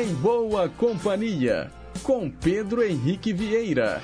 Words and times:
Em 0.00 0.14
Boa 0.14 0.66
Companhia, 0.66 1.70
com 2.02 2.30
Pedro 2.30 2.82
Henrique 2.82 3.34
Vieira. 3.34 4.00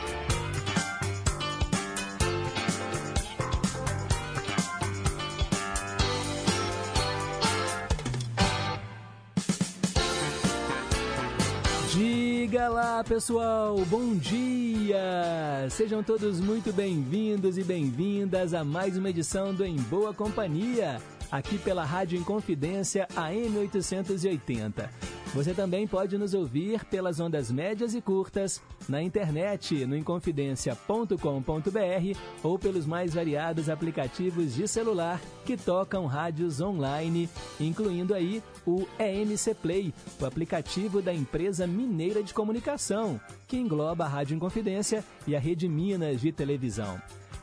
Diga 11.95 12.69
lá, 12.69 13.03
pessoal, 13.03 13.79
bom 13.87 14.15
dia! 14.17 15.67
Sejam 15.71 16.03
todos 16.03 16.39
muito 16.41 16.75
bem-vindos 16.75 17.57
e 17.57 17.65
bem-vindas 17.65 18.53
a 18.53 18.63
mais 18.63 18.99
uma 18.99 19.09
edição 19.09 19.55
do 19.55 19.65
Em 19.65 19.77
Boa 19.77 20.13
Companhia, 20.13 21.01
aqui 21.33 21.57
pela 21.57 21.87
Rádio 21.87 22.19
Inconfidência 22.19 23.09
AM 23.17 23.57
880. 23.61 25.16
Você 25.37 25.53
também 25.53 25.87
pode 25.87 26.17
nos 26.17 26.33
ouvir 26.33 26.83
pelas 26.87 27.21
ondas 27.21 27.53
médias 27.53 27.95
e 27.95 28.01
curtas, 28.01 28.63
na 28.89 29.03
internet, 29.03 29.85
no 29.85 29.95
inconfidencia.com.br 29.95 32.19
ou 32.43 32.59
pelos 32.59 32.87
mais 32.87 33.13
variados 33.13 33.69
aplicativos 33.69 34.55
de 34.55 34.67
celular 34.67 35.21
que 35.45 35.55
tocam 35.55 36.07
rádios 36.07 36.63
online, 36.63 37.29
incluindo 37.61 38.15
aí 38.15 38.43
o 38.67 38.87
EMC 38.99 39.55
Play, 39.57 39.93
o 40.19 40.25
aplicativo 40.25 41.03
da 41.03 41.13
empresa 41.13 41.67
mineira 41.67 42.23
de 42.23 42.33
comunicação, 42.33 43.21
que 43.47 43.59
engloba 43.59 44.07
a 44.07 44.09
Rádio 44.09 44.37
Inconfidência 44.37 45.05
e 45.27 45.37
a 45.37 45.39
Rede 45.39 45.69
Minas 45.69 46.23
de 46.23 46.33
televisão. 46.33 46.99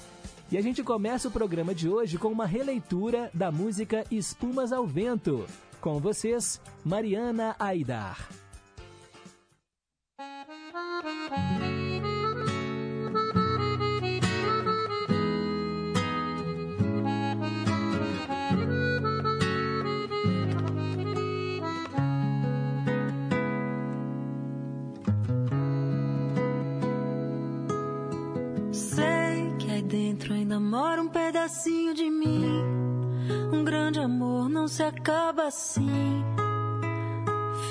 E 0.51 0.57
a 0.57 0.61
gente 0.61 0.83
começa 0.83 1.27
o 1.27 1.31
programa 1.31 1.75
de 1.75 1.89
hoje 1.89 2.17
com 2.17 2.29
uma 2.29 2.45
releitura 2.45 3.29
da 3.33 3.51
música 3.51 4.05
Espumas 4.09 4.71
ao 4.71 4.87
Vento. 4.87 5.45
Com 5.81 5.99
vocês, 5.99 6.61
Mariana 6.83 7.53
Aidar. 7.59 8.29
Ainda 30.45 30.59
mora 30.59 31.01
um 31.01 31.07
pedacinho 31.07 31.95
de 31.95 32.07
mim. 32.07 32.45
Um 33.51 33.63
grande 33.63 33.99
amor 33.99 34.47
não 34.47 34.67
se 34.67 34.83
acaba 34.83 35.47
assim, 35.47 36.23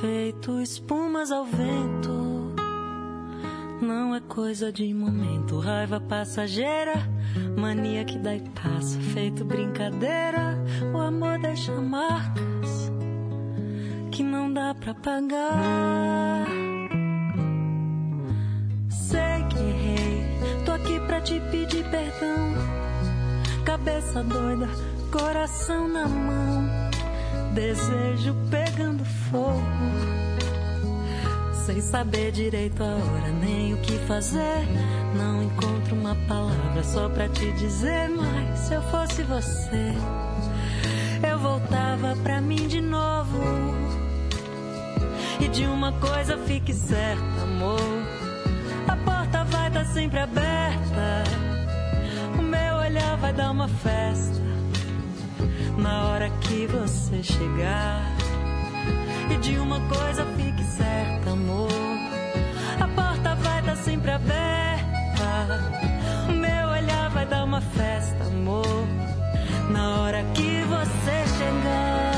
feito 0.00 0.58
espumas 0.60 1.30
ao 1.30 1.44
vento. 1.44 2.52
Não 3.80 4.12
é 4.12 4.20
coisa 4.20 4.72
de 4.72 4.92
momento, 4.92 5.60
raiva 5.60 6.00
passageira, 6.00 6.94
mania 7.56 8.04
que 8.04 8.18
dá 8.18 8.34
e 8.34 8.40
passa, 8.50 8.98
feito 8.98 9.44
brincadeira. 9.44 10.58
O 10.92 10.98
amor 10.98 11.38
deixa 11.38 11.70
marcas 11.80 12.90
que 14.10 14.24
não 14.24 14.52
dá 14.52 14.74
pra 14.74 14.94
pagar. 14.94 16.48
Sei 18.88 19.44
que 19.48 19.53
pra 21.14 21.20
te 21.20 21.38
pedir 21.48 21.84
perdão. 21.90 22.54
Cabeça 23.64 24.24
doida, 24.24 24.68
coração 25.12 25.86
na 25.86 26.08
mão, 26.08 26.68
desejo 27.54 28.34
pegando 28.50 29.04
fogo. 29.04 29.62
Sem 31.64 31.80
saber 31.80 32.32
direito 32.32 32.82
a 32.82 32.86
hora 32.86 33.30
nem 33.40 33.74
o 33.74 33.76
que 33.78 33.96
fazer. 34.08 34.66
Não 35.16 35.44
encontro 35.44 35.94
uma 35.94 36.16
palavra 36.26 36.82
só 36.82 37.08
pra 37.08 37.28
te 37.28 37.52
dizer. 37.52 38.08
Mas 38.08 38.58
se 38.58 38.74
eu 38.74 38.82
fosse 38.82 39.22
você, 39.22 39.94
eu 41.30 41.38
voltava 41.38 42.16
pra 42.24 42.40
mim 42.40 42.66
de 42.66 42.80
novo. 42.80 43.40
E 45.40 45.46
de 45.46 45.64
uma 45.64 45.92
coisa 45.92 46.36
fique 46.38 46.74
certa, 46.74 47.42
amor 47.42 48.03
sempre 49.86 50.18
aberta. 50.18 51.24
O 52.38 52.42
meu 52.42 52.76
olhar 52.76 53.16
vai 53.16 53.32
dar 53.32 53.50
uma 53.50 53.68
festa 53.68 54.42
na 55.76 56.08
hora 56.08 56.30
que 56.40 56.66
você 56.66 57.22
chegar. 57.22 58.12
E 59.30 59.36
de 59.38 59.58
uma 59.58 59.80
coisa 59.80 60.24
fique 60.36 60.64
certa, 60.64 61.30
amor. 61.30 61.70
A 62.80 62.88
porta 62.88 63.34
vai 63.36 63.62
tá 63.62 63.76
sempre 63.76 64.10
aberta. 64.10 64.64
O 66.28 66.32
meu 66.32 66.68
olhar 66.68 67.10
vai 67.10 67.26
dar 67.26 67.44
uma 67.44 67.60
festa, 67.60 68.24
amor. 68.24 68.86
Na 69.70 70.00
hora 70.00 70.22
que 70.34 70.62
você 70.64 71.38
chegar. 71.38 72.13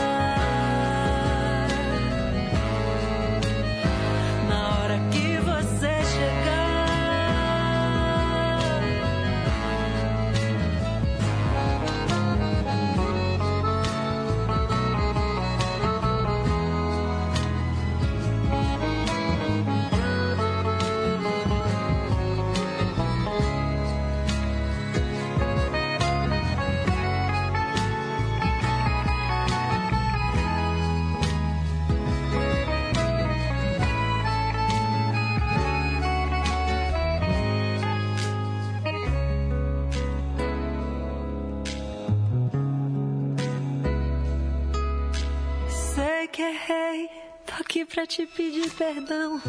Pra 47.96 48.06
te 48.06 48.26
pedir 48.26 48.70
perdão. 48.72 49.40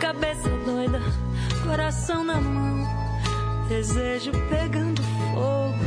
Cabeça 0.00 0.48
doida, 0.66 1.00
coração 1.64 2.24
na 2.24 2.40
mão, 2.40 2.84
desejo 3.68 4.32
pegando 4.50 5.00
fogo. 5.02 5.78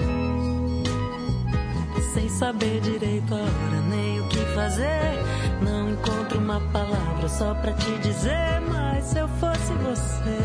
Sem 2.14 2.30
saber 2.30 2.80
direito 2.80 3.36
a 3.36 3.38
hora 3.38 3.82
nem 3.90 4.22
o 4.22 4.30
que 4.30 4.38
fazer. 4.56 5.20
Não 5.62 5.90
encontro 5.90 6.40
uma 6.40 6.62
palavra 6.72 7.28
só 7.28 7.54
pra 7.56 7.74
te 7.74 7.98
dizer. 7.98 8.62
Mas 8.72 9.04
se 9.08 9.20
eu 9.20 9.28
fosse 9.28 9.74
você, 9.74 10.40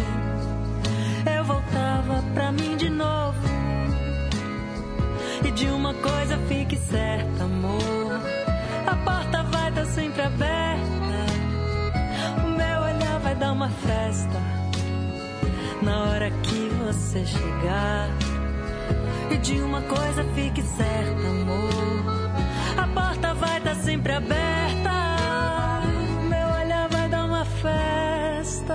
eu 1.39 1.45
voltava 1.45 2.21
pra 2.35 2.51
mim 2.51 2.77
de 2.77 2.91
novo. 2.91 3.39
E 5.45 5.53
de 5.53 5.67
uma 5.67 5.95
coisa 5.95 6.37
fique 6.49 6.77
certa, 6.77 7.45
amor. 7.45 8.21
A 8.89 8.97
porta 8.97 9.45
vai 9.45 9.69
estar 9.69 9.85
sempre 9.85 10.23
aberta 10.23 10.66
vai 13.37 13.39
dar 13.39 13.53
uma 13.53 13.69
festa 13.69 14.41
na 15.83 16.05
hora 16.05 16.31
que 16.31 16.69
você 16.85 17.25
chegar. 17.25 18.09
E 19.31 19.37
de 19.39 19.61
uma 19.61 19.83
coisa 19.83 20.25
fique 20.35 20.63
certa, 20.63 21.29
amor. 21.29 21.69
A 22.77 22.87
porta 22.89 23.35
vai 23.35 23.59
estar 23.59 23.75
tá 23.75 23.83
sempre 23.83 24.13
aberta. 24.13 24.91
Meu 26.29 26.49
olhar 26.49 26.89
vai 26.89 27.09
dar 27.09 27.25
uma 27.25 27.45
festa 27.45 28.75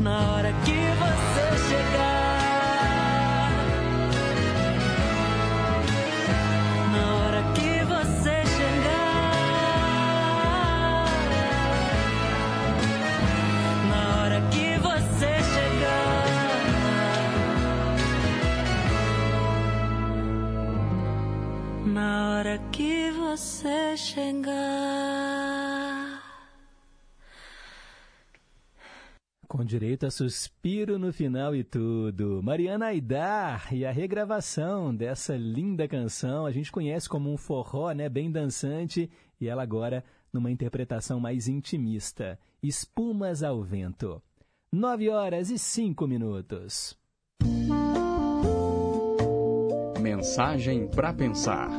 na 0.00 0.32
hora 0.32 0.52
que 0.64 0.72
você 0.72 1.68
chegar. 1.68 2.25
Chegar. 24.16 25.36
Com 29.46 29.64
direito 29.64 30.06
a 30.06 30.10
suspiro 30.10 30.98
no 30.98 31.12
final 31.12 31.54
e 31.54 31.62
tudo. 31.62 32.42
Mariana 32.42 32.86
Aidar 32.86 33.72
e 33.72 33.84
a 33.84 33.92
regravação 33.92 34.94
dessa 34.94 35.36
linda 35.36 35.86
canção, 35.86 36.46
a 36.46 36.50
gente 36.50 36.72
conhece 36.72 37.08
como 37.08 37.32
um 37.32 37.36
forró, 37.36 37.92
né, 37.92 38.08
bem 38.08 38.30
dançante, 38.30 39.10
e 39.40 39.48
ela 39.48 39.62
agora 39.62 40.02
numa 40.32 40.50
interpretação 40.50 41.20
mais 41.20 41.46
intimista. 41.46 42.38
Espumas 42.62 43.42
ao 43.42 43.62
vento. 43.62 44.20
Nove 44.72 45.08
horas 45.08 45.50
e 45.50 45.58
cinco 45.58 46.06
minutos. 46.06 46.98
Mensagem 50.00 50.88
para 50.88 51.12
pensar. 51.12 51.70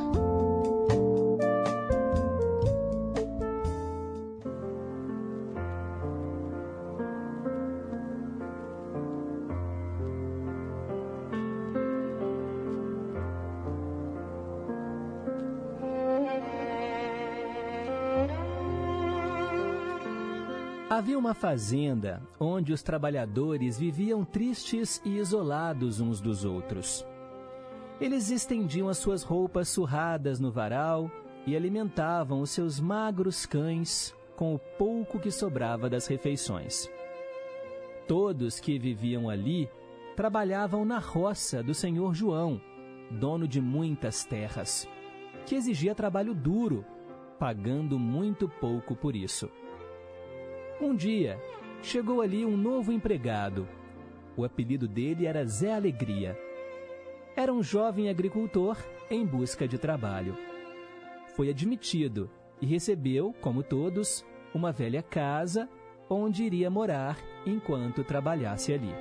Uma 21.18 21.34
fazenda 21.34 22.22
onde 22.38 22.72
os 22.72 22.80
trabalhadores 22.80 23.76
viviam 23.76 24.24
tristes 24.24 25.02
e 25.04 25.18
isolados 25.18 25.98
uns 25.98 26.20
dos 26.20 26.44
outros. 26.44 27.04
Eles 28.00 28.30
estendiam 28.30 28.88
as 28.88 28.98
suas 28.98 29.24
roupas 29.24 29.68
surradas 29.68 30.38
no 30.38 30.52
varal 30.52 31.10
e 31.44 31.56
alimentavam 31.56 32.40
os 32.40 32.50
seus 32.50 32.78
magros 32.78 33.44
cães 33.46 34.14
com 34.36 34.54
o 34.54 34.60
pouco 34.60 35.18
que 35.18 35.32
sobrava 35.32 35.90
das 35.90 36.06
refeições. 36.06 36.88
Todos 38.06 38.60
que 38.60 38.78
viviam 38.78 39.28
ali 39.28 39.68
trabalhavam 40.14 40.84
na 40.84 41.00
roça 41.00 41.64
do 41.64 41.74
senhor 41.74 42.14
João, 42.14 42.60
dono 43.10 43.48
de 43.48 43.60
muitas 43.60 44.24
terras, 44.24 44.88
que 45.44 45.56
exigia 45.56 45.96
trabalho 45.96 46.32
duro, 46.32 46.84
pagando 47.40 47.98
muito 47.98 48.48
pouco 48.48 48.94
por 48.94 49.16
isso. 49.16 49.50
Um 50.80 50.94
dia, 50.94 51.40
chegou 51.82 52.20
ali 52.20 52.44
um 52.44 52.56
novo 52.56 52.92
empregado. 52.92 53.66
O 54.36 54.44
apelido 54.44 54.86
dele 54.86 55.26
era 55.26 55.44
Zé 55.44 55.72
Alegria. 55.74 56.38
Era 57.34 57.52
um 57.52 57.64
jovem 57.64 58.08
agricultor 58.08 58.76
em 59.10 59.26
busca 59.26 59.66
de 59.66 59.76
trabalho. 59.76 60.36
Foi 61.34 61.50
admitido 61.50 62.30
e 62.60 62.66
recebeu, 62.66 63.34
como 63.40 63.64
todos, 63.64 64.24
uma 64.54 64.70
velha 64.70 65.02
casa 65.02 65.68
onde 66.08 66.44
iria 66.44 66.70
morar 66.70 67.18
enquanto 67.44 68.04
trabalhasse 68.04 68.72
ali. 68.72 68.94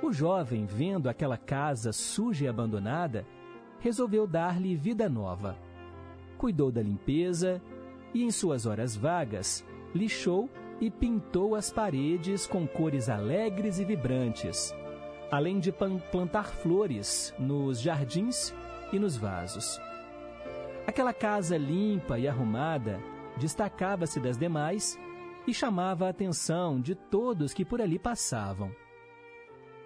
O 0.00 0.12
jovem, 0.12 0.66
vendo 0.66 1.08
aquela 1.08 1.36
casa 1.36 1.92
suja 1.92 2.44
e 2.44 2.48
abandonada, 2.48 3.26
resolveu 3.80 4.24
dar-lhe 4.24 4.76
vida 4.76 5.08
nova. 5.08 5.58
Cuidou 6.38 6.70
da 6.70 6.80
limpeza 6.80 7.60
e, 8.14 8.22
em 8.22 8.30
suas 8.30 8.66
horas 8.66 8.96
vagas, 8.96 9.64
lixou 9.94 10.48
e 10.80 10.90
pintou 10.90 11.54
as 11.54 11.70
paredes 11.70 12.46
com 12.46 12.66
cores 12.66 13.08
alegres 13.08 13.78
e 13.78 13.84
vibrantes, 13.84 14.74
além 15.30 15.58
de 15.58 15.72
plantar 15.72 16.48
flores 16.48 17.34
nos 17.38 17.80
jardins 17.80 18.54
e 18.92 18.98
nos 18.98 19.16
vasos. 19.16 19.80
Aquela 20.86 21.12
casa 21.12 21.56
limpa 21.56 22.18
e 22.18 22.26
arrumada 22.26 23.00
destacava-se 23.36 24.18
das 24.18 24.36
demais 24.36 24.98
e 25.46 25.54
chamava 25.54 26.06
a 26.06 26.10
atenção 26.10 26.80
de 26.80 26.94
todos 26.94 27.54
que 27.54 27.64
por 27.64 27.80
ali 27.80 27.98
passavam. 27.98 28.70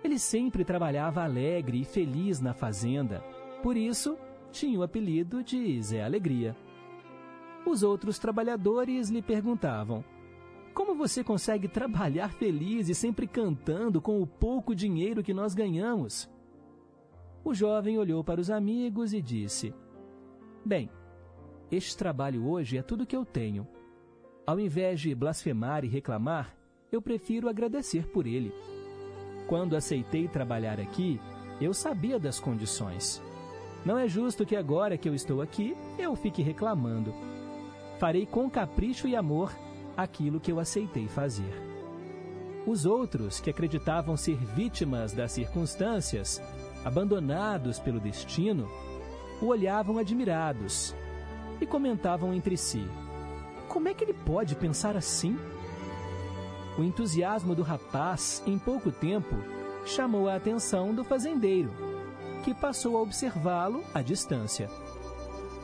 Ele 0.02 0.18
sempre 0.18 0.64
trabalhava 0.64 1.22
alegre 1.22 1.80
e 1.80 1.84
feliz 1.84 2.40
na 2.40 2.52
fazenda, 2.52 3.24
por 3.62 3.76
isso 3.76 4.18
tinha 4.52 4.78
o 4.78 4.82
apelido 4.82 5.42
de 5.42 5.80
Zé 5.82 6.02
Alegria. 6.02 6.54
Os 7.66 7.82
outros 7.82 8.18
trabalhadores 8.18 9.08
lhe 9.08 9.22
perguntavam: 9.22 10.04
Como 10.74 10.94
você 10.94 11.24
consegue 11.24 11.68
trabalhar 11.68 12.32
feliz 12.32 12.88
e 12.88 12.94
sempre 12.94 13.26
cantando 13.26 14.00
com 14.00 14.20
o 14.20 14.26
pouco 14.26 14.74
dinheiro 14.74 15.22
que 15.22 15.32
nós 15.32 15.54
ganhamos? 15.54 16.28
O 17.44 17.54
jovem 17.54 17.98
olhou 17.98 18.22
para 18.22 18.40
os 18.40 18.50
amigos 18.50 19.12
e 19.12 19.20
disse: 19.20 19.74
Bem, 20.64 20.90
este 21.70 21.96
trabalho 21.96 22.46
hoje 22.46 22.78
é 22.78 22.82
tudo 22.82 23.06
que 23.06 23.16
eu 23.16 23.24
tenho. 23.24 23.66
Ao 24.46 24.60
invés 24.60 25.00
de 25.00 25.14
blasfemar 25.14 25.84
e 25.84 25.88
reclamar, 25.88 26.54
eu 26.92 27.00
prefiro 27.00 27.48
agradecer 27.48 28.06
por 28.08 28.26
ele. 28.26 28.52
Quando 29.46 29.76
aceitei 29.76 30.28
trabalhar 30.28 30.78
aqui, 30.78 31.20
eu 31.60 31.72
sabia 31.74 32.18
das 32.18 32.38
condições. 32.38 33.22
Não 33.84 33.98
é 33.98 34.08
justo 34.08 34.46
que 34.46 34.56
agora 34.56 34.96
que 34.96 35.08
eu 35.08 35.14
estou 35.14 35.42
aqui, 35.42 35.76
eu 35.98 36.14
fique 36.14 36.42
reclamando. 36.42 37.12
Farei 38.04 38.26
com 38.26 38.50
capricho 38.50 39.08
e 39.08 39.16
amor 39.16 39.50
aquilo 39.96 40.38
que 40.38 40.52
eu 40.52 40.60
aceitei 40.60 41.08
fazer. 41.08 41.50
Os 42.66 42.84
outros, 42.84 43.40
que 43.40 43.48
acreditavam 43.48 44.14
ser 44.14 44.36
vítimas 44.36 45.14
das 45.14 45.32
circunstâncias, 45.32 46.38
abandonados 46.84 47.78
pelo 47.78 47.98
destino, 47.98 48.68
o 49.40 49.46
olhavam 49.46 49.96
admirados 49.96 50.94
e 51.62 51.64
comentavam 51.64 52.34
entre 52.34 52.58
si: 52.58 52.86
Como 53.70 53.88
é 53.88 53.94
que 53.94 54.04
ele 54.04 54.12
pode 54.12 54.54
pensar 54.54 54.98
assim? 54.98 55.38
O 56.76 56.84
entusiasmo 56.84 57.54
do 57.54 57.62
rapaz, 57.62 58.42
em 58.46 58.58
pouco 58.58 58.92
tempo, 58.92 59.34
chamou 59.86 60.28
a 60.28 60.34
atenção 60.36 60.94
do 60.94 61.04
fazendeiro, 61.04 61.72
que 62.44 62.52
passou 62.52 62.98
a 62.98 63.00
observá-lo 63.00 63.82
à 63.94 64.02
distância. 64.02 64.68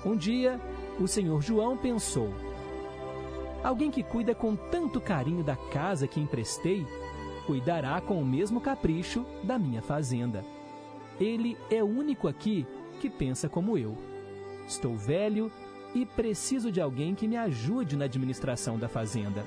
Um 0.06 0.16
dia, 0.16 0.58
o 1.02 1.08
senhor 1.08 1.42
João 1.42 1.76
pensou: 1.76 2.32
Alguém 3.62 3.90
que 3.90 4.02
cuida 4.02 4.34
com 4.34 4.56
tanto 4.56 5.00
carinho 5.00 5.42
da 5.42 5.56
casa 5.56 6.06
que 6.06 6.20
emprestei, 6.20 6.86
cuidará 7.46 8.00
com 8.00 8.20
o 8.20 8.24
mesmo 8.24 8.60
capricho 8.60 9.24
da 9.42 9.58
minha 9.58 9.82
fazenda. 9.82 10.44
Ele 11.18 11.58
é 11.70 11.82
o 11.82 11.86
único 11.86 12.28
aqui 12.28 12.66
que 13.00 13.10
pensa 13.10 13.48
como 13.48 13.76
eu. 13.76 13.96
Estou 14.66 14.96
velho 14.96 15.50
e 15.94 16.06
preciso 16.06 16.70
de 16.70 16.80
alguém 16.80 17.14
que 17.14 17.28
me 17.28 17.36
ajude 17.36 17.96
na 17.96 18.04
administração 18.04 18.78
da 18.78 18.88
fazenda. 18.88 19.44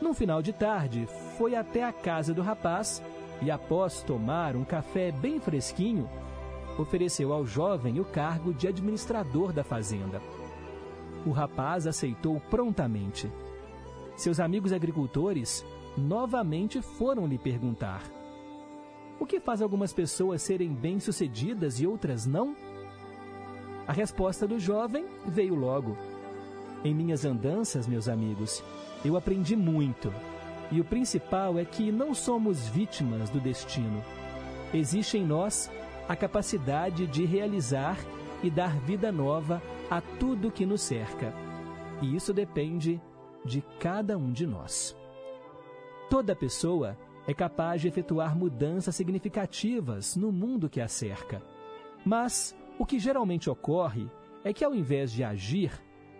Num 0.00 0.14
final 0.14 0.40
de 0.40 0.52
tarde, 0.52 1.06
foi 1.36 1.54
até 1.54 1.84
a 1.84 1.92
casa 1.92 2.32
do 2.32 2.40
rapaz 2.40 3.02
e, 3.42 3.50
após 3.50 4.02
tomar 4.02 4.56
um 4.56 4.64
café 4.64 5.12
bem 5.12 5.38
fresquinho, 5.38 6.08
ofereceu 6.78 7.32
ao 7.32 7.44
jovem 7.44 8.00
o 8.00 8.04
cargo 8.04 8.52
de 8.52 8.68
administrador 8.68 9.52
da 9.52 9.62
fazenda. 9.64 10.20
O 11.26 11.30
rapaz 11.30 11.86
aceitou 11.86 12.40
prontamente. 12.50 13.30
Seus 14.16 14.40
amigos 14.40 14.72
agricultores 14.72 15.64
novamente 15.96 16.80
foram 16.80 17.26
lhe 17.26 17.38
perguntar: 17.38 18.02
O 19.18 19.26
que 19.26 19.40
faz 19.40 19.60
algumas 19.60 19.92
pessoas 19.92 20.42
serem 20.42 20.72
bem-sucedidas 20.72 21.80
e 21.80 21.86
outras 21.86 22.26
não? 22.26 22.56
A 23.86 23.92
resposta 23.92 24.46
do 24.46 24.58
jovem 24.58 25.06
veio 25.26 25.54
logo. 25.54 25.96
Em 26.84 26.94
minhas 26.94 27.24
andanças, 27.24 27.86
meus 27.86 28.08
amigos, 28.08 28.62
eu 29.04 29.16
aprendi 29.16 29.54
muito. 29.54 30.12
E 30.70 30.80
o 30.80 30.84
principal 30.84 31.58
é 31.58 31.64
que 31.64 31.90
não 31.90 32.14
somos 32.14 32.68
vítimas 32.68 33.28
do 33.28 33.40
destino. 33.40 34.02
Existe 34.72 35.18
em 35.18 35.26
nós 35.26 35.68
a 36.10 36.16
capacidade 36.16 37.06
de 37.06 37.24
realizar 37.24 37.96
e 38.42 38.50
dar 38.50 38.80
vida 38.80 39.12
nova 39.12 39.62
a 39.88 40.00
tudo 40.00 40.50
que 40.50 40.66
nos 40.66 40.80
cerca. 40.80 41.32
E 42.02 42.16
isso 42.16 42.34
depende 42.34 43.00
de 43.44 43.62
cada 43.78 44.18
um 44.18 44.32
de 44.32 44.44
nós. 44.44 44.96
Toda 46.10 46.34
pessoa 46.34 46.98
é 47.28 47.32
capaz 47.32 47.80
de 47.80 47.86
efetuar 47.86 48.36
mudanças 48.36 48.96
significativas 48.96 50.16
no 50.16 50.32
mundo 50.32 50.68
que 50.68 50.80
a 50.80 50.88
cerca. 50.88 51.40
Mas 52.04 52.56
o 52.76 52.84
que 52.84 52.98
geralmente 52.98 53.48
ocorre 53.48 54.10
é 54.42 54.52
que, 54.52 54.64
ao 54.64 54.74
invés 54.74 55.12
de 55.12 55.22
agir, 55.22 55.70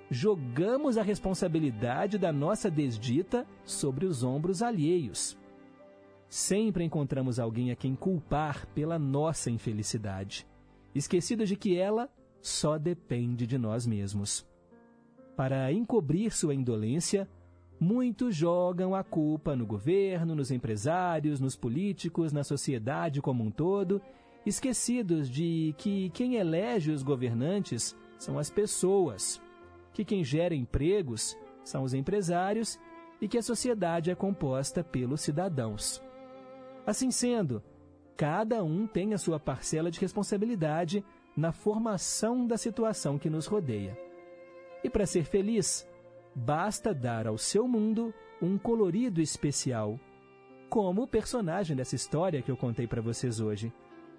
jogamos 0.09 0.99
a 0.99 1.02
responsabilidade 1.02 2.16
da 2.16 2.32
nossa 2.32 2.70
desdita 2.70 3.44
sobre 3.64 4.06
os 4.06 4.23
ombros 4.23 4.62
alheios. 4.62 5.37
Sempre 6.30 6.84
encontramos 6.84 7.40
alguém 7.40 7.72
a 7.72 7.76
quem 7.76 7.96
culpar 7.96 8.64
pela 8.68 9.00
nossa 9.00 9.50
infelicidade, 9.50 10.46
esquecidos 10.94 11.49
de 11.49 11.56
que 11.56 11.76
ela 11.76 12.08
só 12.40 12.78
depende 12.78 13.49
de 13.49 13.58
nós 13.58 13.84
mesmos. 13.84 14.46
Para 15.37 15.72
encobrir 15.72 16.30
sua 16.30 16.54
indolência, 16.54 17.28
muitos 17.80 18.37
jogam 18.37 18.94
a 18.94 19.02
culpa 19.02 19.56
no 19.56 19.66
governo, 19.66 20.37
nos 20.37 20.52
empresários, 20.52 21.40
nos 21.40 21.56
políticos, 21.56 22.32
na 22.32 22.44
sociedade 22.44 23.20
como 23.20 23.42
um 23.42 23.50
todo 23.50 24.00
esquecidos 24.46 25.28
de 25.28 25.75
que 25.76 26.10
quem 26.10 26.37
elege 26.37 26.92
os 26.92 27.02
governantes 27.02 27.96
são 28.16 28.38
as 28.38 28.49
pessoas, 28.49 29.42
que 29.92 30.04
quem 30.04 30.22
gera 30.22 30.54
empregos 30.54 31.37
são 31.64 31.82
os 31.82 31.92
empresários 31.92 32.78
e 33.20 33.26
que 33.26 33.37
a 33.37 33.42
sociedade 33.42 34.12
é 34.12 34.14
composta 34.14 34.84
pelos 34.84 35.22
cidadãos. 35.22 36.00
Assim 36.90 37.12
sendo, 37.12 37.62
cada 38.16 38.64
um 38.64 38.85
tem 38.85 39.14
a 39.14 39.18
sua 39.18 39.38
parcela 39.38 39.92
de 39.92 40.00
responsabilidade 40.00 41.04
na 41.37 41.52
formação 41.52 42.44
da 42.44 42.56
situação 42.56 43.16
que 43.16 43.30
nos 43.30 43.47
rodeia. 43.47 43.97
E 44.82 44.90
para 44.90 45.06
ser 45.06 45.23
feliz, 45.23 45.88
basta 46.35 46.92
dar 46.92 47.28
ao 47.28 47.38
seu 47.38 47.68
mundo 47.68 48.12
um 48.42 48.59
colorido 48.59 49.20
especial, 49.20 50.00
como 50.68 51.02
o 51.02 51.06
personagem 51.06 51.76
dessa 51.76 51.94
história 51.94 52.42
que 52.42 52.50
eu 52.50 52.56
contei 52.56 52.88
para 52.88 53.00
vocês 53.00 53.38
hoje, 53.38 53.73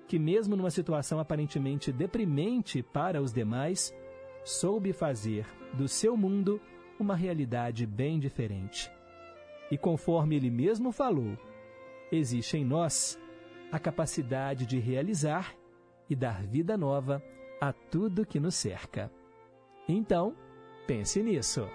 que 0.08 0.18
mesmo 0.18 0.56
numa 0.56 0.72
situação 0.72 1.20
aparentemente 1.20 1.92
deprimente 1.92 2.82
para 2.82 3.22
os 3.22 3.34
demais, 3.34 3.94
soube 4.46 4.94
fazer 4.94 5.46
do 5.74 5.90
seu 5.90 6.16
mundo 6.16 6.62
uma 6.98 7.18
realidade 7.18 7.86
bem 7.86 8.18
diferente. 8.18 8.90
E 9.70 9.78
conforme 9.78 10.38
ele 10.38 10.50
mesmo 10.50 10.94
falou, 10.94 11.38
existe 12.12 12.58
em 12.58 12.66
nós 12.66 13.20
a 13.72 13.80
capacidade 13.80 14.66
de 14.66 14.80
realizar 14.80 15.56
e 16.10 16.16
dar 16.16 16.44
vida 16.44 16.78
nova 16.78 17.24
a 17.60 17.72
tudo 17.72 18.26
que 18.26 18.40
nos 18.40 18.56
cerca. 18.56 19.10
Então, 19.88 20.36
pense 20.86 21.24
nisso. 21.24 21.68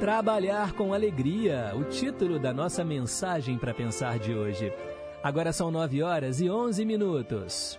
Trabalhar 0.00 0.72
com 0.72 0.94
alegria, 0.94 1.72
o 1.76 1.84
título 1.84 2.38
da 2.38 2.54
nossa 2.54 2.82
mensagem 2.82 3.58
para 3.58 3.74
pensar 3.74 4.18
de 4.18 4.34
hoje. 4.34 4.72
Agora 5.22 5.52
são 5.52 5.70
9 5.70 6.02
horas 6.02 6.40
e 6.40 6.48
11 6.48 6.84
minutos. 6.86 7.78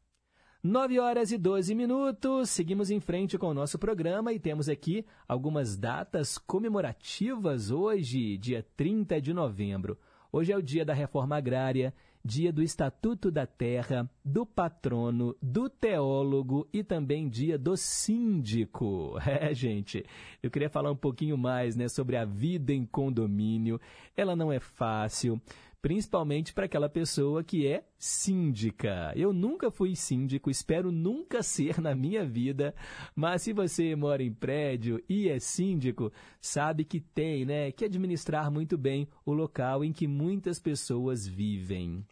9 0.62 1.00
horas 1.00 1.32
e 1.32 1.38
12 1.38 1.74
minutos, 1.74 2.50
seguimos 2.50 2.92
em 2.92 3.00
frente 3.00 3.38
com 3.38 3.48
o 3.48 3.54
nosso 3.54 3.80
programa 3.80 4.34
e 4.34 4.40
temos 4.40 4.68
aqui 4.68 5.06
algumas 5.26 5.78
datas 5.78 6.38
comemorativas 6.38 7.72
hoje, 7.72 8.38
dia 8.38 8.66
30 8.76 9.22
de 9.22 9.34
novembro. 9.34 9.98
Hoje 10.30 10.52
é 10.52 10.58
o 10.58 10.62
dia 10.62 10.84
da 10.84 10.94
reforma 10.94 11.38
agrária, 11.38 11.94
dia 12.24 12.52
do 12.52 12.62
Estatuto 12.62 13.32
da 13.32 13.46
Terra, 13.46 14.10
do 14.24 14.46
patrono, 14.46 15.36
do 15.42 15.70
teólogo 15.70 16.68
e 16.74 16.84
também 16.84 17.30
dia 17.30 17.58
do 17.58 17.76
síndico. 17.78 19.18
É, 19.30 19.54
gente, 19.54 20.04
eu 20.42 20.50
queria 20.50 20.70
falar 20.70 20.92
um 20.92 20.96
pouquinho 20.96 21.38
mais 21.38 21.76
né, 21.76 21.88
sobre 21.88 22.18
a 22.18 22.26
vida 22.26 22.74
em 22.74 22.86
condomínio. 22.86 23.80
Ela 24.18 24.36
não 24.36 24.52
é 24.52 24.60
fácil 24.60 25.40
principalmente 25.82 26.54
para 26.54 26.66
aquela 26.66 26.90
pessoa 26.90 27.44
que 27.44 27.66
é 27.66 27.84
síndica. 27.98 29.14
Eu 29.16 29.32
nunca 29.32 29.72
fui 29.72 29.96
síndico, 29.96 30.50
espero 30.50 30.92
nunca 30.92 31.42
ser 31.42 31.80
na 31.80 31.96
minha 31.96 32.26
vida, 32.26 32.76
mas 33.16 33.44
se 33.44 33.54
você 33.54 33.96
mora 33.96 34.22
em 34.22 34.34
prédio 34.34 35.02
e 35.08 35.30
é 35.30 35.40
síndico, 35.40 36.12
sabe 36.42 36.84
que 36.84 37.00
tem, 37.00 37.46
né, 37.46 37.72
que 37.72 37.86
administrar 37.86 38.52
muito 38.52 38.78
bem 38.78 39.08
o 39.26 39.34
local 39.34 39.84
em 39.84 39.94
que 39.94 40.08
muitas 40.08 40.60
pessoas 40.60 41.26
vivem. 41.26 42.06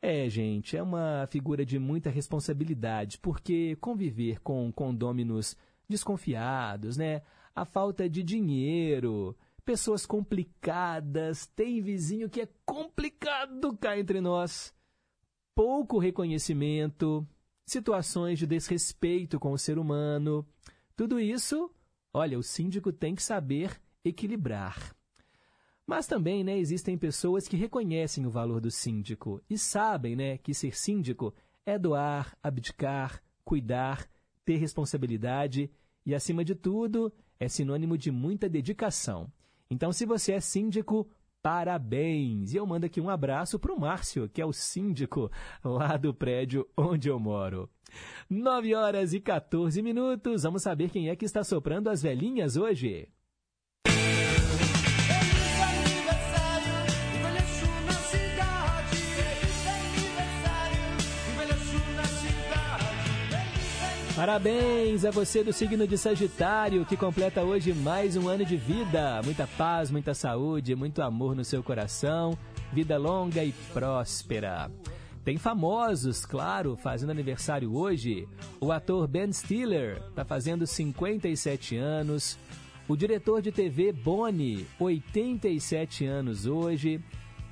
É, 0.00 0.28
gente, 0.28 0.76
é 0.76 0.82
uma 0.82 1.26
figura 1.28 1.66
de 1.66 1.78
muita 1.78 2.08
responsabilidade, 2.08 3.18
porque 3.18 3.76
conviver 3.80 4.40
com 4.40 4.70
condôminos 4.70 5.56
desconfiados, 5.88 6.96
né, 6.96 7.22
a 7.54 7.64
falta 7.64 8.08
de 8.08 8.22
dinheiro, 8.22 9.34
pessoas 9.68 10.06
complicadas, 10.06 11.46
tem 11.48 11.82
vizinho 11.82 12.30
que 12.30 12.40
é 12.40 12.48
complicado 12.64 13.76
cá 13.76 13.98
entre 13.98 14.18
nós, 14.18 14.74
pouco 15.54 15.98
reconhecimento, 15.98 17.28
situações 17.66 18.38
de 18.38 18.46
desrespeito 18.46 19.38
com 19.38 19.52
o 19.52 19.58
ser 19.58 19.78
humano. 19.78 20.48
Tudo 20.96 21.20
isso, 21.20 21.70
olha, 22.14 22.38
o 22.38 22.42
síndico 22.42 22.90
tem 22.90 23.14
que 23.14 23.22
saber 23.22 23.78
equilibrar. 24.02 24.96
Mas 25.86 26.06
também, 26.06 26.42
né, 26.42 26.58
existem 26.58 26.96
pessoas 26.96 27.46
que 27.46 27.54
reconhecem 27.54 28.24
o 28.24 28.30
valor 28.30 28.62
do 28.62 28.70
síndico 28.70 29.38
e 29.50 29.58
sabem, 29.58 30.16
né, 30.16 30.38
que 30.38 30.54
ser 30.54 30.74
síndico 30.74 31.34
é 31.66 31.78
doar, 31.78 32.34
abdicar, 32.42 33.22
cuidar, 33.44 34.08
ter 34.46 34.56
responsabilidade 34.56 35.70
e, 36.06 36.14
acima 36.14 36.42
de 36.42 36.54
tudo, 36.54 37.12
é 37.38 37.50
sinônimo 37.50 37.98
de 37.98 38.10
muita 38.10 38.48
dedicação. 38.48 39.30
Então, 39.70 39.92
se 39.92 40.06
você 40.06 40.32
é 40.32 40.40
síndico, 40.40 41.06
parabéns! 41.42 42.54
E 42.54 42.56
eu 42.56 42.66
mando 42.66 42.86
aqui 42.86 43.00
um 43.00 43.10
abraço 43.10 43.58
para 43.58 43.72
o 43.72 43.78
Márcio, 43.78 44.28
que 44.28 44.40
é 44.40 44.46
o 44.46 44.52
síndico 44.52 45.30
lá 45.62 45.96
do 45.96 46.14
prédio 46.14 46.66
onde 46.76 47.08
eu 47.08 47.18
moro. 47.18 47.68
9 48.30 48.74
horas 48.74 49.12
e 49.12 49.20
14 49.20 49.82
minutos. 49.82 50.42
Vamos 50.42 50.62
saber 50.62 50.90
quem 50.90 51.10
é 51.10 51.16
que 51.16 51.24
está 51.24 51.44
soprando 51.44 51.88
as 51.88 52.02
velhinhas 52.02 52.56
hoje. 52.56 53.08
Parabéns 64.18 65.04
a 65.04 65.12
você 65.12 65.44
do 65.44 65.52
signo 65.52 65.86
de 65.86 65.96
Sagitário, 65.96 66.84
que 66.84 66.96
completa 66.96 67.44
hoje 67.44 67.72
mais 67.72 68.16
um 68.16 68.26
ano 68.26 68.44
de 68.44 68.56
vida. 68.56 69.22
Muita 69.22 69.46
paz, 69.46 69.92
muita 69.92 70.12
saúde, 70.12 70.74
muito 70.74 71.02
amor 71.02 71.36
no 71.36 71.44
seu 71.44 71.62
coração, 71.62 72.36
vida 72.72 72.98
longa 72.98 73.44
e 73.44 73.52
próspera. 73.72 74.72
Tem 75.24 75.38
famosos, 75.38 76.26
claro, 76.26 76.76
fazendo 76.76 77.10
aniversário 77.10 77.72
hoje. 77.76 78.26
O 78.60 78.72
ator 78.72 79.06
Ben 79.06 79.32
Stiller 79.32 80.02
está 80.08 80.24
fazendo 80.24 80.66
57 80.66 81.76
anos. 81.76 82.36
O 82.88 82.96
diretor 82.96 83.40
de 83.40 83.52
TV 83.52 83.92
Boni, 83.92 84.66
87 84.80 86.04
anos 86.06 86.44
hoje. 86.44 87.00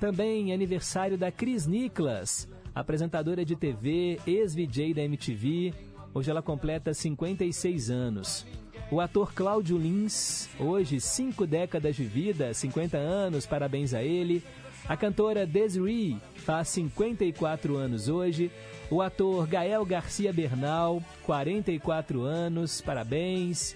Também 0.01 0.51
aniversário 0.51 1.17
da 1.17 1.31
Cris 1.31 1.65
Niklas, 1.65 2.45
apresentadora 2.75 3.45
de 3.45 3.55
TV, 3.55 4.19
ex-VJ 4.27 4.93
da 4.93 5.01
MTV, 5.03 5.73
Hoje 6.17 6.31
ela 6.31 6.41
completa 6.41 6.95
56 6.95 7.91
anos. 7.91 8.43
O 8.89 8.99
ator 8.99 9.35
Cláudio 9.35 9.77
Lins, 9.77 10.49
hoje 10.59 10.99
cinco 10.99 11.45
décadas 11.45 11.95
de 11.95 12.05
vida, 12.05 12.51
50 12.55 12.97
anos, 12.97 13.45
parabéns 13.45 13.93
a 13.93 14.01
ele. 14.01 14.43
A 14.89 14.97
cantora 14.97 15.45
Desiree 15.45 16.17
faz 16.37 16.69
54 16.69 17.77
anos 17.77 18.09
hoje. 18.09 18.51
O 18.89 18.99
ator 18.99 19.45
Gael 19.45 19.85
Garcia 19.85 20.33
Bernal, 20.33 21.03
44 21.21 22.23
anos, 22.23 22.81
parabéns. 22.81 23.75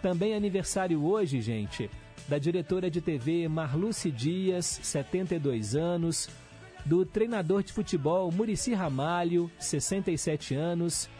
Também 0.00 0.36
aniversário 0.36 1.04
hoje, 1.04 1.40
gente, 1.40 1.90
da 2.28 2.38
diretora 2.38 2.88
de 2.88 3.00
TV 3.00 3.48
Marluce 3.48 4.12
Dias, 4.12 4.78
72 4.80 5.74
anos. 5.74 6.28
do 6.86 7.04
treinador 7.04 7.64
de 7.64 7.72
futebol 7.72 8.30
Murici 8.30 8.72
Ramalho, 8.74 9.50
67 9.58 10.54
anos, 10.54 11.10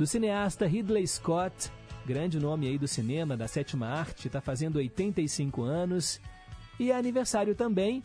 do 0.00 0.06
cineasta 0.06 0.66
Ridley 0.66 1.06
Scott, 1.06 1.70
grande 2.06 2.40
nome 2.40 2.66
aí 2.66 2.78
do 2.78 2.88
cinema, 2.88 3.36
da 3.36 3.46
sétima 3.46 3.86
arte, 3.86 4.28
está 4.28 4.40
fazendo 4.40 4.76
85 4.76 5.60
anos, 5.60 6.18
e 6.78 6.90
é 6.90 6.96
aniversário 6.96 7.54
também 7.54 8.02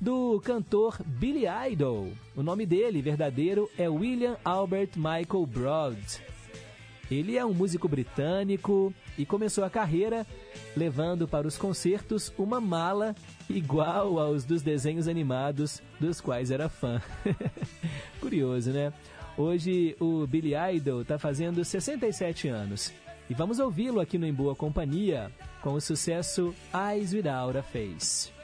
do 0.00 0.40
cantor 0.40 0.98
Billy 1.04 1.44
Idol. 1.70 2.10
O 2.34 2.42
nome 2.42 2.64
dele 2.64 3.02
verdadeiro 3.02 3.70
é 3.76 3.86
William 3.86 4.38
Albert 4.42 4.92
Michael 4.96 5.44
Broad. 5.44 6.22
Ele 7.10 7.36
é 7.36 7.44
um 7.44 7.52
músico 7.52 7.86
britânico 7.86 8.94
e 9.18 9.26
começou 9.26 9.62
a 9.62 9.68
carreira 9.68 10.26
levando 10.74 11.28
para 11.28 11.46
os 11.46 11.58
concertos 11.58 12.32
uma 12.38 12.62
mala 12.62 13.14
igual 13.48 14.18
aos 14.18 14.42
dos 14.46 14.62
desenhos 14.62 15.06
animados 15.06 15.82
dos 16.00 16.18
quais 16.18 16.50
era 16.50 16.70
fã. 16.70 16.98
Curioso, 18.20 18.70
né? 18.70 18.90
Hoje 19.38 19.94
o 20.00 20.26
Billy 20.26 20.54
Idol 20.76 21.02
está 21.02 21.18
fazendo 21.18 21.62
67 21.62 22.48
anos 22.48 22.90
e 23.28 23.34
vamos 23.34 23.58
ouvi-lo 23.58 24.00
aqui 24.00 24.16
no 24.16 24.26
Em 24.26 24.32
Boa 24.32 24.56
Companhia 24.56 25.30
com 25.60 25.74
o 25.74 25.80
sucesso 25.80 26.54
Eyes 26.72 27.12
Without 27.12 27.58
a 27.58 27.62
Face. 27.62 28.35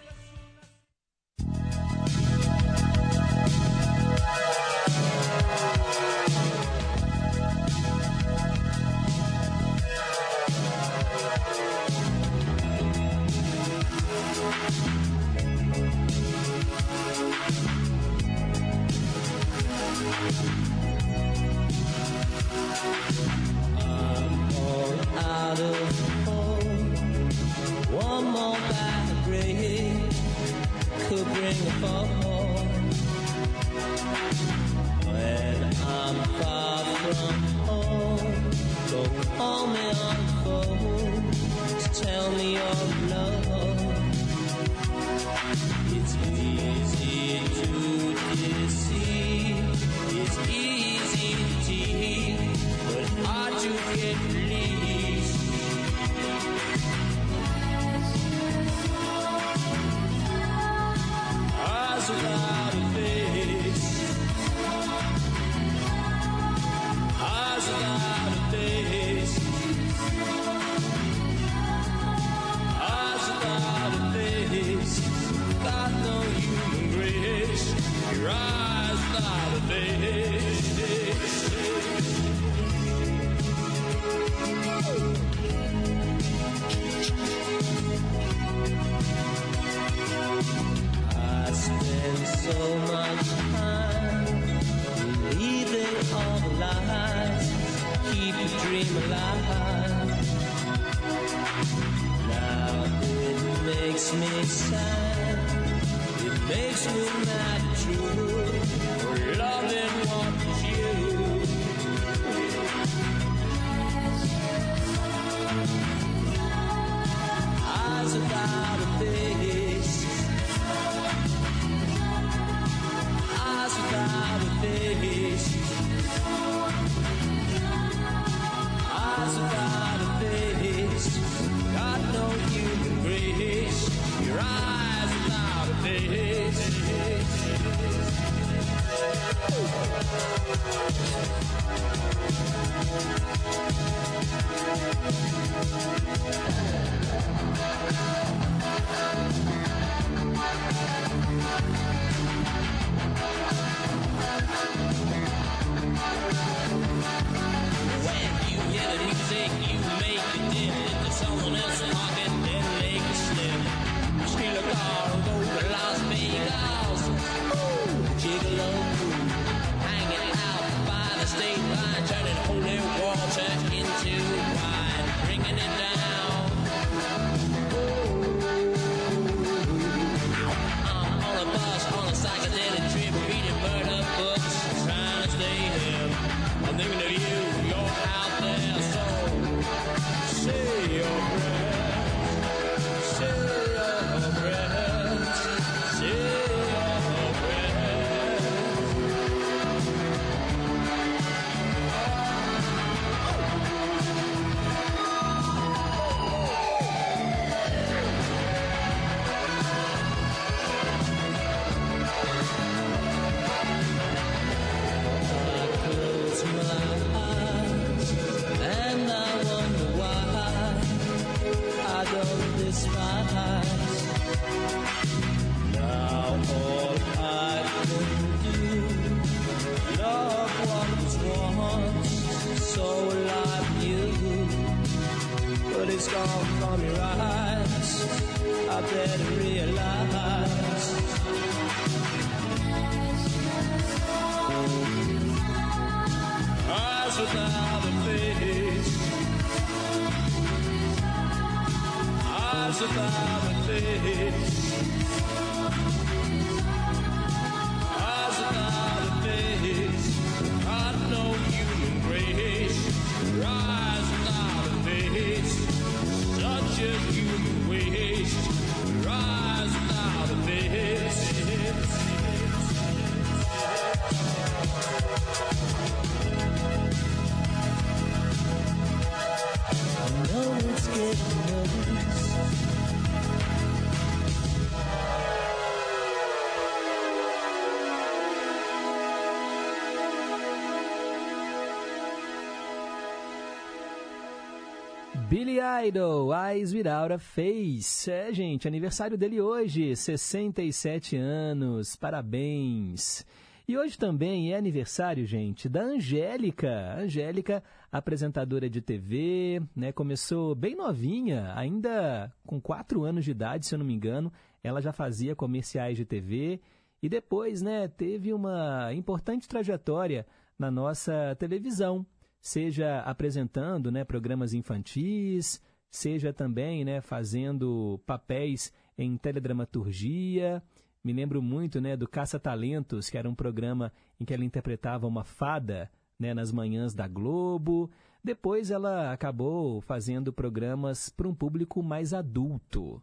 Billy 295.53 295.89
Idol, 295.89 296.31
Eyes 296.33 296.73
Without 296.73 297.13
a 297.13 297.19
Face. 297.19 298.11
É, 298.11 298.33
gente, 298.33 298.67
aniversário 298.67 299.19
dele 299.19 299.39
hoje, 299.39 299.95
67 299.95 301.15
anos, 301.15 301.95
parabéns. 301.95 303.27
E 303.69 303.77
hoje 303.77 303.99
também 303.99 304.55
é 304.55 304.57
aniversário, 304.57 305.27
gente, 305.27 305.69
da 305.69 305.83
Angélica. 305.83 306.95
Angélica, 306.97 307.63
apresentadora 307.91 308.71
de 308.71 308.81
TV, 308.81 309.61
né, 309.77 309.93
começou 309.93 310.55
bem 310.55 310.75
novinha, 310.75 311.53
ainda 311.55 312.33
com 312.47 312.59
4 312.59 313.05
anos 313.05 313.23
de 313.23 313.33
idade, 313.33 313.67
se 313.67 313.75
eu 313.75 313.79
não 313.79 313.85
me 313.85 313.93
engano. 313.93 314.33
Ela 314.65 314.81
já 314.81 314.91
fazia 314.91 315.37
comerciais 315.37 315.99
de 315.99 316.07
TV 316.07 316.63
e 317.03 317.11
depois, 317.11 317.61
né, 317.61 317.89
teve 317.89 318.33
uma 318.33 318.91
importante 318.95 319.47
trajetória 319.47 320.27
na 320.59 320.71
nossa 320.71 321.37
televisão 321.39 322.07
seja 322.43 323.01
apresentando 323.03 323.93
né, 323.93 324.03
programas 324.05 324.53
infantis, 324.53 325.63
seja 325.89 326.33
também 326.33 326.85
né, 326.85 327.01
fazendo 327.01 328.01
papéis 328.05 328.73
em 328.99 329.17
teledramaturgia. 329.17 330.61
Me 331.05 331.13
lembro 331.13 331.41
muito 331.41 331.81
né, 331.81 331.97
do 331.97 332.09
Caça-Talentos, 332.09 333.09
que 333.09 333.17
era 333.17 333.31
um 333.31 333.35
programa 333.35 333.93
em 334.21 334.25
que 334.25 334.35
ela 334.35 334.45
interpretava 334.45 335.07
uma 335.07 335.23
fada 335.23 335.89
né, 336.19 336.35
nas 336.35 336.51
manhãs 336.51 336.95
da 336.95 337.07
Globo. 337.07 337.89
Depois 338.25 338.73
ela 338.73 339.13
acabou 339.13 339.81
fazendo 339.81 340.33
programas 340.33 341.09
para 341.09 341.29
um 341.29 341.35
público 341.35 341.81
mais 341.81 342.13
adulto. 342.13 343.01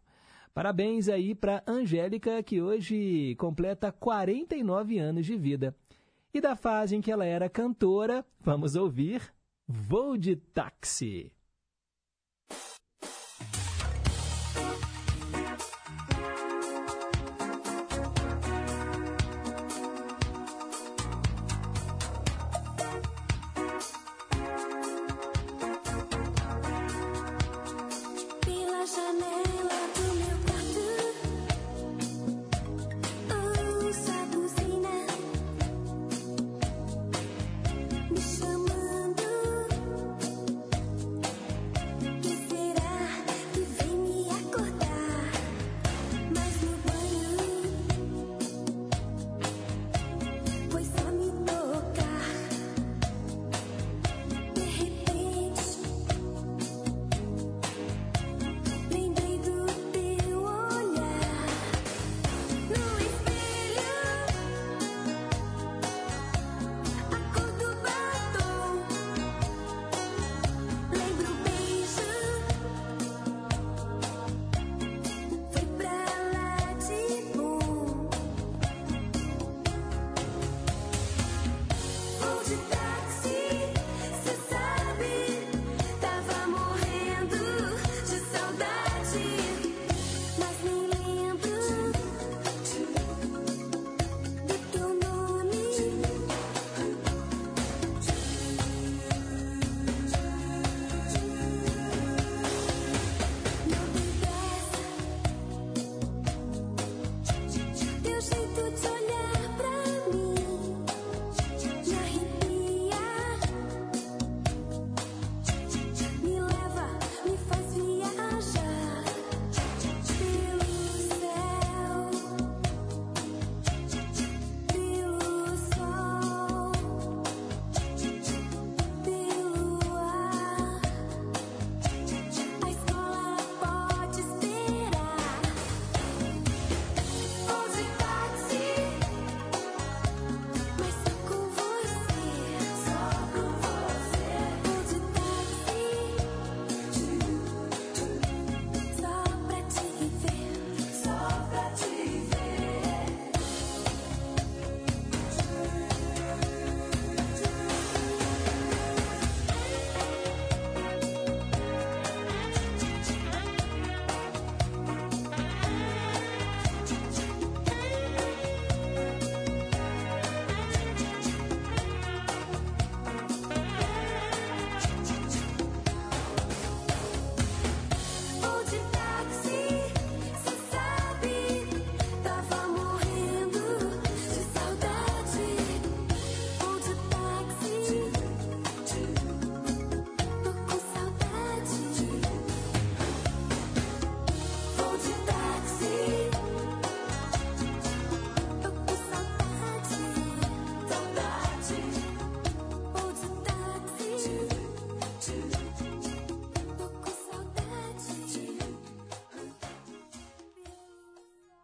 Parabéns 0.54 1.08
aí 1.08 1.34
para 1.34 1.63
Angélica, 1.65 2.43
que 2.43 2.62
hoje 2.62 3.36
completa 3.36 3.91
49 3.91 4.99
anos 4.99 5.25
de 5.25 5.38
vida. 5.38 5.73
E 6.32 6.39
da 6.39 6.56
fase 6.56 6.96
em 6.96 7.02
que 7.02 7.12
ela 7.12 7.26
era 7.26 7.50
cantora, 7.50 8.24
vamos 8.39 8.76
ouvir 8.76 9.34
Voo 9.68 10.15
de 10.15 10.36
Táxi. 10.36 11.32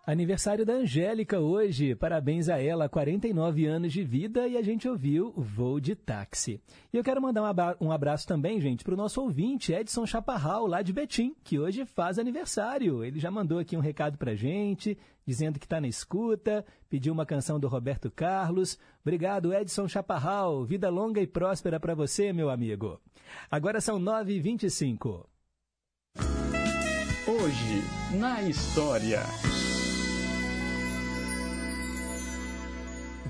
Aniversário 0.05 0.63
da 0.63 0.73
Angélica 0.73 1.39
hoje. 1.39 1.95
Parabéns 1.95 2.47
a 2.47 2.61
ela, 2.61 2.87
49 2.87 3.65
anos 3.65 3.91
de 3.91 4.03
vida 4.03 4.47
e 4.47 4.55
a 4.55 4.61
gente 4.61 4.87
ouviu 4.87 5.33
Voo 5.35 5.79
de 5.79 5.95
Táxi. 5.95 6.61
E 6.93 6.97
eu 6.97 7.03
quero 7.03 7.19
mandar 7.19 7.41
um 7.81 7.91
abraço 7.91 8.27
também, 8.27 8.61
gente, 8.61 8.83
para 8.83 8.93
o 8.93 8.97
nosso 8.97 9.19
ouvinte, 9.19 9.73
Edson 9.73 10.05
Chaparral, 10.05 10.67
lá 10.67 10.83
de 10.83 10.93
Betim, 10.93 11.35
que 11.43 11.57
hoje 11.57 11.85
faz 11.85 12.19
aniversário. 12.19 13.03
Ele 13.03 13.19
já 13.19 13.31
mandou 13.31 13.57
aqui 13.57 13.75
um 13.75 13.79
recado 13.79 14.15
para 14.15 14.35
gente, 14.35 14.95
dizendo 15.25 15.57
que 15.57 15.65
está 15.65 15.81
na 15.81 15.87
escuta, 15.87 16.63
pediu 16.87 17.11
uma 17.11 17.25
canção 17.25 17.59
do 17.59 17.67
Roberto 17.67 18.11
Carlos. 18.11 18.77
Obrigado, 19.01 19.51
Edson 19.55 19.87
Chaparral. 19.87 20.63
Vida 20.65 20.87
longa 20.87 21.19
e 21.19 21.25
próspera 21.25 21.79
para 21.79 21.95
você, 21.95 22.31
meu 22.31 22.51
amigo. 22.51 23.01
Agora 23.49 23.81
são 23.81 23.99
9h25. 23.99 25.25
Hoje, 27.27 27.83
na 28.19 28.43
história. 28.43 29.23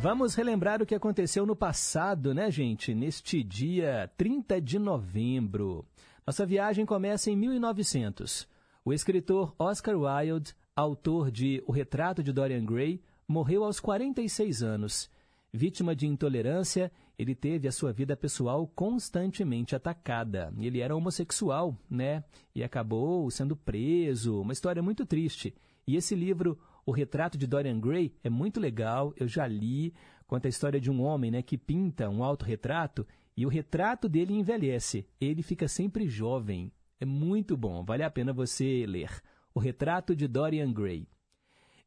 Vamos 0.02 0.36
relembrar 0.36 0.82
o 0.82 0.86
que 0.86 0.94
aconteceu 0.94 1.46
no 1.46 1.56
passado, 1.56 2.34
né, 2.34 2.52
gente? 2.52 2.94
Neste 2.94 3.42
dia 3.42 4.12
30 4.18 4.62
de 4.62 4.78
novembro. 4.78 5.86
Nossa 6.28 6.46
viagem 6.46 6.86
começa 6.86 7.32
em 7.32 7.36
1900. 7.36 8.48
O 8.84 8.94
escritor 8.94 9.56
Oscar 9.58 9.96
Wilde, 9.98 10.54
autor 10.76 11.32
de 11.32 11.64
O 11.66 11.72
Retrato 11.72 12.22
de 12.22 12.32
Dorian 12.32 12.64
Gray, 12.66 13.02
morreu 13.28 13.64
aos 13.64 13.80
46 13.80 14.62
anos. 14.62 15.10
Vítima 15.52 15.96
de 15.96 16.06
intolerância, 16.06 16.92
ele 17.18 17.34
teve 17.34 17.68
a 17.68 17.72
sua 17.72 17.94
vida 17.94 18.16
pessoal 18.16 18.68
constantemente 18.68 19.76
atacada. 19.76 20.54
Ele 20.60 20.82
era 20.82 20.96
homossexual, 20.96 21.76
né? 21.90 22.24
E 22.54 22.64
acabou 22.64 23.32
sendo 23.32 23.56
preso. 23.56 24.42
Uma 24.42 24.54
história 24.54 24.84
muito 24.84 25.06
triste. 25.06 25.56
E 25.88 25.96
esse 25.96 26.14
livro, 26.14 26.60
O 26.86 26.92
Retrato 26.92 27.38
de 27.38 27.48
Dorian 27.48 27.80
Gray, 27.80 28.14
é 28.24 28.30
muito 28.30 28.60
legal. 28.60 29.14
Eu 29.18 29.28
já 29.28 29.48
li. 29.48 29.94
Conta 30.28 30.48
a 30.48 30.50
história 30.50 30.80
de 30.80 30.92
um 30.92 31.02
homem 31.02 31.32
né, 31.32 31.42
que 31.42 31.58
pinta 31.58 32.10
um 32.10 32.24
autorretrato 32.24 33.06
e 33.38 33.46
o 33.46 33.50
retrato 33.50 34.08
dele 34.08 34.34
envelhece. 34.34 35.08
Ele 35.20 35.42
fica 35.42 35.68
sempre 35.68 36.08
jovem. 36.08 36.72
É 37.00 37.06
muito 37.06 37.58
bom, 37.58 37.84
vale 37.84 38.04
a 38.04 38.10
pena 38.10 38.32
você 38.32 38.86
ler. 38.88 39.10
O 39.54 39.60
Retrato 39.60 40.16
de 40.16 40.28
Dorian 40.28 40.72
Gray. 40.72 41.08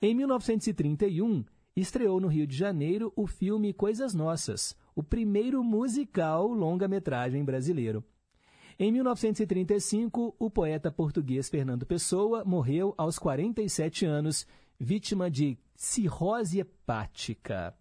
Em 0.01 0.15
1931, 0.15 1.45
estreou 1.75 2.21
no 2.21 2.29
Rio 2.29 2.47
de 2.47 2.57
Janeiro 2.57 3.13
o 3.17 3.27
filme 3.27 3.73
Coisas 3.73 4.15
Nossas, 4.15 4.77
o 4.95 5.03
primeiro 5.03 5.63
musical 5.65 6.47
longa-metragem 6.49 7.45
brasileiro. 7.45 8.05
Em 8.79 8.93
1935, 8.93 10.37
o 10.39 10.51
poeta 10.51 10.93
português 10.93 11.49
Fernando 11.49 11.85
Pessoa 11.85 12.45
morreu 12.45 12.95
aos 12.97 13.19
47 13.19 14.07
anos, 14.07 14.47
vítima 14.79 15.31
de 15.31 15.59
cirrose 15.75 16.61
hepática. 16.61 17.75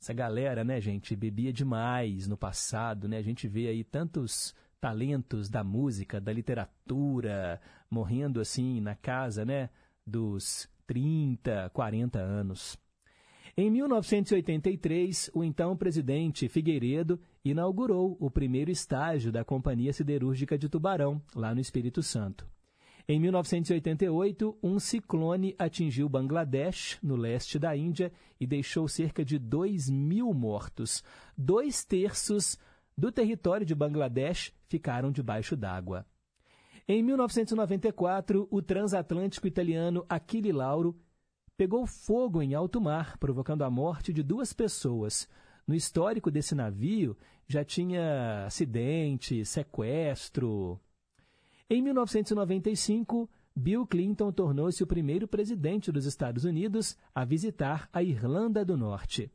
Essa 0.00 0.12
galera, 0.12 0.64
né, 0.64 0.80
gente, 0.80 1.16
bebia 1.16 1.52
demais 1.52 2.26
no 2.26 2.36
passado, 2.36 3.08
né? 3.08 3.18
A 3.18 3.22
gente 3.22 3.48
vê 3.48 3.68
aí 3.68 3.82
tantos 3.82 4.54
talentos 4.80 5.48
da 5.48 5.64
música, 5.64 6.20
da 6.20 6.32
literatura, 6.32 7.60
morrendo 7.90 8.40
assim 8.40 8.80
na 8.80 8.94
casa, 8.94 9.44
né, 9.44 9.70
dos 10.06 10.68
30, 10.86 11.70
40 11.70 12.18
anos. 12.18 12.76
Em 13.56 13.70
1983, 13.70 15.30
o 15.32 15.44
então 15.44 15.76
presidente 15.76 16.48
Figueiredo 16.48 17.20
inaugurou 17.44 18.16
o 18.20 18.30
primeiro 18.30 18.70
estágio 18.70 19.30
da 19.30 19.44
Companhia 19.44 19.92
Siderúrgica 19.92 20.58
de 20.58 20.68
Tubarão, 20.68 21.22
lá 21.34 21.54
no 21.54 21.60
Espírito 21.60 22.02
Santo. 22.02 22.46
Em 23.06 23.20
1988, 23.20 24.56
um 24.62 24.78
ciclone 24.78 25.54
atingiu 25.58 26.08
Bangladesh, 26.08 26.98
no 27.02 27.16
leste 27.16 27.58
da 27.58 27.76
Índia, 27.76 28.10
e 28.40 28.46
deixou 28.46 28.88
cerca 28.88 29.22
de 29.22 29.38
2 29.38 29.90
mil 29.90 30.32
mortos. 30.32 31.04
Dois 31.36 31.84
terços 31.84 32.58
do 32.96 33.12
território 33.12 33.66
de 33.66 33.74
Bangladesh 33.74 34.54
ficaram 34.68 35.12
debaixo 35.12 35.54
d'água. 35.54 36.06
Em 36.88 37.02
1994, 37.02 38.48
o 38.50 38.62
transatlântico 38.62 39.46
italiano 39.46 40.06
Achille 40.08 40.50
Lauro 40.52 40.98
pegou 41.58 41.86
fogo 41.86 42.40
em 42.40 42.54
alto 42.54 42.80
mar, 42.80 43.18
provocando 43.18 43.64
a 43.64 43.70
morte 43.70 44.14
de 44.14 44.22
duas 44.22 44.54
pessoas. 44.54 45.28
No 45.66 45.74
histórico 45.74 46.30
desse 46.30 46.54
navio 46.54 47.14
já 47.46 47.62
tinha 47.62 48.46
acidente, 48.46 49.44
sequestro, 49.44 50.80
em 51.68 51.82
1995, 51.82 53.28
Bill 53.56 53.86
Clinton 53.86 54.32
tornou-se 54.32 54.82
o 54.82 54.86
primeiro 54.86 55.28
presidente 55.28 55.90
dos 55.92 56.04
Estados 56.04 56.44
Unidos 56.44 56.96
a 57.14 57.24
visitar 57.24 57.88
a 57.92 58.02
Irlanda 58.02 58.64
do 58.64 58.76
Norte. 58.76 59.30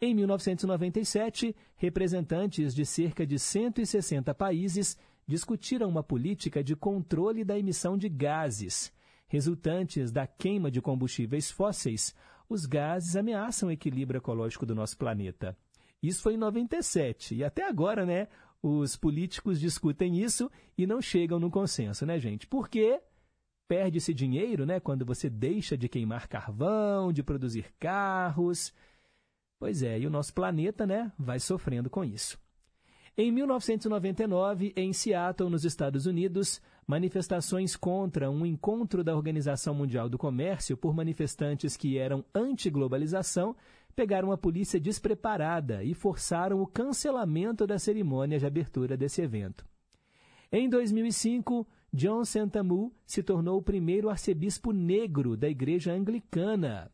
Em 0.00 0.14
1997, 0.14 1.56
representantes 1.76 2.74
de 2.74 2.84
cerca 2.84 3.26
de 3.26 3.38
160 3.38 4.34
países 4.34 4.98
discutiram 5.26 5.88
uma 5.88 6.02
política 6.02 6.62
de 6.62 6.76
controle 6.76 7.44
da 7.44 7.58
emissão 7.58 7.96
de 7.96 8.08
gases. 8.08 8.92
Resultantes 9.26 10.12
da 10.12 10.26
queima 10.26 10.70
de 10.70 10.82
combustíveis 10.82 11.50
fósseis, 11.50 12.14
os 12.48 12.66
gases 12.66 13.16
ameaçam 13.16 13.68
o 13.68 13.72
equilíbrio 13.72 14.18
ecológico 14.18 14.66
do 14.66 14.74
nosso 14.74 14.98
planeta. 14.98 15.56
Isso 16.02 16.22
foi 16.22 16.34
em 16.34 16.38
97 16.38 17.34
e 17.34 17.42
até 17.42 17.66
agora, 17.66 18.04
né? 18.04 18.28
Os 18.62 18.96
políticos 18.96 19.60
discutem 19.60 20.18
isso 20.18 20.50
e 20.76 20.86
não 20.86 21.00
chegam 21.00 21.38
no 21.38 21.50
consenso, 21.50 22.04
né, 22.04 22.18
gente? 22.18 22.46
Porque 22.46 23.00
perde-se 23.68 24.14
dinheiro, 24.14 24.64
né, 24.64 24.78
quando 24.80 25.04
você 25.04 25.28
deixa 25.28 25.76
de 25.76 25.88
queimar 25.88 26.28
carvão, 26.28 27.12
de 27.12 27.22
produzir 27.22 27.72
carros. 27.78 28.72
Pois 29.58 29.82
é, 29.82 29.98
e 29.98 30.06
o 30.06 30.10
nosso 30.10 30.32
planeta, 30.32 30.86
né, 30.86 31.12
vai 31.18 31.40
sofrendo 31.40 31.90
com 31.90 32.04
isso. 32.04 32.38
Em 33.16 33.32
1999, 33.32 34.72
em 34.76 34.92
Seattle, 34.92 35.48
nos 35.48 35.64
Estados 35.64 36.04
Unidos, 36.04 36.60
manifestações 36.86 37.74
contra 37.74 38.30
um 38.30 38.44
encontro 38.44 39.02
da 39.02 39.16
Organização 39.16 39.74
Mundial 39.74 40.08
do 40.08 40.18
Comércio 40.18 40.76
por 40.76 40.94
manifestantes 40.94 41.76
que 41.76 41.96
eram 41.96 42.24
anti-globalização 42.34 43.56
pegaram 43.96 44.30
a 44.30 44.36
polícia 44.36 44.78
despreparada 44.78 45.82
e 45.82 45.94
forçaram 45.94 46.60
o 46.60 46.66
cancelamento 46.66 47.66
da 47.66 47.78
cerimônia 47.78 48.38
de 48.38 48.44
abertura 48.44 48.94
desse 48.94 49.22
evento. 49.22 49.66
Em 50.52 50.68
2005, 50.68 51.66
John 51.92 52.22
Sentamu 52.22 52.94
se 53.06 53.22
tornou 53.22 53.58
o 53.58 53.62
primeiro 53.62 54.10
arcebispo 54.10 54.70
negro 54.70 55.34
da 55.34 55.48
Igreja 55.48 55.94
Anglicana. 55.94 56.92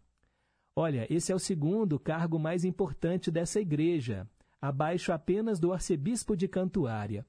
Olha, 0.76 1.12
esse 1.12 1.32
é 1.32 1.34
o 1.34 1.40
segundo 1.40 1.98
cargo 1.98 2.38
mais 2.38 2.64
importante 2.64 3.30
dessa 3.30 3.60
igreja, 3.60 4.26
abaixo 4.60 5.12
apenas 5.12 5.58
do 5.58 5.72
arcebispo 5.72 6.36
de 6.36 6.46
Cantuária. 6.46 7.26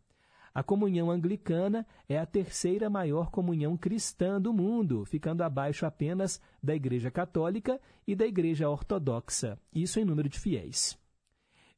A 0.53 0.61
comunhão 0.61 1.09
anglicana 1.09 1.85
é 2.07 2.19
a 2.19 2.25
terceira 2.25 2.87
maior 2.87 3.31
comunhão 3.31 3.75
cristã 3.75 4.39
do 4.39 4.53
mundo, 4.53 5.03
ficando 5.03 5.41
abaixo 5.41 5.85
apenas 5.85 6.39
da 6.61 6.75
Igreja 6.75 7.09
Católica 7.09 7.81
e 8.05 8.15
da 8.15 8.27
Igreja 8.27 8.69
Ortodoxa, 8.69 9.57
isso 9.73 9.99
em 9.99 10.05
número 10.05 10.29
de 10.29 10.39
fiéis. 10.39 10.95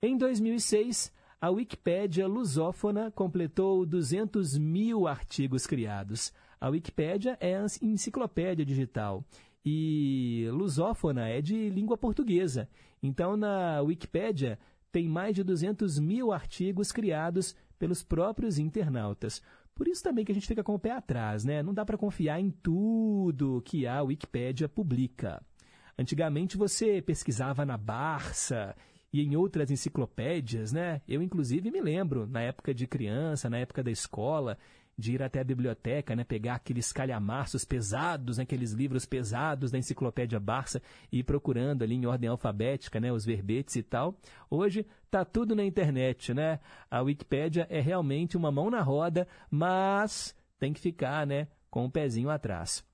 Em 0.01 0.17
2006, 0.17 1.13
a 1.39 1.49
Wikipédia 1.49 2.27
lusófona 2.27 3.09
completou 3.11 3.85
200 3.85 4.57
mil 4.57 5.07
artigos 5.07 5.65
criados. 5.65 6.33
A 6.59 6.67
Wikipédia 6.67 7.37
é 7.39 7.55
a 7.55 7.65
enciclopédia 7.81 8.65
digital 8.65 9.23
e 9.63 10.47
lusófona 10.51 11.29
é 11.29 11.41
de 11.41 11.69
língua 11.69 11.97
portuguesa. 11.97 12.67
Então, 13.01 13.37
na 13.37 13.81
Wikipédia 13.81 14.59
tem 14.91 15.07
mais 15.07 15.35
de 15.35 15.43
200 15.43 15.99
mil 15.99 16.31
artigos 16.31 16.91
criados 16.91 17.55
pelos 17.77 18.03
próprios 18.03 18.57
internautas. 18.57 19.41
Por 19.73 19.87
isso 19.87 20.01
também 20.01 20.23
que 20.23 20.31
a 20.31 20.35
gente 20.35 20.47
fica 20.47 20.63
com 20.63 20.75
o 20.75 20.79
pé 20.79 20.91
atrás, 20.91 21.43
né? 21.43 21.61
Não 21.61 21.73
dá 21.73 21.85
para 21.85 21.97
confiar 21.97 22.39
em 22.39 22.49
tudo 22.49 23.61
que 23.65 23.85
a 23.85 24.01
Wikipédia 24.01 24.69
publica. 24.69 25.43
Antigamente 25.97 26.57
você 26.57 27.01
pesquisava 27.01 27.65
na 27.65 27.77
Barça 27.77 28.75
e 29.11 29.21
em 29.21 29.35
outras 29.35 29.71
enciclopédias, 29.71 30.71
né? 30.71 31.01
Eu 31.07 31.21
inclusive 31.21 31.71
me 31.71 31.81
lembro, 31.81 32.27
na 32.27 32.41
época 32.41 32.73
de 32.73 32.87
criança, 32.87 33.49
na 33.49 33.57
época 33.57 33.83
da 33.83 33.91
escola, 33.91 34.57
de 34.97 35.13
ir 35.13 35.21
até 35.21 35.41
a 35.41 35.43
biblioteca, 35.43 36.15
né, 36.15 36.23
pegar 36.23 36.55
aqueles 36.55 36.91
calhamaços 36.91 37.65
pesados, 37.65 38.37
né, 38.37 38.43
aqueles 38.43 38.71
livros 38.71 39.05
pesados 39.05 39.71
da 39.71 39.77
enciclopédia 39.77 40.39
Barça 40.39 40.81
e 41.11 41.19
ir 41.19 41.23
procurando 41.23 41.83
ali 41.83 41.95
em 41.95 42.05
ordem 42.05 42.29
alfabética, 42.29 42.99
né, 42.99 43.11
os 43.11 43.25
verbetes 43.25 43.75
e 43.75 43.83
tal. 43.83 44.17
Hoje 44.49 44.85
tá 45.11 45.25
tudo 45.25 45.55
na 45.55 45.63
internet, 45.63 46.33
né? 46.33 46.59
A 46.89 47.01
Wikipédia 47.01 47.67
é 47.69 47.79
realmente 47.79 48.37
uma 48.37 48.51
mão 48.51 48.69
na 48.69 48.81
roda, 48.81 49.27
mas 49.49 50.35
tem 50.57 50.71
que 50.71 50.79
ficar, 50.79 51.27
né, 51.27 51.47
com 51.69 51.83
o 51.83 51.85
um 51.85 51.89
pezinho 51.89 52.29
atrás. 52.29 52.85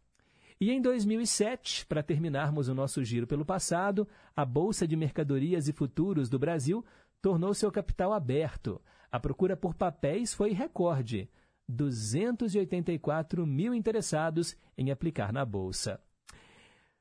E 0.59 0.71
em 0.71 0.79
2007, 0.79 1.87
para 1.87 2.03
terminarmos 2.03 2.67
o 2.67 2.75
nosso 2.75 3.03
giro 3.03 3.25
pelo 3.25 3.43
passado, 3.43 4.07
a 4.35 4.45
Bolsa 4.45 4.87
de 4.87 4.95
Mercadorias 4.95 5.67
e 5.67 5.73
Futuros 5.73 6.29
do 6.29 6.37
Brasil 6.37 6.85
tornou 7.19 7.53
seu 7.53 7.71
capital 7.71 8.13
aberto. 8.13 8.79
A 9.11 9.19
procura 9.19 9.57
por 9.57 9.73
papéis 9.73 10.33
foi 10.33 10.51
recorde. 10.51 11.27
284 11.71 13.47
mil 13.47 13.73
interessados 13.73 14.55
em 14.77 14.91
aplicar 14.91 15.31
na 15.31 15.45
Bolsa. 15.45 15.99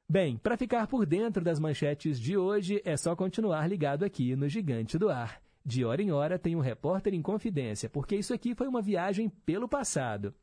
Bem, 0.09 0.37
para 0.37 0.57
ficar 0.57 0.87
por 0.87 1.07
dentro 1.07 1.45
das 1.45 1.61
manchetes 1.61 2.19
de 2.19 2.37
hoje, 2.37 2.81
é 2.85 2.97
só 2.97 3.15
continuar 3.15 3.67
ligado 3.69 4.05
aqui 4.05 4.35
no 4.35 4.49
Gigante 4.49 4.99
do 4.99 5.09
Ar. 5.09 5.41
De 5.65 5.85
hora 5.85 6.03
em 6.03 6.11
hora 6.11 6.39
tem 6.39 6.57
um 6.57 6.61
repórter 6.61 7.15
em 7.15 7.23
confidência, 7.23 7.89
porque 7.89 8.17
isso 8.17 8.33
aqui 8.35 8.55
foi 8.55 8.67
uma 8.67 8.83
viagem 8.83 9.29
pelo 9.29 9.69
passado. 9.69 10.35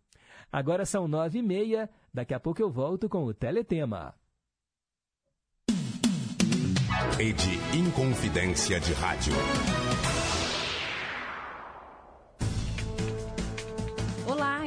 Agora 0.51 0.85
são 0.85 1.07
nove 1.07 1.39
e 1.39 1.43
meia, 1.43 1.89
daqui 2.13 2.33
a 2.33 2.39
pouco 2.39 2.61
eu 2.61 2.69
volto 2.69 3.09
com 3.09 3.25
o 3.25 3.33
Teletema. 3.33 4.13
Rede 7.17 7.59
Inconfidência 7.75 8.79
de 8.79 8.93
Rádio. 8.93 9.33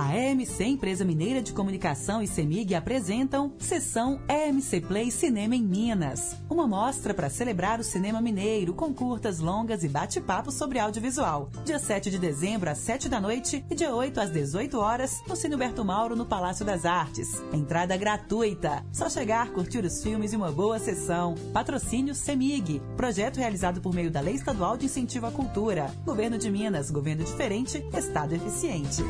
A 0.00 0.16
EMC, 0.16 0.64
Empresa 0.64 1.04
Mineira 1.04 1.42
de 1.42 1.52
Comunicação 1.52 2.22
e 2.22 2.26
CEMIG 2.26 2.74
apresentam 2.74 3.52
Sessão 3.58 4.18
EMC 4.30 4.80
Play 4.80 5.10
Cinema 5.10 5.54
em 5.54 5.62
Minas. 5.62 6.36
Uma 6.48 6.66
mostra 6.66 7.12
para 7.12 7.28
celebrar 7.28 7.78
o 7.78 7.84
cinema 7.84 8.18
mineiro 8.18 8.72
com 8.72 8.94
curtas, 8.94 9.40
longas 9.40 9.84
e 9.84 9.88
bate-papo 9.90 10.50
sobre 10.50 10.78
audiovisual. 10.78 11.50
Dia 11.66 11.78
7 11.78 12.10
de 12.10 12.18
dezembro 12.18 12.70
às 12.70 12.78
7 12.78 13.10
da 13.10 13.20
noite 13.20 13.62
e 13.70 13.74
dia 13.74 13.94
8 13.94 14.20
às 14.22 14.30
18 14.30 14.78
horas 14.78 15.22
no 15.28 15.36
Cine 15.36 15.54
Mauro 15.84 16.16
no 16.16 16.24
Palácio 16.24 16.64
das 16.64 16.86
Artes. 16.86 17.28
Entrada 17.52 17.94
gratuita. 17.94 18.82
Só 18.90 19.10
chegar, 19.10 19.50
curtir 19.50 19.84
os 19.84 20.02
filmes 20.02 20.32
e 20.32 20.36
uma 20.36 20.50
boa 20.50 20.78
sessão. 20.78 21.34
Patrocínio 21.52 22.14
CEMIG. 22.14 22.80
Projeto 22.96 23.36
realizado 23.36 23.82
por 23.82 23.94
meio 23.94 24.10
da 24.10 24.22
Lei 24.22 24.36
Estadual 24.36 24.78
de 24.78 24.86
Incentivo 24.86 25.26
à 25.26 25.30
Cultura. 25.30 25.94
Governo 26.06 26.38
de 26.38 26.50
Minas. 26.50 26.90
Governo 26.90 27.22
diferente. 27.22 27.84
Estado 27.92 28.34
eficiente. 28.34 29.04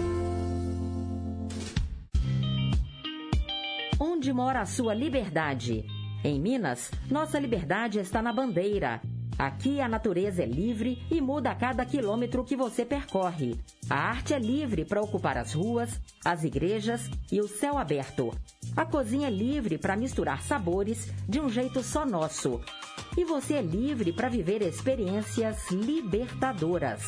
Onde 4.03 4.33
mora 4.33 4.63
a 4.63 4.65
sua 4.65 4.95
liberdade? 4.95 5.85
Em 6.25 6.41
Minas, 6.41 6.91
nossa 7.11 7.39
liberdade 7.39 7.99
está 7.99 8.23
na 8.23 8.33
bandeira. 8.33 8.99
Aqui 9.39 9.79
a 9.79 9.87
natureza 9.87 10.43
é 10.43 10.47
livre 10.47 11.03
e 11.11 11.21
muda 11.21 11.51
a 11.51 11.55
cada 11.55 11.85
quilômetro 11.85 12.43
que 12.43 12.57
você 12.57 12.83
percorre. 12.83 13.61
A 13.91 13.97
arte 13.97 14.33
é 14.33 14.39
livre 14.39 14.87
para 14.87 15.03
ocupar 15.03 15.37
as 15.37 15.53
ruas, 15.53 16.01
as 16.25 16.45
igrejas 16.45 17.11
e 17.31 17.43
o 17.43 17.47
céu 17.47 17.77
aberto. 17.77 18.33
A 18.75 18.87
cozinha 18.87 19.27
é 19.27 19.31
livre 19.31 19.77
para 19.77 19.97
misturar 19.97 20.41
sabores 20.41 21.13
de 21.29 21.39
um 21.39 21.51
jeito 21.51 21.83
só 21.83 22.07
nosso. 22.07 22.59
E 23.19 23.25
você 23.25 23.57
é 23.57 23.63
livre 23.63 24.15
para 24.15 24.31
viver 24.31 24.63
experiências 24.63 25.71
libertadoras. 25.71 27.03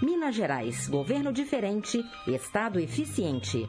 Minas 0.00 0.34
Gerais, 0.34 0.88
governo 0.88 1.34
diferente, 1.34 2.02
estado 2.26 2.80
eficiente. 2.80 3.68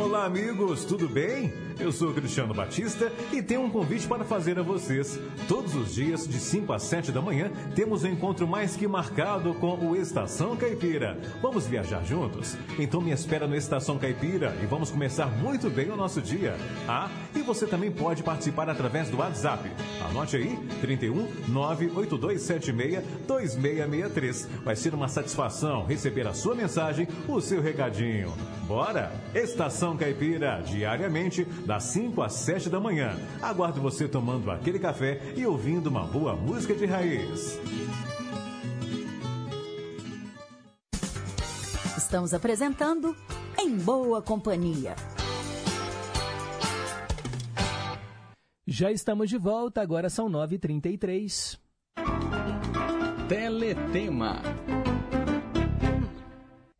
Olá, 0.00 0.24
amigos, 0.24 0.82
tudo 0.86 1.06
bem? 1.06 1.52
Eu 1.78 1.92
sou 1.92 2.12
Cristiano 2.14 2.54
Batista 2.54 3.12
e 3.30 3.42
tenho 3.42 3.60
um 3.60 3.70
convite 3.70 4.08
para 4.08 4.24
fazer 4.24 4.58
a 4.58 4.62
vocês. 4.62 5.20
Todos 5.46 5.74
os 5.74 5.94
dias, 5.94 6.26
de 6.26 6.40
5 6.40 6.72
às 6.72 6.84
7 6.84 7.12
da 7.12 7.20
manhã, 7.20 7.50
temos 7.74 8.02
um 8.02 8.08
encontro 8.08 8.48
mais 8.48 8.74
que 8.74 8.88
marcado 8.88 9.52
com 9.54 9.76
o 9.76 9.94
Estação 9.94 10.56
Caipira. 10.56 11.18
Vamos 11.42 11.66
viajar 11.66 12.02
juntos? 12.02 12.56
Então 12.78 13.02
me 13.02 13.10
espera 13.10 13.46
no 13.46 13.54
Estação 13.54 13.98
Caipira 13.98 14.56
e 14.62 14.66
vamos 14.66 14.90
começar 14.90 15.26
muito 15.26 15.68
bem 15.68 15.90
o 15.90 15.96
nosso 15.96 16.22
dia. 16.22 16.56
Ah, 16.88 17.10
e 17.34 17.42
você 17.42 17.66
também 17.66 17.90
pode 17.90 18.22
participar 18.22 18.68
através 18.68 19.08
do 19.08 19.18
WhatsApp. 19.18 19.70
Anote 20.08 20.36
aí, 20.36 20.56
31 20.80 21.28
98276 21.48 23.04
2663. 23.26 24.48
Vai 24.64 24.76
ser 24.76 24.94
uma 24.94 25.08
satisfação 25.08 25.84
receber 25.84 26.26
a 26.26 26.34
sua 26.34 26.54
mensagem, 26.54 27.08
o 27.28 27.40
seu 27.40 27.60
recadinho. 27.60 28.32
Bora? 28.66 29.12
Estação 29.34 29.96
Caipira, 29.96 30.62
diariamente, 30.64 31.44
das 31.66 31.84
5 31.84 32.22
às 32.22 32.32
7 32.34 32.68
da 32.68 32.80
manhã. 32.80 33.16
Aguardo 33.42 33.80
você 33.80 34.06
tomando 34.08 34.50
aquele 34.50 34.78
café 34.78 35.20
e 35.36 35.44
ouvindo 35.46 35.88
uma 35.88 36.04
boa 36.04 36.34
música 36.34 36.74
de 36.74 36.86
raiz. 36.86 37.58
Estamos 41.96 42.34
apresentando 42.34 43.14
Em 43.56 43.76
Boa 43.76 44.20
Companhia. 44.20 44.96
Já 48.72 48.92
estamos 48.92 49.28
de 49.28 49.36
volta, 49.36 49.82
agora 49.82 50.08
são 50.08 50.30
9h33. 50.30 51.58
Teletema. 53.28 54.40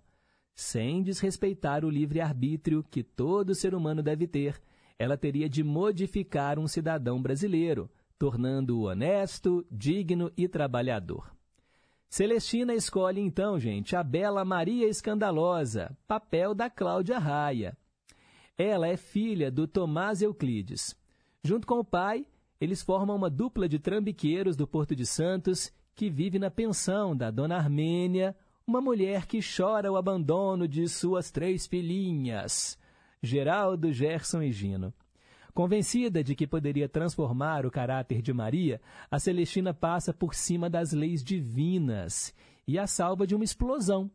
sem 0.54 1.02
desrespeitar 1.02 1.84
o 1.84 1.90
livre-arbítrio 1.90 2.84
que 2.90 3.02
todo 3.02 3.54
ser 3.54 3.74
humano 3.74 4.02
deve 4.02 4.26
ter, 4.26 4.60
ela 4.98 5.16
teria 5.16 5.48
de 5.48 5.64
modificar 5.64 6.58
um 6.58 6.68
cidadão 6.68 7.20
brasileiro, 7.20 7.90
tornando-o 8.18 8.82
honesto, 8.82 9.66
digno 9.70 10.30
e 10.36 10.46
trabalhador. 10.46 11.34
Celestina 12.08 12.74
escolhe 12.74 13.20
então, 13.20 13.58
gente, 13.58 13.96
a 13.96 14.02
bela 14.02 14.44
Maria 14.44 14.86
Escandalosa, 14.86 15.96
papel 16.06 16.54
da 16.54 16.68
Cláudia 16.68 17.18
Raia. 17.18 17.76
Ela 18.56 18.86
é 18.86 18.96
filha 18.96 19.50
do 19.50 19.66
Tomás 19.66 20.20
Euclides. 20.20 20.94
Junto 21.42 21.66
com 21.66 21.78
o 21.78 21.84
pai, 21.84 22.26
eles 22.60 22.82
formam 22.82 23.16
uma 23.16 23.30
dupla 23.30 23.68
de 23.68 23.78
trambiqueiros 23.78 24.56
do 24.56 24.68
Porto 24.68 24.94
de 24.94 25.06
Santos 25.06 25.72
que 25.96 26.08
vive 26.08 26.38
na 26.38 26.50
pensão 26.50 27.16
da 27.16 27.30
dona 27.30 27.56
Armênia, 27.56 28.36
uma 28.66 28.80
mulher 28.80 29.26
que 29.26 29.40
chora 29.40 29.90
o 29.90 29.96
abandono 29.96 30.68
de 30.68 30.88
suas 30.88 31.30
três 31.30 31.66
filhinhas, 31.66 32.78
Geraldo, 33.22 33.92
Gerson 33.92 34.42
e 34.42 34.52
Gino. 34.52 34.92
Convencida 35.54 36.24
de 36.24 36.34
que 36.34 36.46
poderia 36.46 36.88
transformar 36.88 37.66
o 37.66 37.70
caráter 37.70 38.22
de 38.22 38.32
Maria, 38.32 38.80
a 39.10 39.18
Celestina 39.18 39.74
passa 39.74 40.12
por 40.12 40.34
cima 40.34 40.70
das 40.70 40.92
leis 40.92 41.22
divinas 41.22 42.34
e 42.66 42.78
a 42.78 42.86
salva 42.86 43.26
de 43.26 43.34
uma 43.34 43.44
explosão. 43.44 44.10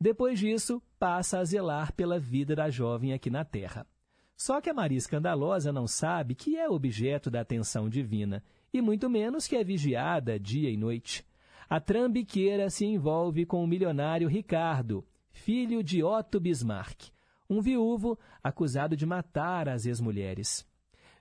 Depois 0.00 0.38
disso, 0.38 0.82
passa 0.98 1.38
a 1.38 1.44
zelar 1.44 1.92
pela 1.92 2.18
vida 2.18 2.56
da 2.56 2.70
jovem 2.70 3.12
aqui 3.12 3.28
na 3.28 3.44
Terra. 3.44 3.86
Só 4.34 4.60
que 4.60 4.70
a 4.70 4.74
Maria 4.74 4.98
Escandalosa 4.98 5.72
não 5.72 5.86
sabe 5.86 6.34
que 6.34 6.56
é 6.56 6.68
objeto 6.68 7.30
da 7.30 7.42
atenção 7.42 7.88
divina, 7.88 8.42
e 8.72 8.80
muito 8.80 9.10
menos 9.10 9.46
que 9.46 9.54
é 9.54 9.62
vigiada 9.62 10.40
dia 10.40 10.70
e 10.70 10.76
noite. 10.76 11.24
A 11.72 11.80
trambiqueira 11.80 12.68
se 12.68 12.84
envolve 12.84 13.46
com 13.46 13.64
o 13.64 13.66
milionário 13.66 14.28
Ricardo, 14.28 15.06
filho 15.30 15.82
de 15.82 16.04
Otto 16.04 16.38
Bismarck, 16.38 17.08
um 17.48 17.62
viúvo 17.62 18.18
acusado 18.44 18.94
de 18.94 19.06
matar 19.06 19.70
as 19.70 19.86
ex-mulheres. 19.86 20.68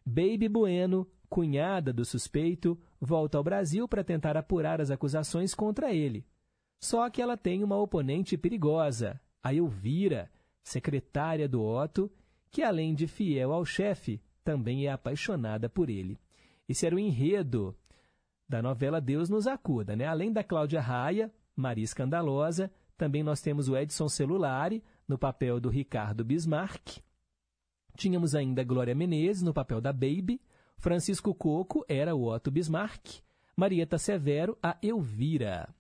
Baby 0.06 0.50
Bueno, 0.50 1.08
cunhada 1.30 1.94
do 1.94 2.04
suspeito, 2.04 2.78
volta 3.00 3.38
ao 3.38 3.44
Brasil 3.46 3.88
para 3.88 4.04
tentar 4.04 4.36
apurar 4.36 4.82
as 4.82 4.92
acusações 4.92 5.56
contra 5.56 5.94
ele. 5.94 6.28
Só 6.82 7.10
que 7.10 7.22
ela 7.22 7.38
tem 7.38 7.64
uma 7.64 7.78
oponente 7.78 8.38
perigosa, 8.38 9.22
a 9.42 9.54
Elvira, 9.54 10.30
secretária 10.66 11.48
do 11.48 11.64
Otto, 11.64 12.12
que 12.52 12.62
além 12.62 12.94
de 12.94 13.08
fiel 13.08 13.54
ao 13.54 13.64
chefe, 13.64 14.22
também 14.44 14.86
é 14.86 14.92
apaixonada 14.92 15.70
por 15.70 15.90
ele. 15.90 16.20
Esse 16.68 16.86
era 16.86 16.98
o 16.98 17.00
enredo 17.00 17.74
da 18.52 18.62
novela 18.62 19.00
Deus 19.00 19.30
nos 19.30 19.48
acuda, 19.48 19.96
né? 19.96 20.06
Além 20.06 20.30
da 20.30 20.44
Cláudia 20.44 20.82
Raia, 20.82 21.32
Maria 21.56 21.86
Escandalosa, 21.86 22.70
também 22.98 23.24
nós 23.24 23.40
temos 23.40 23.70
o 23.70 23.78
Edson 23.78 24.10
Celulari 24.10 24.84
no 25.08 25.18
papel 25.18 25.58
do 25.58 25.70
Ricardo 25.70 26.26
Bismarck. 26.26 27.00
Tínhamos 27.96 28.36
ainda 28.36 28.62
Glória 28.62 28.94
Menezes 28.94 29.42
no 29.42 29.54
papel 29.54 29.80
da 29.80 29.94
Baby, 29.94 30.42
Francisco 30.78 31.34
Coco 31.34 31.86
era 31.88 32.14
o 32.14 32.26
Otto 32.26 32.52
Bismarck, 32.52 33.22
Marieta 33.56 33.98
Severo 33.98 34.58
a 34.62 34.78
Elvira. 34.84 35.74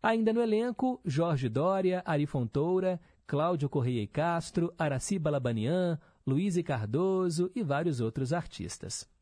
Ainda 0.00 0.32
no 0.32 0.40
elenco, 0.40 1.00
Jorge 1.04 1.48
Dória, 1.48 2.00
Ari 2.06 2.26
Fontoura, 2.26 3.00
Cláudio 3.26 3.68
Correia 3.68 4.02
e 4.02 4.06
Castro, 4.06 4.72
Araci 4.78 5.18
Balabanian, 5.18 5.98
Luiz 6.24 6.56
Cardoso 6.62 7.50
e 7.56 7.62
vários 7.64 8.00
outros 8.00 8.32
artistas. 8.32 9.17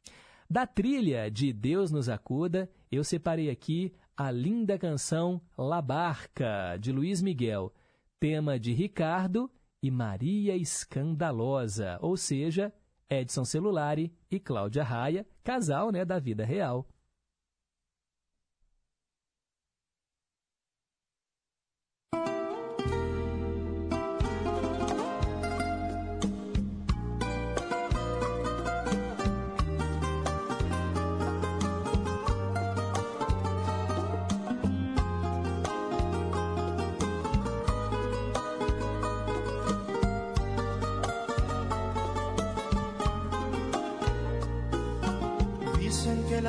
Da 0.48 0.64
trilha 0.64 1.28
de 1.28 1.52
Deus 1.52 1.90
nos 1.90 2.08
acuda, 2.08 2.70
eu 2.90 3.02
separei 3.02 3.50
aqui 3.50 3.92
a 4.16 4.30
linda 4.30 4.78
canção 4.78 5.40
La 5.58 5.82
Barca, 5.82 6.76
de 6.80 6.92
Luiz 6.92 7.20
Miguel, 7.20 7.74
tema 8.20 8.58
de 8.58 8.72
Ricardo 8.72 9.50
e 9.82 9.90
Maria 9.90 10.56
Escandalosa, 10.56 11.98
ou 12.00 12.16
seja, 12.16 12.72
Edson 13.10 13.44
Celulari 13.44 14.14
e 14.30 14.38
Cláudia 14.38 14.84
Raia, 14.84 15.26
casal 15.42 15.90
né, 15.90 16.04
da 16.04 16.20
vida 16.20 16.44
real. 16.44 16.86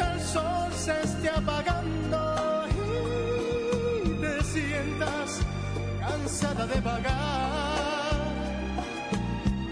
naufrague 0.00 1.28
apagando 1.28 2.64
y 4.04 4.20
te 4.20 4.44
sientas 4.44 5.40
cansada 6.00 6.66
de 6.66 6.82
pagar. 6.82 8.20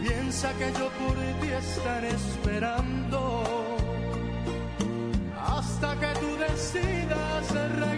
Piensa 0.03 0.53
que 0.55 0.73
yo 0.79 0.89
por 1.01 1.17
ti 1.41 1.51
estaré 1.51 2.11
esperando 2.11 3.77
hasta 5.37 5.95
que 6.01 6.21
tú 6.21 6.37
decidas 6.37 7.51
regresar. 7.53 7.98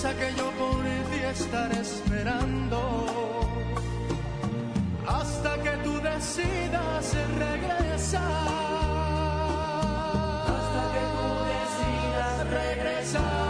piensa 0.00 0.16
que 0.18 0.34
yo 0.34 0.50
por 0.52 0.82
ti 0.82 1.20
estaré 1.30 1.80
esperando 1.80 2.80
hasta 5.06 5.62
que 5.62 5.70
tú 5.84 6.00
decidas 6.00 7.14
regresar. 7.38 8.22
Hasta 10.46 10.92
que 10.94 11.04
tú 11.16 11.28
decidas 11.52 12.34
regresar. 12.50 13.40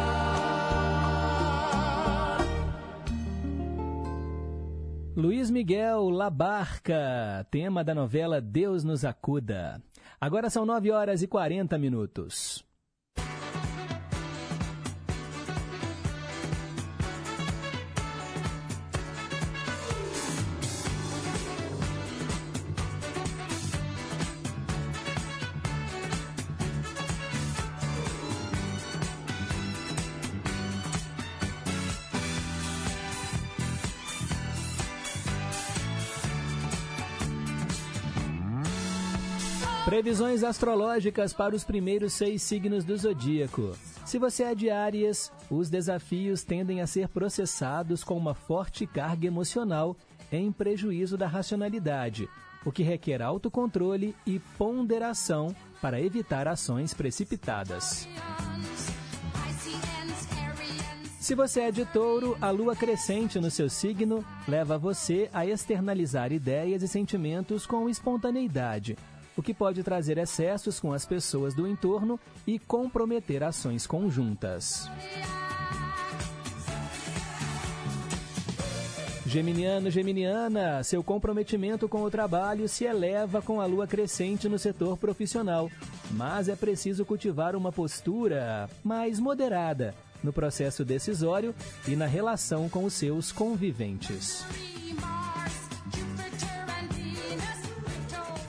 Luiz 5.14 5.50
Miguel 5.50 6.16
La 6.16 6.30
Barca, 6.30 7.46
tema 7.50 7.84
da 7.84 7.94
novela 7.94 8.40
Deus 8.40 8.82
nos 8.84 9.04
acuda. 9.04 9.80
Agora 10.20 10.50
são 10.50 10.66
9 10.66 10.90
horas 10.90 11.22
e 11.22 11.28
40 11.28 11.78
minutos. 11.78 12.69
Previsões 40.00 40.42
astrológicas 40.42 41.34
para 41.34 41.54
os 41.54 41.62
primeiros 41.62 42.14
seis 42.14 42.40
signos 42.40 42.86
do 42.86 42.96
zodíaco. 42.96 43.76
Se 44.06 44.18
você 44.18 44.44
é 44.44 44.54
de 44.54 44.70
Áries, 44.70 45.30
os 45.50 45.68
desafios 45.68 46.42
tendem 46.42 46.80
a 46.80 46.86
ser 46.86 47.06
processados 47.06 48.02
com 48.02 48.16
uma 48.16 48.32
forte 48.32 48.86
carga 48.86 49.26
emocional 49.26 49.94
em 50.32 50.50
prejuízo 50.50 51.18
da 51.18 51.26
racionalidade, 51.26 52.30
o 52.64 52.72
que 52.72 52.82
requer 52.82 53.20
autocontrole 53.20 54.16
e 54.24 54.38
ponderação 54.56 55.54
para 55.82 56.00
evitar 56.00 56.48
ações 56.48 56.94
precipitadas. 56.94 58.08
Se 61.20 61.34
você 61.34 61.60
é 61.60 61.70
de 61.70 61.84
touro, 61.84 62.38
a 62.40 62.48
lua 62.48 62.74
crescente 62.74 63.38
no 63.38 63.50
seu 63.50 63.68
signo 63.68 64.24
leva 64.48 64.78
você 64.78 65.28
a 65.30 65.44
externalizar 65.44 66.32
ideias 66.32 66.82
e 66.82 66.88
sentimentos 66.88 67.66
com 67.66 67.86
espontaneidade, 67.86 68.96
o 69.40 69.42
que 69.42 69.54
pode 69.54 69.82
trazer 69.82 70.18
excessos 70.18 70.78
com 70.78 70.92
as 70.92 71.06
pessoas 71.06 71.54
do 71.54 71.66
entorno 71.66 72.20
e 72.46 72.58
comprometer 72.58 73.42
ações 73.42 73.86
conjuntas. 73.86 74.86
Geminiano, 79.24 79.90
Geminiana, 79.90 80.84
seu 80.84 81.02
comprometimento 81.02 81.88
com 81.88 82.02
o 82.02 82.10
trabalho 82.10 82.68
se 82.68 82.84
eleva 82.84 83.40
com 83.40 83.62
a 83.62 83.64
lua 83.64 83.86
crescente 83.86 84.46
no 84.46 84.58
setor 84.58 84.98
profissional, 84.98 85.70
mas 86.10 86.50
é 86.50 86.56
preciso 86.56 87.06
cultivar 87.06 87.56
uma 87.56 87.72
postura 87.72 88.68
mais 88.84 89.18
moderada 89.18 89.94
no 90.22 90.34
processo 90.34 90.84
decisório 90.84 91.54
e 91.88 91.96
na 91.96 92.04
relação 92.04 92.68
com 92.68 92.84
os 92.84 92.92
seus 92.92 93.32
conviventes. 93.32 94.44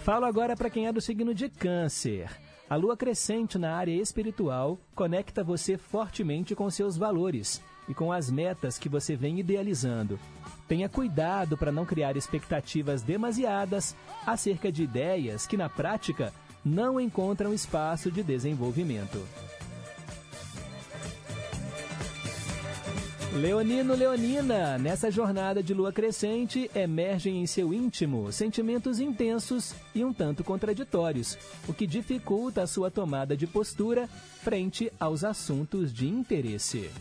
Falo 0.03 0.25
agora 0.25 0.55
para 0.55 0.69
quem 0.69 0.87
é 0.87 0.91
do 0.91 0.99
signo 0.99 1.31
de 1.31 1.47
Câncer. 1.47 2.27
A 2.67 2.75
lua 2.75 2.97
crescente 2.97 3.59
na 3.59 3.75
área 3.75 3.91
espiritual 3.91 4.79
conecta 4.95 5.43
você 5.43 5.77
fortemente 5.77 6.55
com 6.55 6.67
seus 6.71 6.97
valores 6.97 7.61
e 7.87 7.93
com 7.93 8.11
as 8.11 8.31
metas 8.31 8.79
que 8.79 8.89
você 8.89 9.15
vem 9.15 9.39
idealizando. 9.39 10.19
Tenha 10.67 10.89
cuidado 10.89 11.55
para 11.55 11.71
não 11.71 11.85
criar 11.85 12.17
expectativas 12.17 13.03
demasiadas 13.03 13.95
acerca 14.25 14.71
de 14.71 14.81
ideias 14.81 15.45
que, 15.45 15.55
na 15.55 15.69
prática, 15.69 16.33
não 16.65 16.99
encontram 16.99 17.53
espaço 17.53 18.09
de 18.09 18.23
desenvolvimento. 18.23 19.23
Leonino 23.33 23.95
Leonina, 23.95 24.77
nessa 24.77 25.09
jornada 25.09 25.63
de 25.63 25.73
lua 25.73 25.93
crescente, 25.93 26.69
emergem 26.75 27.41
em 27.41 27.47
seu 27.47 27.73
íntimo 27.73 28.29
sentimentos 28.29 28.99
intensos 28.99 29.73
e 29.95 30.03
um 30.03 30.11
tanto 30.13 30.43
contraditórios, 30.43 31.37
o 31.65 31.73
que 31.73 31.87
dificulta 31.87 32.61
a 32.61 32.67
sua 32.67 32.91
tomada 32.91 33.35
de 33.35 33.47
postura 33.47 34.09
frente 34.43 34.91
aos 34.99 35.23
assuntos 35.23 35.93
de 35.93 36.09
interesse. 36.09 36.91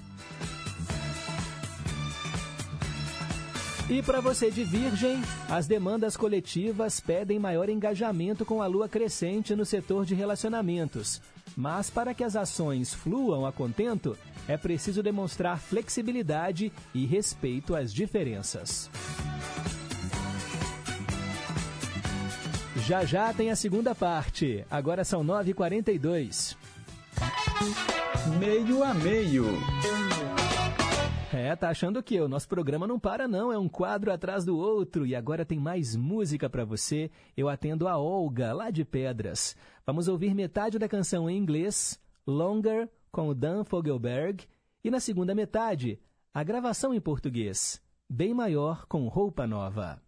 E 3.91 4.01
para 4.01 4.21
você 4.21 4.53
de 4.53 4.63
Virgem, 4.63 5.21
as 5.49 5.67
demandas 5.67 6.17
coletivas 6.17 7.01
pedem 7.01 7.41
maior 7.41 7.69
engajamento 7.69 8.45
com 8.45 8.63
a 8.63 8.69
lua 8.69 8.89
crescente 8.89 9.57
no 9.57 9.67
setor 9.67 10.07
de 10.07 10.15
relacionamentos. 10.15 11.21
Mas 11.61 11.91
para 11.91 12.15
que 12.15 12.25
as 12.25 12.37
ações 12.37 12.95
fluam 12.95 13.45
a 13.45 13.53
contento, 13.53 14.17
é 14.49 14.57
preciso 14.57 15.03
demonstrar 15.03 15.61
flexibilidade 15.61 16.73
e 16.95 17.05
respeito 17.05 17.77
às 17.77 17.93
diferenças. 17.93 18.91
Já 22.77 23.05
já 23.05 23.31
tem 23.35 23.51
a 23.51 23.57
segunda 23.57 23.95
parte. 23.95 24.65
Agora 24.71 25.05
são 25.05 25.23
9h42. 25.23 26.57
Meio 28.39 28.83
a 28.83 28.95
meio. 28.95 29.45
É, 31.33 31.55
tá 31.55 31.69
achando 31.69 32.03
que 32.03 32.21
o 32.21 32.29
nosso 32.29 32.49
programa 32.49 32.89
não 32.89 32.99
para 32.99 33.29
não, 33.29 33.53
é 33.53 33.59
um 33.59 33.69
quadro 33.69 34.13
atrás 34.13 34.45
do 34.45 34.59
outro 34.59 35.07
e 35.07 35.15
agora 35.15 35.45
tem 35.45 35.61
mais 35.61 35.95
música 35.95 36.51
para 36.51 36.65
você. 36.65 37.09
Eu 37.37 37.49
atendo 37.49 37.87
a 37.87 37.97
Olga, 37.97 38.53
lá 38.53 38.69
de 38.69 38.85
Pedras. 38.85 39.55
Vamos 39.87 40.09
ouvir 40.09 40.35
metade 40.35 40.77
da 40.77 40.89
canção 40.89 41.31
em 41.31 41.37
inglês, 41.37 42.01
Longer, 42.27 42.89
com 43.13 43.29
o 43.29 43.35
Dan 43.35 43.63
Fogelberg, 43.63 44.45
e 44.83 44.91
na 44.91 44.99
segunda 44.99 45.33
metade, 45.33 46.01
a 46.35 46.43
gravação 46.43 46.93
em 46.93 47.01
português, 47.01 47.81
Bem 48.09 48.35
Maior 48.35 48.87
com 48.87 49.07
Roupa 49.07 49.47
Nova. 49.47 50.03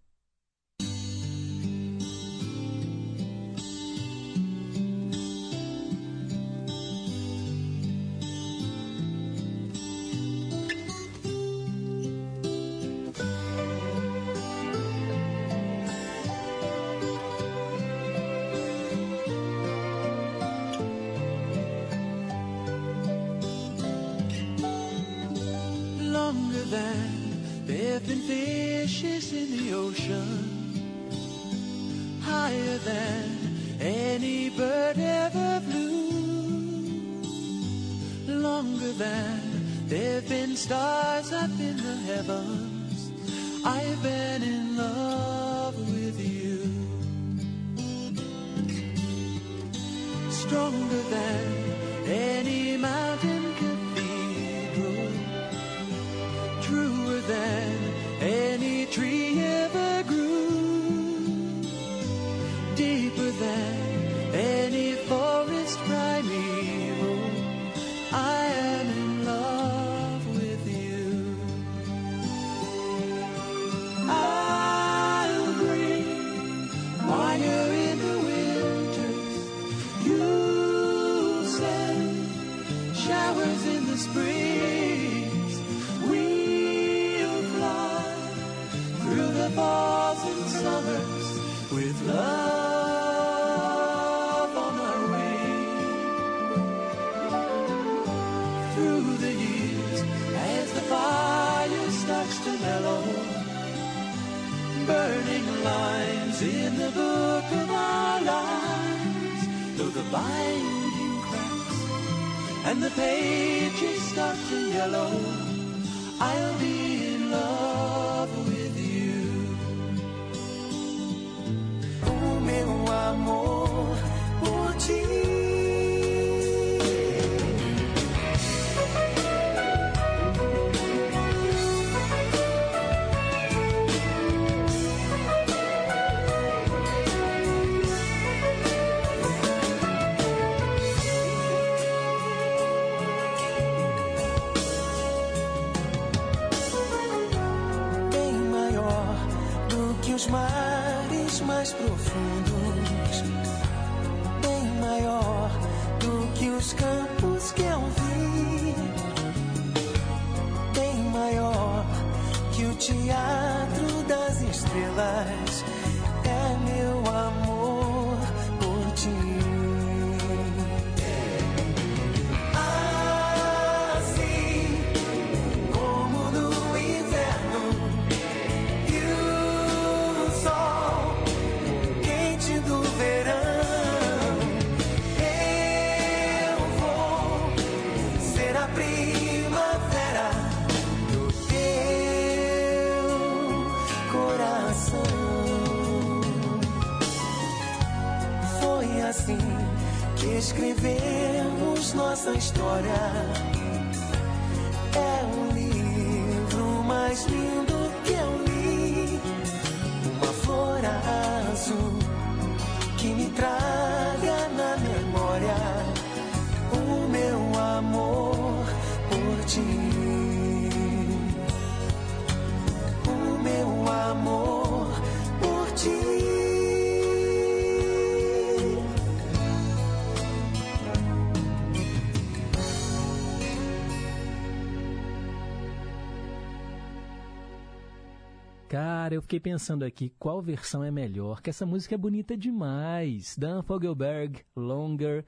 Cara, 239.13 239.19
eu 239.19 239.23
fiquei 239.23 239.41
pensando 239.41 239.85
aqui 239.85 240.11
qual 240.19 240.41
versão 240.41 240.83
é 240.83 240.91
melhor, 240.91 241.43
que 241.43 241.51
essa 241.51 241.67
música 241.67 241.95
é 241.95 241.99
bonita 241.99 242.35
demais. 242.35 243.37
Dan 243.37 243.63
Fogelberg, 243.63 244.41
Longer. 244.57 245.23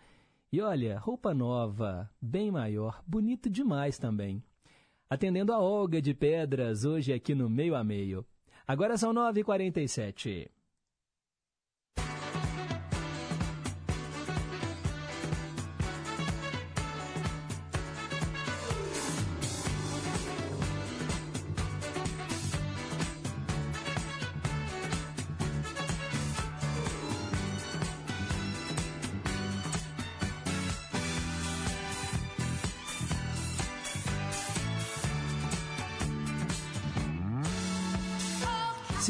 E 0.50 0.62
olha, 0.62 0.98
roupa 0.98 1.34
nova, 1.34 2.10
bem 2.18 2.50
maior, 2.50 3.02
bonito 3.06 3.50
demais 3.50 3.98
também. 3.98 4.42
Atendendo 5.10 5.52
a 5.52 5.58
Olga 5.58 6.00
de 6.00 6.14
Pedras, 6.14 6.86
hoje 6.86 7.12
aqui 7.12 7.34
no 7.34 7.50
Meio 7.50 7.74
a 7.74 7.84
Meio. 7.84 8.24
Agora 8.66 8.96
são 8.96 9.12
9h47. 9.12 10.48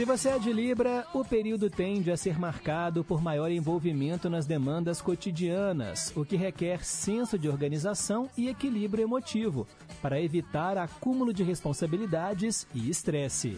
Se 0.05 0.07
você 0.07 0.29
é 0.29 0.39
de 0.39 0.53
Libra, 0.53 1.07
o 1.15 1.25
período 1.25 1.71
tende 1.71 2.11
a 2.11 2.17
ser 2.19 2.39
marcado 2.39 3.03
por 3.03 3.23
maior 3.23 3.51
envolvimento 3.51 4.29
nas 4.29 4.45
demandas 4.45 5.01
cotidianas, 5.01 6.13
o 6.15 6.27
que 6.27 6.37
requer 6.37 6.85
senso 6.85 7.39
de 7.39 7.49
organização 7.49 8.29
e 8.37 8.51
equilíbrio 8.51 9.03
emotivo, 9.03 9.67
para 10.03 10.21
evitar 10.21 10.77
acúmulo 10.77 11.33
de 11.33 11.43
responsabilidades 11.43 12.67
e 12.75 12.91
estresse. 12.91 13.57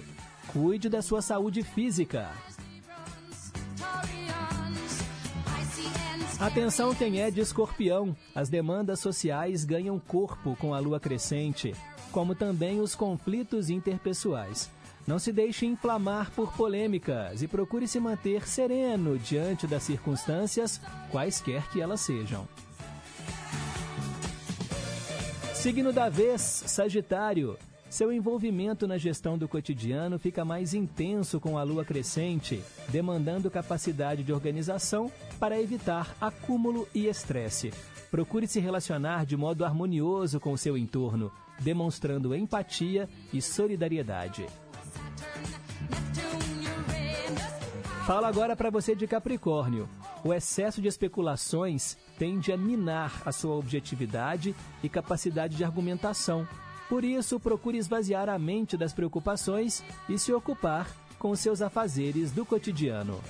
Cuide 0.53 0.89
da 0.89 1.03
sua 1.03 1.21
saúde 1.21 1.65
física. 1.65 2.31
Atenção 6.39 6.95
quem 6.95 7.21
é 7.23 7.29
de 7.29 7.41
escorpião. 7.41 8.17
As 8.33 8.49
demandas 8.49 9.01
sociais 9.01 9.65
ganham 9.65 9.99
corpo 9.99 10.55
com 10.61 10.73
a 10.73 10.79
lua 10.79 11.01
crescente, 11.01 11.75
como 12.13 12.37
também 12.37 12.81
os 12.81 12.95
conflitos 12.95 13.69
interpessoais. 13.69 14.76
Não 15.07 15.21
se 15.21 15.33
deixe 15.33 15.65
inflamar 15.65 16.33
por 16.33 16.53
polêmicas 16.55 17.41
e 17.41 17.47
procure 17.47 17.87
se 17.87 18.01
manter 18.01 18.47
sereno 18.47 19.17
diante 19.17 19.67
das 19.67 19.85
circunstâncias, 19.85 20.81
quaisquer 21.11 21.69
que 21.71 21.81
elas 21.81 22.01
sejam. 22.01 22.49
Signo 25.55 25.93
da 25.93 26.09
vez, 26.09 26.41
Sagitário. 26.41 27.57
Seu 27.89 28.13
envolvimento 28.13 28.87
na 28.87 28.99
gestão 28.99 29.39
do 29.39 29.49
cotidiano 29.49 30.19
fica 30.19 30.45
mais 30.45 30.75
intenso 30.75 31.41
com 31.41 31.57
a 31.57 31.63
lua 31.63 31.85
crescente, 31.85 32.63
demandando 32.89 33.51
capacidade 33.51 34.25
de 34.25 34.33
organização 34.33 35.11
para 35.39 35.61
evitar 35.61 36.17
acúmulo 36.21 36.89
e 36.93 37.07
estresse. 37.07 37.73
Procure 38.11 38.47
se 38.47 38.59
relacionar 38.59 39.25
de 39.25 39.37
modo 39.37 39.65
harmonioso 39.65 40.41
com 40.41 40.53
o 40.53 40.59
seu 40.59 40.77
entorno, 40.77 41.31
demonstrando 41.61 42.35
empatia 42.35 43.09
e 43.33 43.41
solidariedade. 43.41 44.47
Fala 48.07 48.29
agora 48.29 48.55
para 48.55 48.71
você 48.71 48.95
de 48.95 49.07
Capricórnio. 49.07 49.89
O 50.25 50.33
excesso 50.33 50.81
de 50.81 50.87
especulações 50.87 51.97
tende 52.19 52.53
a 52.53 52.57
minar 52.57 53.23
a 53.25 53.33
sua 53.33 53.57
objetividade 53.57 54.55
e 54.83 54.89
capacidade 54.89 55.57
de 55.57 55.65
argumentação. 55.65 56.47
Por 56.89 57.05
isso, 57.05 57.41
procure 57.41 57.79
esvaziar 57.79 58.29
a 58.29 58.39
mente 58.39 58.77
das 58.77 58.93
preocupações 58.93 59.83
e 60.09 60.17
se 60.19 60.33
ocupar 60.33 60.89
com 61.19 61.35
seus 61.35 61.61
afazeres 61.61 62.31
do 62.31 62.47
cotidiano. 62.47 63.21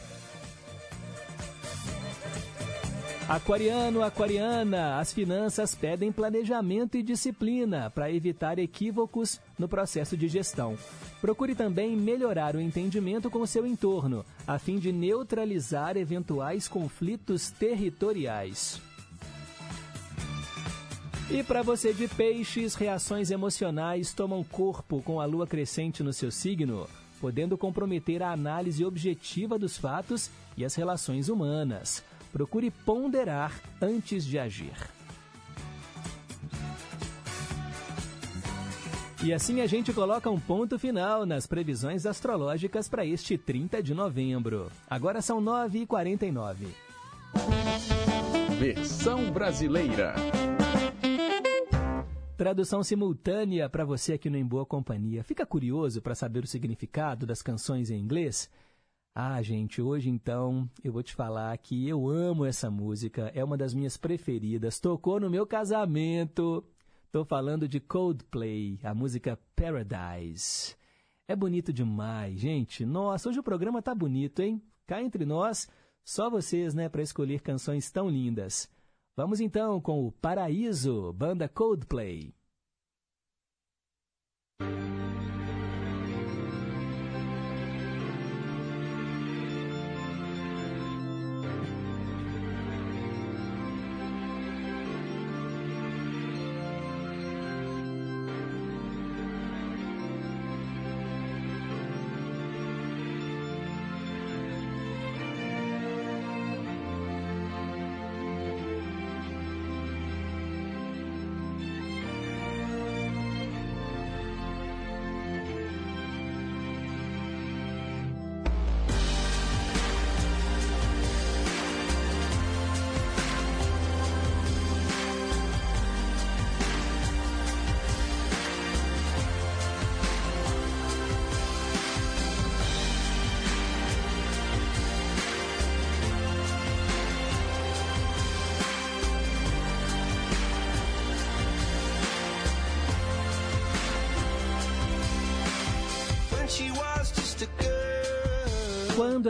Aquariano, 3.29 4.05
aquariana, 4.05 5.01
as 5.01 5.13
finanças 5.13 5.75
pedem 5.75 6.13
planejamento 6.13 6.97
e 6.97 7.03
disciplina 7.03 7.91
para 7.91 8.09
evitar 8.09 8.57
equívocos 8.57 9.41
no 9.59 9.67
processo 9.67 10.17
de 10.17 10.29
gestão. 10.29 10.79
Procure 11.21 11.53
também 11.57 11.97
melhorar 11.97 12.55
o 12.55 12.61
entendimento 12.61 13.29
com 13.29 13.41
o 13.41 13.47
seu 13.47 13.67
entorno, 13.67 14.25
a 14.47 14.61
fim 14.61 14.79
de 14.79 14.93
neutralizar 14.93 15.97
eventuais 15.97 16.69
conflitos 16.69 17.51
territoriais. 17.51 18.81
E 21.29 21.43
para 21.43 21.63
você 21.63 21.93
de 21.93 22.07
peixes, 22.07 22.77
reações 22.77 23.33
emocionais 23.33 24.15
tomam 24.15 24.45
corpo 24.45 25.03
com 25.03 25.21
a 25.21 25.25
lua 25.25 25.49
crescente 25.49 26.01
no 26.01 26.13
seu 26.13 26.31
signo, 26.31 26.87
podendo 27.21 27.59
comprometer 27.59 28.23
a 28.23 28.31
análise 28.31 28.85
objetiva 28.85 29.59
dos 29.59 29.77
fatos 29.77 30.31
e 30.57 30.65
as 30.65 30.77
relações 30.77 31.29
humanas. 31.29 32.05
Procure 32.33 32.71
ponderar 32.71 33.61
antes 33.81 34.25
de 34.25 34.39
agir. 34.39 34.75
E 39.25 39.33
assim 39.33 39.61
a 39.61 39.67
gente 39.67 39.93
coloca 39.93 40.31
um 40.31 40.39
ponto 40.39 40.79
final 40.79 41.27
nas 41.27 41.47
previsões 41.47 42.07
astrológicas 42.07 42.89
para 42.89 43.05
este 43.05 43.37
30 43.37 43.83
de 43.83 43.95
novembro. 43.95 44.71
Agora 44.89 45.21
são 45.21 45.43
9h49. 45.43 46.69
Versão 48.59 49.31
brasileira. 49.33 50.15
Tradução 52.37 52.83
simultânea 52.83 53.69
para 53.69 53.85
você 53.85 54.13
aqui 54.13 54.29
no 54.29 54.37
Em 54.37 54.45
Boa 54.45 54.67
Companhia. 54.67 55.25
Fica 55.25 55.47
curioso 55.47 56.03
para 56.03 56.15
saber 56.15 56.45
o 56.45 56.47
significado 56.47 57.27
das 57.27 57.41
canções 57.41 57.91
em 57.91 57.99
inglês? 57.99 58.51
Ah, 59.19 59.41
gente, 59.41 59.81
hoje 59.81 60.11
então 60.11 60.69
eu 60.85 60.93
vou 60.93 61.03
te 61.03 61.15
falar 61.15 61.57
que 61.57 61.89
eu 61.89 62.07
amo 62.07 62.45
essa 62.45 62.71
música, 62.71 63.33
é 63.35 63.43
uma 63.43 63.57
das 63.57 63.73
minhas 63.73 63.97
preferidas, 63.97 64.79
tocou 64.79 65.19
no 65.19 65.31
meu 65.31 65.47
casamento. 65.47 66.63
Tô 67.11 67.25
falando 67.25 67.67
de 67.67 67.81
Coldplay, 67.81 68.79
a 68.83 68.95
música 68.95 69.39
Paradise. 69.57 70.77
É 71.27 71.35
bonito 71.35 71.73
demais, 71.73 72.39
gente. 72.39 72.85
Nossa, 72.85 73.31
hoje 73.31 73.41
o 73.41 73.43
programa 73.43 73.81
tá 73.81 73.95
bonito, 73.95 74.43
hein? 74.43 74.63
Cá 74.87 75.01
entre 75.01 75.25
nós, 75.25 75.67
só 76.05 76.29
vocês, 76.29 76.75
né, 76.75 76.87
para 76.91 77.01
escolher 77.01 77.41
canções 77.41 77.91
tão 77.91 78.11
lindas. 78.11 78.71
Vamos 79.17 79.41
então 79.41 79.81
com 79.81 80.07
o 80.07 80.13
Paraíso, 80.13 81.11
banda 81.15 81.49
Coldplay. 81.49 82.35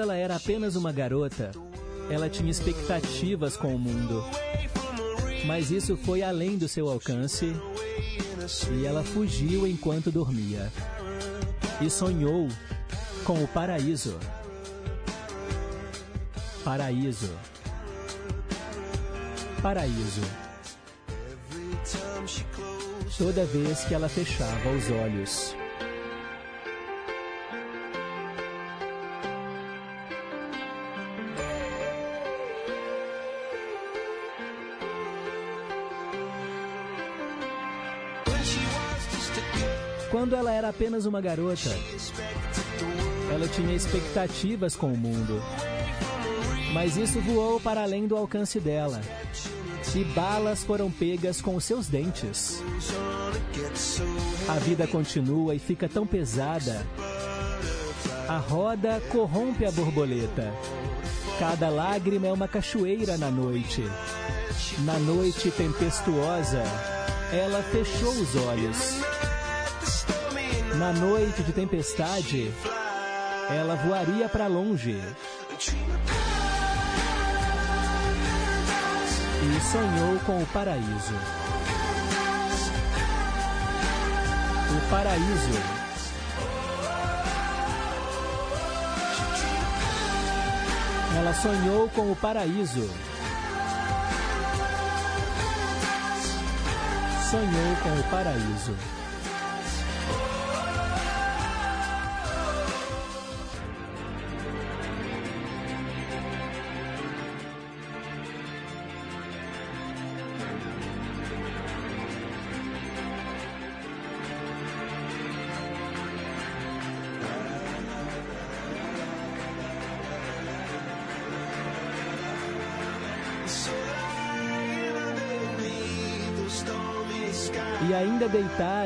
Ela 0.07 0.15
era 0.15 0.37
apenas 0.37 0.77
uma 0.77 0.93
garota, 0.93 1.51
ela 2.09 2.31
tinha 2.31 2.49
expectativas 2.49 3.57
com 3.57 3.75
o 3.75 3.79
mundo. 3.79 4.25
Mas 5.45 5.73
isso 5.73 5.97
foi 5.97 6.23
além 6.23 6.57
do 6.57 6.69
seu 6.69 6.89
alcance 6.89 7.53
e 8.71 8.87
ela 8.87 9.03
fugiu 9.03 9.67
enquanto 9.67 10.13
dormia. 10.13 10.73
E 11.81 11.91
sonhou 11.91 12.47
com 13.25 13.43
o 13.43 13.49
paraíso. 13.49 14.17
Paraíso. 16.65 17.33
Paraíso. 19.61 20.23
Toda 23.19 23.45
vez 23.45 23.81
que 23.85 23.95
ela 23.95 24.09
fechava 24.09 24.71
os 24.71 24.89
olhos. 24.89 25.66
Quando 40.27 40.35
ela 40.35 40.53
era 40.53 40.71
apenas 40.71 41.07
uma 41.07 41.21
garota, 41.21 41.71
ela 43.33 43.47
tinha 43.47 43.73
expectativas 43.77 44.75
com 44.75 44.93
o 44.93 44.97
mundo. 44.97 45.41
Mas 46.73 46.97
isso 46.97 47.21
voou 47.21 47.61
para 47.61 47.85
além 47.85 48.09
do 48.09 48.17
alcance 48.17 48.59
dela. 48.59 49.01
E 49.95 50.03
balas 50.03 50.65
foram 50.65 50.91
pegas 50.91 51.41
com 51.41 51.61
seus 51.61 51.87
dentes. 51.87 52.61
A 54.49 54.55
vida 54.55 54.89
continua 54.89 55.55
e 55.55 55.61
fica 55.61 55.89
tão 55.89 56.05
pesada. 56.05 56.85
A 58.27 58.39
roda 58.39 59.01
corrompe 59.13 59.65
a 59.65 59.71
borboleta. 59.71 60.53
Cada 61.39 61.69
lágrima 61.69 62.27
é 62.27 62.33
uma 62.33 62.49
cachoeira 62.49 63.17
na 63.17 63.31
noite. 63.31 63.85
Na 64.81 64.99
noite 64.99 65.53
tempestuosa, 65.53 66.65
ela 67.33 67.63
fechou 67.63 68.11
os 68.11 68.35
olhos. 68.35 69.36
Na 70.79 70.93
noite 70.93 71.43
de 71.43 71.53
tempestade, 71.53 72.53
ela 73.49 73.77
voaria 73.77 74.29
para 74.29 74.47
longe. 74.47 75.01
E 79.43 79.61
sonhou 79.71 80.19
com 80.27 80.43
o 80.43 80.47
paraíso. 80.47 81.15
O 84.71 84.91
paraíso. 84.91 85.61
Ela 91.17 91.33
sonhou 91.33 91.89
com 91.89 92.13
o 92.13 92.17
paraíso. 92.17 92.91
Sonhou 97.31 97.77
com 97.83 97.99
o 97.99 98.03
paraíso. 98.11 98.77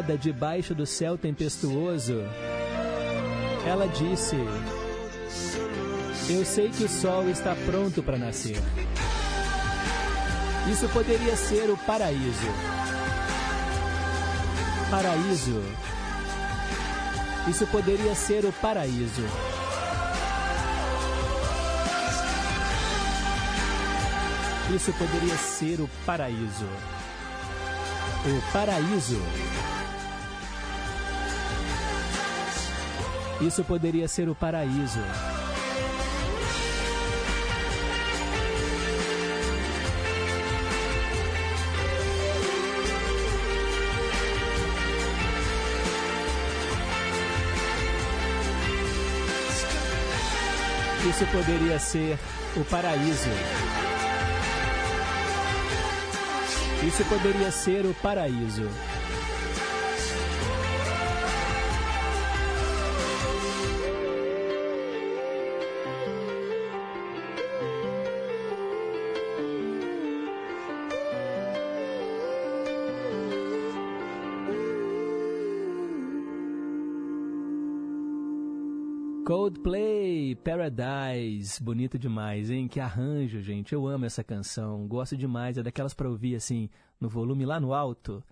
Debaixo 0.03 0.75
do 0.75 0.87
céu 0.87 1.17
tempestuoso, 1.19 2.23
ela 3.67 3.87
disse: 3.87 4.37
Eu 6.29 6.45
sei 6.45 6.71
que 6.71 6.85
o 6.85 6.89
sol 6.89 7.29
está 7.29 7.55
pronto 7.67 8.03
para 8.03 8.19
nascer. 8.19 8.61
Isso 10.71 10.89
poderia 10.89 11.37
ser 11.37 11.71
o 11.71 11.77
paraíso. 11.77 12.47
Paraíso. 14.91 15.63
Isso 17.49 17.67
poderia 17.67 18.15
ser 18.15 18.45
o 18.45 18.53
paraíso. 18.53 19.25
Isso 24.75 24.93
poderia 24.93 25.37
ser 25.37 25.81
o 25.81 25.91
paraíso. 26.07 26.67
O 28.25 28.53
paraíso. 28.53 29.21
Isso 33.41 33.65
poderia 33.65 34.07
ser 34.07 34.29
o 34.29 34.35
paraíso. 34.35 35.01
Isso 51.09 51.27
poderia 51.33 51.79
ser 51.79 52.19
o 52.57 52.65
paraíso. 52.65 53.31
Isso 56.87 57.05
poderia 57.05 57.51
ser 57.51 57.87
o 57.87 57.95
paraíso. 57.95 58.69
Paradise, 80.41 81.63
bonito 81.63 81.99
demais, 81.99 82.51
hein? 82.51 82.67
Que 82.67 82.81
arranjo, 82.81 83.41
gente. 83.41 83.75
Eu 83.75 83.87
amo 83.87 84.07
essa 84.07 84.25
canção, 84.25 84.89
gosto 84.89 85.17
demais. 85.17 85.59
É 85.59 85.63
daquelas 85.63 85.93
pra 85.93 86.09
ouvir 86.09 86.35
assim, 86.35 86.71
no 86.99 87.09
volume 87.09 87.45
lá 87.45 87.61
no 87.61 87.75
alto. 87.75 88.25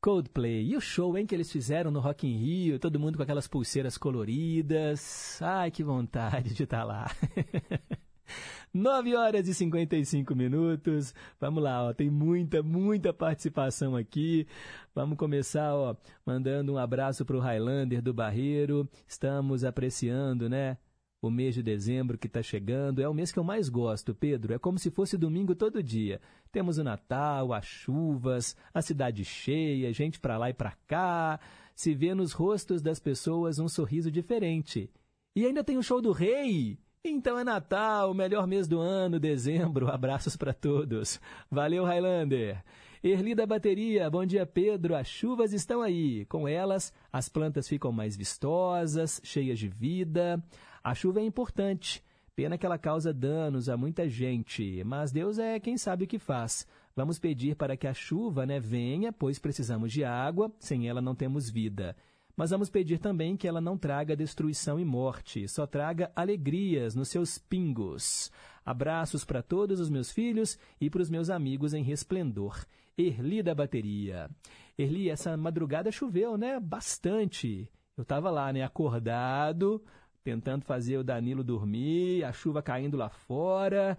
Coldplay, 0.00 0.64
e 0.66 0.76
o 0.76 0.80
show, 0.80 1.16
hein, 1.16 1.26
que 1.26 1.34
eles 1.34 1.52
fizeram 1.52 1.90
no 1.90 2.00
Rock 2.00 2.26
in 2.26 2.36
Rio, 2.36 2.78
todo 2.78 2.98
mundo 2.98 3.16
com 3.16 3.22
aquelas 3.22 3.46
pulseiras 3.46 3.96
coloridas. 3.96 5.38
Ai, 5.40 5.70
que 5.70 5.84
vontade 5.84 6.54
de 6.54 6.64
estar 6.64 6.78
tá 6.78 6.84
lá. 6.84 7.10
9 8.74 9.14
horas 9.14 9.46
e 9.46 9.54
55 9.54 10.34
minutos. 10.34 11.14
Vamos 11.38 11.62
lá, 11.62 11.84
ó, 11.84 11.92
tem 11.92 12.10
muita, 12.10 12.62
muita 12.62 13.12
participação 13.12 13.94
aqui. 13.94 14.46
Vamos 14.94 15.16
começar, 15.18 15.74
ó, 15.74 15.94
mandando 16.26 16.72
um 16.72 16.78
abraço 16.78 17.24
para 17.24 17.36
o 17.36 17.40
Highlander 17.40 18.02
do 18.02 18.14
Barreiro. 18.14 18.88
Estamos 19.06 19.64
apreciando, 19.64 20.48
né? 20.48 20.78
O 21.22 21.30
mês 21.30 21.54
de 21.54 21.62
dezembro 21.62 22.18
que 22.18 22.26
está 22.26 22.42
chegando 22.42 23.00
é 23.00 23.08
o 23.08 23.14
mês 23.14 23.30
que 23.30 23.38
eu 23.38 23.44
mais 23.44 23.68
gosto, 23.68 24.12
Pedro. 24.12 24.54
É 24.54 24.58
como 24.58 24.76
se 24.76 24.90
fosse 24.90 25.16
domingo 25.16 25.54
todo 25.54 25.80
dia. 25.80 26.20
Temos 26.50 26.78
o 26.78 26.84
Natal, 26.84 27.52
as 27.52 27.64
chuvas, 27.64 28.56
a 28.74 28.82
cidade 28.82 29.24
cheia, 29.24 29.92
gente 29.92 30.18
para 30.18 30.36
lá 30.36 30.50
e 30.50 30.52
para 30.52 30.72
cá. 30.84 31.38
Se 31.76 31.94
vê 31.94 32.12
nos 32.12 32.32
rostos 32.32 32.82
das 32.82 32.98
pessoas 32.98 33.60
um 33.60 33.68
sorriso 33.68 34.10
diferente. 34.10 34.90
E 35.36 35.46
ainda 35.46 35.62
tem 35.62 35.78
o 35.78 35.82
show 35.82 36.02
do 36.02 36.10
rei. 36.10 36.76
Então 37.04 37.38
é 37.38 37.44
Natal, 37.44 38.10
o 38.10 38.14
melhor 38.14 38.44
mês 38.48 38.66
do 38.66 38.80
ano, 38.80 39.20
dezembro. 39.20 39.88
Abraços 39.92 40.36
para 40.36 40.52
todos. 40.52 41.20
Valeu, 41.48 41.84
Highlander. 41.84 42.64
Erli 43.00 43.32
da 43.32 43.46
bateria, 43.46 44.10
bom 44.10 44.26
dia 44.26 44.44
Pedro. 44.44 44.96
As 44.96 45.06
chuvas 45.06 45.52
estão 45.52 45.82
aí. 45.82 46.24
Com 46.26 46.48
elas, 46.48 46.92
as 47.12 47.28
plantas 47.28 47.68
ficam 47.68 47.92
mais 47.92 48.16
vistosas, 48.16 49.20
cheias 49.22 49.60
de 49.60 49.68
vida. 49.68 50.42
A 50.82 50.94
chuva 50.94 51.20
é 51.20 51.24
importante. 51.24 52.02
Pena 52.34 52.56
que 52.56 52.64
ela 52.64 52.78
causa 52.78 53.12
danos 53.12 53.68
a 53.68 53.76
muita 53.76 54.08
gente, 54.08 54.82
mas 54.84 55.12
Deus 55.12 55.38
é 55.38 55.60
quem 55.60 55.76
sabe 55.76 56.04
o 56.04 56.06
que 56.06 56.18
faz. 56.18 56.66
Vamos 56.96 57.18
pedir 57.18 57.56
para 57.56 57.76
que 57.76 57.86
a 57.86 57.92
chuva 57.92 58.46
né, 58.46 58.58
venha, 58.58 59.12
pois 59.12 59.38
precisamos 59.38 59.92
de 59.92 60.02
água, 60.02 60.50
sem 60.58 60.88
ela 60.88 61.02
não 61.02 61.14
temos 61.14 61.50
vida. 61.50 61.94
Mas 62.34 62.50
vamos 62.50 62.70
pedir 62.70 62.98
também 62.98 63.36
que 63.36 63.46
ela 63.46 63.60
não 63.60 63.76
traga 63.76 64.16
destruição 64.16 64.80
e 64.80 64.84
morte, 64.84 65.46
só 65.46 65.66
traga 65.66 66.10
alegrias 66.16 66.94
nos 66.94 67.08
seus 67.08 67.36
pingos. 67.36 68.32
Abraços 68.64 69.24
para 69.24 69.42
todos 69.42 69.78
os 69.78 69.90
meus 69.90 70.10
filhos 70.10 70.58
e 70.80 70.88
para 70.88 71.02
os 71.02 71.10
meus 71.10 71.28
amigos 71.28 71.74
em 71.74 71.82
resplendor. 71.82 72.64
Erli 72.96 73.42
da 73.42 73.54
bateria. 73.54 74.30
Erli, 74.78 75.10
essa 75.10 75.36
madrugada 75.36 75.92
choveu, 75.92 76.38
né? 76.38 76.58
Bastante. 76.58 77.68
Eu 77.96 78.02
estava 78.02 78.30
lá, 78.30 78.52
né? 78.52 78.62
Acordado, 78.62 79.82
tentando 80.22 80.64
fazer 80.64 80.98
o 80.98 81.04
Danilo 81.04 81.42
dormir, 81.44 82.24
a 82.24 82.32
chuva 82.32 82.62
caindo 82.62 82.96
lá 82.96 83.08
fora 83.08 83.98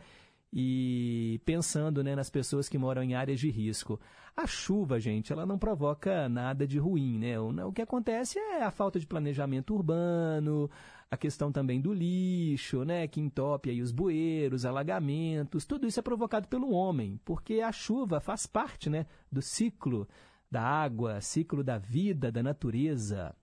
e 0.51 1.41
pensando 1.45 2.03
né, 2.03 2.15
nas 2.15 2.29
pessoas 2.29 2.69
que 2.69 2.77
moram 2.77 3.01
em 3.01 3.15
áreas 3.15 3.39
de 3.39 3.49
risco. 3.49 3.99
A 4.35 4.45
chuva, 4.47 4.99
gente, 4.99 5.33
ela 5.33 5.45
não 5.45 5.57
provoca 5.57 6.29
nada 6.29 6.67
de 6.67 6.77
ruim, 6.79 7.17
né? 7.19 7.39
O, 7.39 7.71
que 7.71 7.81
acontece 7.81 8.39
é 8.39 8.63
a 8.63 8.71
falta 8.71 8.99
de 8.99 9.05
planejamento 9.05 9.73
urbano, 9.73 10.69
a 11.09 11.17
questão 11.17 11.51
também 11.51 11.79
do 11.79 11.93
lixo, 11.93 12.83
né, 12.83 13.07
que 13.07 13.21
entope 13.21 13.69
aí 13.69 13.81
os 13.81 13.91
bueiros, 13.91 14.65
alagamentos, 14.65 15.65
tudo 15.65 15.85
isso 15.85 15.99
é 15.99 16.03
provocado 16.03 16.47
pelo 16.47 16.71
homem, 16.71 17.19
porque 17.23 17.61
a 17.61 17.71
chuva 17.71 18.19
faz 18.19 18.47
parte, 18.47 18.89
né, 18.89 19.05
do 19.31 19.41
ciclo 19.41 20.07
da 20.49 20.61
água, 20.61 21.21
ciclo 21.21 21.63
da 21.63 21.77
vida, 21.77 22.31
da 22.31 22.41
natureza. 22.41 23.35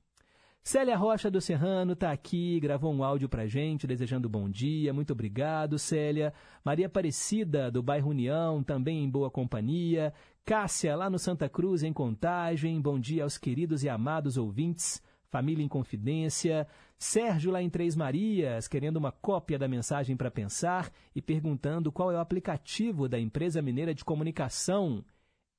Célia 0.62 0.96
Rocha 0.96 1.30
do 1.30 1.40
Serrano 1.40 1.94
está 1.94 2.12
aqui, 2.12 2.60
gravou 2.60 2.92
um 2.92 3.02
áudio 3.02 3.28
para 3.28 3.46
gente, 3.46 3.86
desejando 3.86 4.28
bom 4.28 4.48
dia. 4.48 4.92
Muito 4.92 5.12
obrigado, 5.12 5.78
Célia. 5.78 6.34
Maria 6.62 6.86
Aparecida, 6.86 7.70
do 7.70 7.82
bairro 7.82 8.10
União, 8.10 8.62
também 8.62 9.02
em 9.02 9.10
boa 9.10 9.30
companhia. 9.30 10.12
Cássia, 10.44 10.94
lá 10.94 11.08
no 11.08 11.18
Santa 11.18 11.48
Cruz, 11.48 11.82
em 11.82 11.92
Contagem. 11.92 12.80
Bom 12.80 13.00
dia 13.00 13.24
aos 13.24 13.38
queridos 13.38 13.82
e 13.82 13.88
amados 13.88 14.36
ouvintes. 14.36 15.02
Família 15.30 15.64
em 15.64 15.68
Confidência. 15.68 16.66
Sérgio, 16.98 17.50
lá 17.50 17.62
em 17.62 17.70
Três 17.70 17.96
Marias, 17.96 18.68
querendo 18.68 18.98
uma 18.98 19.10
cópia 19.10 19.58
da 19.58 19.66
mensagem 19.66 20.14
para 20.14 20.30
pensar 20.30 20.92
e 21.16 21.22
perguntando 21.22 21.90
qual 21.90 22.12
é 22.12 22.16
o 22.16 22.20
aplicativo 22.20 23.08
da 23.08 23.18
empresa 23.18 23.62
mineira 23.62 23.94
de 23.94 24.04
comunicação 24.04 25.02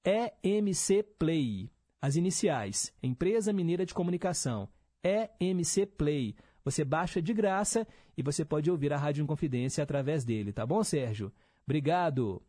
EMC 0.06 1.04
Play. 1.18 1.72
As 2.00 2.16
iniciais, 2.16 2.94
Empresa 3.02 3.52
Mineira 3.52 3.86
de 3.86 3.94
Comunicação. 3.94 4.70
EMC 5.04 5.86
Play. 5.86 6.36
Você 6.64 6.84
baixa 6.86 7.22
de 7.22 7.34
graça 7.34 7.88
e 8.18 8.22
você 8.22 8.46
pode 8.46 8.70
ouvir 8.70 8.94
a 8.94 8.98
Rádio 8.98 9.24
Inconfidência 9.24 9.84
através 9.84 10.24
dele, 10.24 10.54
tá 10.54 10.66
bom, 10.66 10.84
Sérgio? 10.84 11.32
Obrigado. 11.66 12.42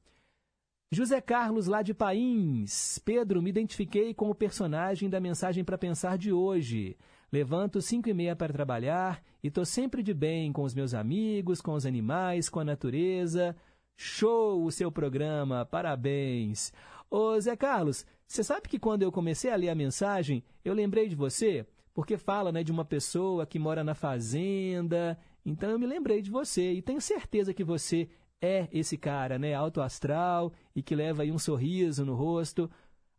José 0.91 1.23
Carlos, 1.23 1.67
lá 1.67 1.81
de 1.81 1.95
Pains. 1.95 2.99
Pedro, 2.99 3.41
me 3.41 3.49
identifiquei 3.49 4.13
com 4.13 4.29
o 4.29 4.35
personagem 4.35 5.09
da 5.09 5.21
mensagem 5.21 5.65
para 5.65 5.79
pensar 5.79 6.19
de 6.19 6.31
hoje. 6.31 6.99
Levanto 7.33 7.81
cinco 7.81 8.11
e 8.11 8.15
meia 8.15 8.37
para 8.37 8.53
trabalhar 8.53 9.23
e 9.43 9.51
tô 9.51 9.65
sempre 9.65 10.03
de 10.03 10.13
bem 10.13 10.53
com 10.53 10.65
os 10.65 10.75
meus 10.75 10.93
amigos, 10.93 11.63
com 11.63 11.73
os 11.73 11.87
animais, 11.87 12.51
com 12.51 12.61
a 12.61 12.65
natureza. 12.65 13.57
Show 13.97 14.63
o 14.65 14.71
seu 14.71 14.93
programa, 14.93 15.65
parabéns. 15.65 16.75
Ô 17.11 17.41
Zé 17.41 17.57
Carlos, 17.57 18.05
você 18.27 18.45
sabe 18.45 18.69
que 18.69 18.79
quando 18.79 19.03
eu 19.03 19.11
comecei 19.11 19.51
a 19.51 19.57
ler 19.57 19.71
a 19.71 19.75
mensagem, 19.75 20.45
eu 20.63 20.75
lembrei 20.75 21.09
de 21.09 21.17
você? 21.17 21.67
Porque 21.95 22.17
fala 22.17 22.51
né, 22.51 22.63
de 22.63 22.73
uma 22.73 22.85
pessoa 22.85 23.47
que 23.47 23.59
mora 23.59 23.85
na 23.85 23.95
fazenda. 23.95 25.19
Então 25.45 25.71
eu 25.71 25.79
me 25.79 25.87
lembrei 25.87 26.23
de 26.23 26.31
você 26.31 26.73
e 26.73 26.83
tenho 26.83 27.01
certeza 27.01 27.53
que 27.53 27.65
você 27.65 28.09
é 28.41 28.69
esse 28.73 28.97
cara, 28.97 29.39
né, 29.39 29.55
alto 29.55 29.81
astral 29.81 30.53
e 30.75 30.83
que 30.83 30.95
leva 30.95 31.23
aí 31.23 31.31
um 31.31 31.39
sorriso 31.39 32.05
no 32.05 32.15
rosto, 32.15 32.71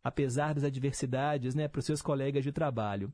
apesar 0.02 0.54
das 0.54 0.64
adversidades, 0.64 1.54
né, 1.54 1.66
para 1.66 1.78
os 1.78 1.86
seus 1.86 2.02
colegas 2.02 2.44
de 2.44 2.52
trabalho. 2.52 3.12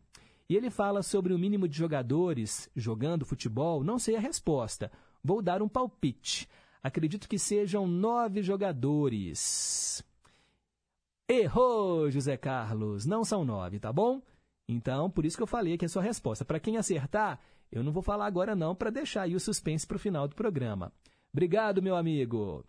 E 0.48 0.56
ele 0.56 0.68
fala 0.68 1.00
sobre 1.02 1.32
o 1.32 1.38
mínimo 1.38 1.68
de 1.68 1.76
jogadores 1.76 2.68
jogando 2.74 3.24
futebol. 3.24 3.84
Não 3.84 4.00
sei 4.00 4.16
a 4.16 4.20
resposta. 4.20 4.90
Vou 5.22 5.40
dar 5.40 5.62
um 5.62 5.68
palpite. 5.68 6.48
Acredito 6.82 7.28
que 7.28 7.38
sejam 7.38 7.86
nove 7.86 8.42
jogadores. 8.42 10.04
Errou, 11.28 12.10
José 12.10 12.36
Carlos. 12.36 13.06
Não 13.06 13.22
são 13.22 13.44
nove, 13.44 13.78
tá 13.78 13.92
bom? 13.92 14.20
Então, 14.70 15.10
por 15.10 15.26
isso 15.26 15.36
que 15.36 15.42
eu 15.42 15.48
falei 15.48 15.74
aqui 15.74 15.84
a 15.84 15.88
sua 15.88 16.00
resposta. 16.00 16.44
Para 16.44 16.60
quem 16.60 16.76
acertar, 16.76 17.40
eu 17.72 17.82
não 17.82 17.90
vou 17.90 18.04
falar 18.04 18.26
agora 18.26 18.54
não, 18.54 18.72
para 18.72 18.88
deixar 18.88 19.22
aí 19.22 19.34
o 19.34 19.40
suspense 19.40 19.84
para 19.84 19.96
o 19.96 20.00
final 20.00 20.28
do 20.28 20.36
programa. 20.36 20.92
Obrigado, 21.32 21.82
meu 21.82 21.96
amigo. 21.96 22.64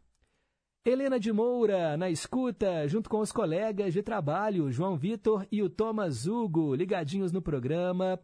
Helena 0.84 1.20
de 1.20 1.32
Moura, 1.32 1.96
na 1.98 2.10
escuta, 2.10 2.88
junto 2.88 3.08
com 3.08 3.20
os 3.20 3.32
colegas 3.32 3.94
de 3.94 4.02
trabalho, 4.02 4.72
João 4.72 4.98
Vitor 4.98 5.46
e 5.52 5.62
o 5.62 5.70
Thomas 5.70 6.26
Hugo, 6.26 6.74
ligadinhos 6.74 7.32
no 7.32 7.40
programa. 7.40 8.20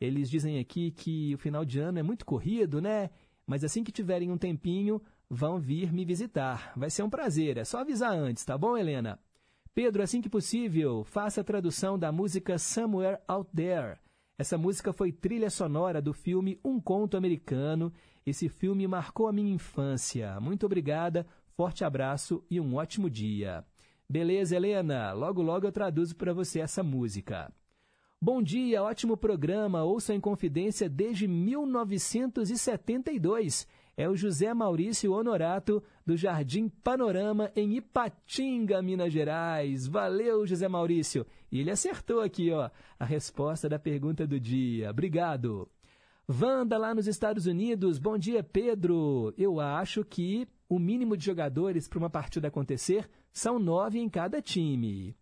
Eles 0.00 0.28
dizem 0.28 0.58
aqui 0.58 0.90
que 0.90 1.32
o 1.32 1.38
final 1.38 1.64
de 1.64 1.78
ano 1.78 2.00
é 2.00 2.02
muito 2.02 2.26
corrido, 2.26 2.80
né? 2.80 3.10
Mas 3.46 3.62
assim 3.62 3.84
que 3.84 3.92
tiverem 3.92 4.32
um 4.32 4.38
tempinho, 4.38 5.00
vão 5.28 5.60
vir 5.60 5.92
me 5.92 6.04
visitar. 6.04 6.72
Vai 6.76 6.90
ser 6.90 7.04
um 7.04 7.10
prazer, 7.10 7.58
é 7.58 7.64
só 7.64 7.78
avisar 7.78 8.12
antes, 8.12 8.44
tá 8.44 8.58
bom, 8.58 8.76
Helena? 8.76 9.20
Pedro, 9.74 10.02
assim 10.02 10.20
que 10.20 10.28
possível, 10.28 11.04
faça 11.04 11.42
a 11.42 11.44
tradução 11.44 11.96
da 11.96 12.10
música 12.10 12.58
Somewhere 12.58 13.20
Out 13.28 13.48
There. 13.54 13.98
Essa 14.36 14.58
música 14.58 14.92
foi 14.92 15.12
trilha 15.12 15.48
sonora 15.48 16.02
do 16.02 16.12
filme 16.12 16.58
Um 16.64 16.80
Conto 16.80 17.16
Americano. 17.16 17.92
Esse 18.26 18.48
filme 18.48 18.88
marcou 18.88 19.28
a 19.28 19.32
minha 19.32 19.54
infância. 19.54 20.40
Muito 20.40 20.66
obrigada, 20.66 21.24
forte 21.56 21.84
abraço 21.84 22.44
e 22.50 22.60
um 22.60 22.74
ótimo 22.74 23.08
dia. 23.08 23.64
Beleza, 24.08 24.56
Helena? 24.56 25.12
Logo, 25.12 25.40
logo 25.40 25.68
eu 25.68 25.72
traduzo 25.72 26.16
para 26.16 26.32
você 26.32 26.58
essa 26.58 26.82
música. 26.82 27.52
Bom 28.20 28.42
dia, 28.42 28.82
ótimo 28.82 29.16
programa. 29.16 29.84
Ouça 29.84 30.12
em 30.12 30.20
confidência 30.20 30.88
desde 30.88 31.28
1972 31.28 33.68
é 34.00 34.08
o 34.08 34.16
José 34.16 34.54
Maurício 34.54 35.12
Honorato, 35.12 35.82
do 36.06 36.16
Jardim 36.16 36.70
Panorama, 36.70 37.52
em 37.54 37.76
Ipatinga, 37.76 38.80
Minas 38.80 39.12
Gerais. 39.12 39.86
Valeu, 39.86 40.46
José 40.46 40.66
Maurício. 40.68 41.26
E 41.52 41.60
ele 41.60 41.70
acertou 41.70 42.22
aqui, 42.22 42.50
ó, 42.50 42.70
a 42.98 43.04
resposta 43.04 43.68
da 43.68 43.78
pergunta 43.78 44.26
do 44.26 44.40
dia. 44.40 44.88
Obrigado. 44.88 45.68
Wanda, 46.26 46.78
lá 46.78 46.94
nos 46.94 47.06
Estados 47.06 47.44
Unidos. 47.44 47.98
Bom 47.98 48.16
dia, 48.16 48.42
Pedro. 48.42 49.34
Eu 49.36 49.60
acho 49.60 50.02
que 50.02 50.48
o 50.66 50.78
mínimo 50.78 51.14
de 51.14 51.26
jogadores 51.26 51.86
para 51.86 51.98
uma 51.98 52.08
partida 52.08 52.48
acontecer 52.48 53.06
são 53.30 53.58
nove 53.58 53.98
em 53.98 54.08
cada 54.08 54.40
time. 54.40 55.14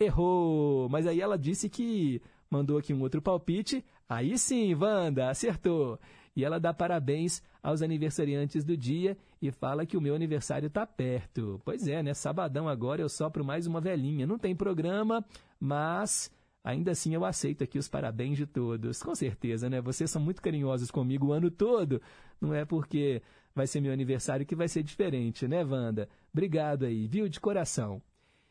Errou, 0.00 0.88
mas 0.88 1.06
aí 1.06 1.20
ela 1.20 1.38
disse 1.38 1.68
que 1.68 2.20
mandou 2.50 2.78
aqui 2.78 2.92
um 2.92 3.00
outro 3.00 3.22
palpite. 3.22 3.84
Aí 4.08 4.36
sim, 4.36 4.74
Wanda, 4.74 5.30
acertou. 5.30 6.00
E 6.36 6.44
ela 6.44 6.58
dá 6.58 6.74
parabéns 6.74 7.42
aos 7.62 7.80
aniversariantes 7.80 8.64
do 8.64 8.76
dia 8.76 9.16
e 9.40 9.50
fala 9.50 9.86
que 9.86 9.96
o 9.96 10.00
meu 10.00 10.14
aniversário 10.14 10.66
está 10.66 10.86
perto. 10.86 11.60
Pois 11.64 11.86
é, 11.86 12.02
né? 12.02 12.12
Sabadão 12.12 12.68
agora 12.68 13.00
eu 13.00 13.08
sopro 13.08 13.44
mais 13.44 13.66
uma 13.66 13.80
velhinha. 13.80 14.26
Não 14.26 14.38
tem 14.38 14.54
programa, 14.54 15.24
mas 15.60 16.30
ainda 16.62 16.90
assim 16.90 17.14
eu 17.14 17.24
aceito 17.24 17.62
aqui 17.62 17.78
os 17.78 17.88
parabéns 17.88 18.36
de 18.36 18.46
todos. 18.46 19.02
Com 19.02 19.14
certeza, 19.14 19.70
né? 19.70 19.80
Vocês 19.80 20.10
são 20.10 20.20
muito 20.20 20.42
carinhosos 20.42 20.90
comigo 20.90 21.28
o 21.28 21.32
ano 21.32 21.50
todo. 21.50 22.02
Não 22.40 22.52
é 22.52 22.64
porque 22.64 23.22
vai 23.54 23.66
ser 23.66 23.80
meu 23.80 23.92
aniversário 23.92 24.44
que 24.44 24.56
vai 24.56 24.66
ser 24.66 24.82
diferente, 24.82 25.46
né, 25.46 25.64
Wanda? 25.64 26.08
Obrigado 26.32 26.84
aí, 26.84 27.06
viu? 27.06 27.28
De 27.28 27.40
coração. 27.40 28.02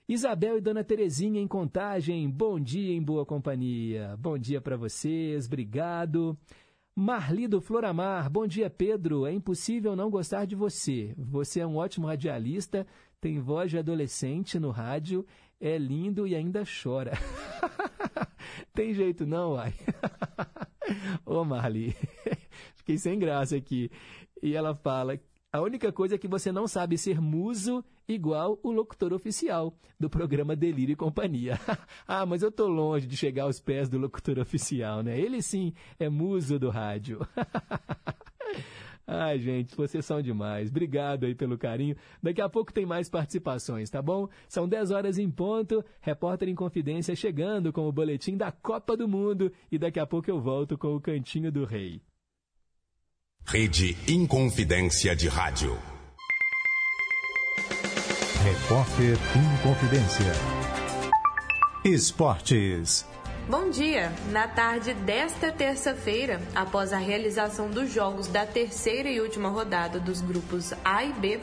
Isabel 0.08 0.58
e 0.58 0.62
Dona 0.62 0.84
Terezinha 0.84 1.42
em 1.42 1.48
Contagem, 1.48 2.30
bom 2.30 2.60
dia 2.60 2.94
em 2.94 3.02
boa 3.02 3.26
companhia. 3.26 4.18
Bom 4.20 4.38
dia 4.38 4.60
para 4.60 4.76
vocês, 4.76 5.46
obrigado. 5.46 6.38
Marli 6.96 7.48
do 7.48 7.60
Floramar, 7.60 8.30
bom 8.30 8.46
dia 8.46 8.70
Pedro, 8.70 9.26
é 9.26 9.34
impossível 9.34 9.96
não 9.96 10.12
gostar 10.12 10.46
de 10.46 10.56
você. 10.56 11.16
Você 11.18 11.60
é 11.60 11.66
um 11.66 11.78
ótimo 11.78 12.06
radialista, 12.06 12.86
tem 13.20 13.40
voz 13.40 13.72
de 13.72 13.80
adolescente 13.80 14.60
no 14.60 14.70
rádio, 14.70 15.26
é 15.60 15.76
lindo 15.76 16.28
e 16.28 16.36
ainda 16.36 16.64
chora. 16.84 17.14
tem 18.76 18.94
jeito 18.94 19.26
não, 19.26 19.54
uai. 19.54 19.74
Ô 21.26 21.44
Marli, 21.44 21.96
fiquei 22.76 23.00
sem 23.00 23.18
graça 23.18 23.56
aqui. 23.56 23.90
E 24.40 24.54
ela 24.56 24.76
fala 24.76 25.20
a 25.52 25.62
única 25.62 25.92
coisa 25.92 26.14
é 26.14 26.18
que 26.20 26.28
você 26.28 26.52
não 26.52 26.68
sabe 26.68 26.96
ser 26.96 27.20
muso 27.20 27.84
igual 28.08 28.60
o 28.64 28.72
locutor 28.72 29.14
oficial 29.14 29.74
do 30.00 30.10
programa 30.10 30.56
Delírio 30.56 30.94
e 30.94 30.98
Companhia. 30.98 31.60
ah, 32.08 32.26
mas 32.26 32.42
eu 32.42 32.52
tô 32.52 32.68
longe 32.68 33.08
de 33.08 33.16
chegar 33.16 33.44
aos 33.44 33.60
pés 33.60 33.90
do 33.90 33.98
locutor 33.98 34.40
oficial, 34.40 35.02
né? 35.02 35.20
Ele 35.20 35.42
sim 35.42 35.74
é 36.00 36.10
muso 36.10 36.60
do 36.60 36.70
rádio. 36.70 37.20
Ai, 39.06 39.38
gente, 39.38 39.76
vocês 39.76 40.06
são 40.06 40.22
demais. 40.22 40.70
Obrigado 40.70 41.26
aí 41.26 41.36
pelo 41.36 41.58
carinho. 41.58 41.96
Daqui 42.22 42.42
a 42.42 42.48
pouco 42.48 42.72
tem 42.72 42.86
mais 42.86 43.10
participações, 43.10 43.90
tá 43.90 44.02
bom? 44.02 44.30
São 44.48 44.68
10 44.68 44.92
horas 44.92 45.18
em 45.18 45.30
ponto. 45.30 45.84
Repórter 46.00 46.48
em 46.48 46.56
Confidência 46.56 47.16
chegando 47.16 47.74
com 47.74 47.88
o 47.88 47.92
boletim 47.92 48.38
da 48.38 48.52
Copa 48.52 48.96
do 48.96 49.08
Mundo. 49.08 49.52
E 49.72 49.78
daqui 49.78 50.00
a 50.00 50.06
pouco 50.06 50.30
eu 50.32 50.40
volto 50.40 50.78
com 50.78 50.96
o 50.96 51.02
Cantinho 51.02 51.52
do 51.52 51.66
Rei. 51.66 52.02
Rede 53.46 53.98
Inconfidência 54.08 55.14
de 55.14 55.28
Rádio. 55.28 55.93
Repórter 58.44 59.18
Inconfidência. 59.38 60.34
Esportes. 61.86 63.06
Bom 63.48 63.70
dia! 63.70 64.12
Na 64.34 64.50
tarde 64.50 64.94
desta 64.94 65.50
terça-feira, 65.50 66.42
após 66.54 66.92
a 66.92 66.98
realização 66.98 67.70
dos 67.70 67.90
jogos 67.90 68.28
da 68.28 68.46
terceira 68.46 69.08
e 69.08 69.22
última 69.22 69.48
rodada 69.48 69.98
dos 69.98 70.20
grupos 70.20 70.74
A 70.84 71.06
e 71.06 71.14
B, 71.14 71.40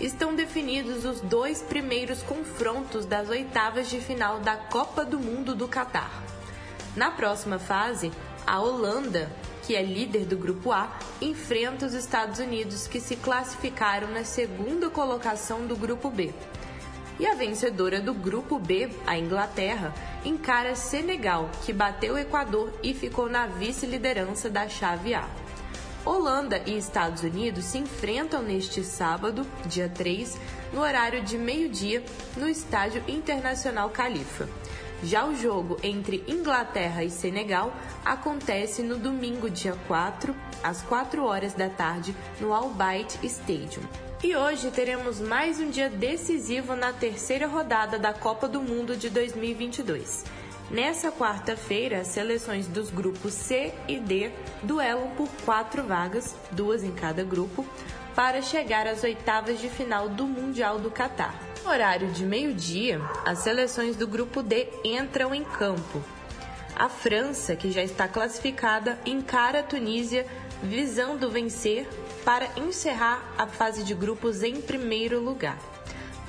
estão 0.00 0.36
definidos 0.36 1.04
os 1.04 1.20
dois 1.20 1.62
primeiros 1.62 2.22
confrontos 2.22 3.04
das 3.04 3.28
oitavas 3.28 3.90
de 3.90 3.98
final 3.98 4.38
da 4.38 4.54
Copa 4.56 5.04
do 5.04 5.18
Mundo 5.18 5.52
do 5.52 5.66
Catar. 5.66 6.22
Na 6.94 7.10
próxima 7.10 7.58
fase, 7.58 8.12
a 8.46 8.60
Holanda 8.60 9.32
que 9.66 9.74
é 9.74 9.82
líder 9.82 10.24
do 10.26 10.36
grupo 10.36 10.70
A, 10.70 10.96
enfrenta 11.20 11.86
os 11.86 11.92
Estados 11.92 12.38
Unidos, 12.38 12.86
que 12.86 13.00
se 13.00 13.16
classificaram 13.16 14.08
na 14.08 14.22
segunda 14.22 14.88
colocação 14.88 15.66
do 15.66 15.74
grupo 15.74 16.08
B. 16.08 16.32
E 17.18 17.26
a 17.26 17.34
vencedora 17.34 18.00
do 18.00 18.14
grupo 18.14 18.60
B, 18.60 18.90
a 19.06 19.18
Inglaterra, 19.18 19.92
encara 20.24 20.76
Senegal, 20.76 21.50
que 21.64 21.72
bateu 21.72 22.14
o 22.14 22.18
Equador 22.18 22.72
e 22.80 22.94
ficou 22.94 23.28
na 23.28 23.46
vice-liderança 23.46 24.48
da 24.48 24.68
chave 24.68 25.14
A. 25.14 25.28
Holanda 26.04 26.62
e 26.64 26.78
Estados 26.78 27.24
Unidos 27.24 27.64
se 27.64 27.78
enfrentam 27.78 28.42
neste 28.42 28.84
sábado, 28.84 29.44
dia 29.64 29.88
3, 29.88 30.38
no 30.72 30.80
horário 30.80 31.20
de 31.22 31.36
meio-dia, 31.36 32.04
no 32.36 32.48
Estádio 32.48 33.02
Internacional 33.08 33.90
Califa. 33.90 34.48
Já 35.02 35.26
o 35.26 35.34
jogo 35.34 35.76
entre 35.82 36.24
Inglaterra 36.26 37.04
e 37.04 37.10
Senegal 37.10 37.72
acontece 38.04 38.82
no 38.82 38.96
domingo, 38.96 39.50
dia 39.50 39.76
4, 39.86 40.34
às 40.62 40.80
4 40.82 41.24
horas 41.24 41.52
da 41.52 41.68
tarde, 41.68 42.16
no 42.40 42.52
Al 42.54 42.70
Bayt 42.70 43.18
Stadium. 43.24 43.82
E 44.24 44.34
hoje 44.34 44.70
teremos 44.70 45.20
mais 45.20 45.60
um 45.60 45.68
dia 45.68 45.90
decisivo 45.90 46.74
na 46.74 46.92
terceira 46.92 47.46
rodada 47.46 47.98
da 47.98 48.14
Copa 48.14 48.48
do 48.48 48.62
Mundo 48.62 48.96
de 48.96 49.10
2022. 49.10 50.24
Nessa 50.70 51.12
quarta-feira, 51.12 52.00
as 52.00 52.08
seleções 52.08 52.66
dos 52.66 52.90
grupos 52.90 53.34
C 53.34 53.72
e 53.86 54.00
D 54.00 54.32
duelam 54.62 55.10
por 55.10 55.28
quatro 55.44 55.84
vagas, 55.84 56.34
duas 56.50 56.82
em 56.82 56.90
cada 56.90 57.22
grupo, 57.22 57.64
para 58.16 58.40
chegar 58.40 58.86
às 58.86 59.04
oitavas 59.04 59.60
de 59.60 59.68
final 59.68 60.08
do 60.08 60.26
Mundial 60.26 60.78
do 60.78 60.90
Catar. 60.90 61.45
No 61.66 61.72
horário 61.72 62.12
de 62.12 62.24
meio-dia, 62.24 63.00
as 63.24 63.40
seleções 63.40 63.96
do 63.96 64.06
grupo 64.06 64.40
D 64.40 64.68
entram 64.84 65.34
em 65.34 65.42
campo. 65.42 66.00
A 66.76 66.88
França, 66.88 67.56
que 67.56 67.72
já 67.72 67.82
está 67.82 68.06
classificada, 68.06 68.96
encara 69.04 69.58
a 69.58 69.62
Tunísia 69.64 70.28
visando 70.62 71.28
vencer 71.28 71.88
para 72.24 72.48
encerrar 72.56 73.20
a 73.36 73.48
fase 73.48 73.82
de 73.82 73.94
grupos 73.94 74.44
em 74.44 74.60
primeiro 74.60 75.20
lugar. 75.20 75.58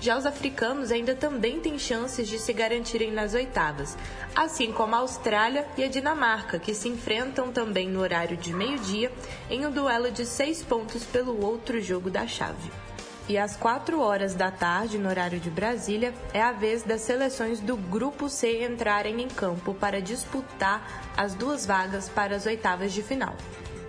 Já 0.01 0.17
os 0.17 0.25
africanos 0.25 0.91
ainda 0.91 1.13
também 1.13 1.59
têm 1.59 1.77
chances 1.77 2.27
de 2.27 2.39
se 2.39 2.51
garantirem 2.51 3.11
nas 3.11 3.35
oitavas, 3.35 3.95
assim 4.35 4.71
como 4.71 4.95
a 4.95 4.99
Austrália 4.99 5.67
e 5.77 5.83
a 5.83 5.87
Dinamarca, 5.87 6.57
que 6.57 6.73
se 6.73 6.89
enfrentam 6.89 7.51
também 7.51 7.87
no 7.87 7.99
horário 7.99 8.37
de 8.37 8.51
meio-dia 8.51 9.11
em 9.51 9.67
um 9.67 9.71
duelo 9.71 10.09
de 10.09 10.25
seis 10.25 10.63
pontos 10.63 11.03
pelo 11.03 11.45
outro 11.45 11.79
jogo 11.79 12.09
da 12.09 12.25
chave. 12.25 12.71
E 13.29 13.37
às 13.37 13.57
4 13.57 13.99
horas 13.99 14.33
da 14.33 14.49
tarde, 14.49 14.97
no 14.97 15.09
horário 15.09 15.37
de 15.37 15.49
Brasília, 15.49 16.13
é 16.33 16.41
a 16.41 16.53
vez 16.53 16.83
das 16.83 17.01
seleções 17.01 17.59
do 17.59 17.75
Grupo 17.75 18.29
C 18.29 18.63
entrarem 18.63 19.21
em 19.21 19.27
campo 19.27 19.73
para 19.73 20.01
disputar 20.01 21.03
as 21.17 21.35
duas 21.35 21.65
vagas 21.65 22.07
para 22.07 22.37
as 22.37 22.45
oitavas 22.45 22.93
de 22.93 23.03
final. 23.03 23.35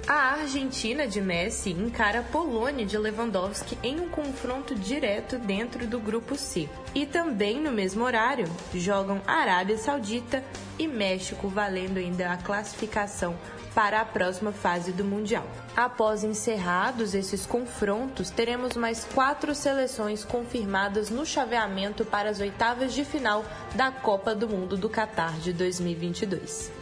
A 0.08 0.32
Argentina 0.32 1.06
de 1.06 1.20
Messi 1.20 1.70
encara 1.70 2.20
a 2.20 2.22
Polônia 2.22 2.84
de 2.86 2.96
Lewandowski 2.96 3.78
em 3.82 4.00
um 4.00 4.08
confronto 4.08 4.74
direto 4.74 5.38
dentro 5.38 5.86
do 5.86 6.00
grupo 6.00 6.34
C. 6.34 6.66
E 6.94 7.04
também 7.04 7.60
no 7.60 7.70
mesmo 7.70 8.02
horário 8.04 8.46
jogam 8.74 9.20
Arábia 9.26 9.76
Saudita 9.76 10.42
e 10.78 10.88
México, 10.88 11.46
valendo 11.46 11.98
ainda 11.98 12.32
a 12.32 12.38
classificação 12.38 13.36
para 13.78 14.00
a 14.00 14.04
próxima 14.04 14.50
fase 14.50 14.90
do 14.90 15.04
Mundial. 15.04 15.46
Após 15.76 16.24
encerrados 16.24 17.14
esses 17.14 17.46
confrontos, 17.46 18.28
teremos 18.28 18.76
mais 18.76 19.04
quatro 19.04 19.54
seleções 19.54 20.24
confirmadas 20.24 21.10
no 21.10 21.24
chaveamento 21.24 22.04
para 22.04 22.28
as 22.28 22.40
oitavas 22.40 22.92
de 22.92 23.04
final 23.04 23.44
da 23.76 23.92
Copa 23.92 24.34
do 24.34 24.48
Mundo 24.48 24.76
do 24.76 24.88
Catar 24.88 25.38
de 25.38 25.52
2022. 25.52 26.72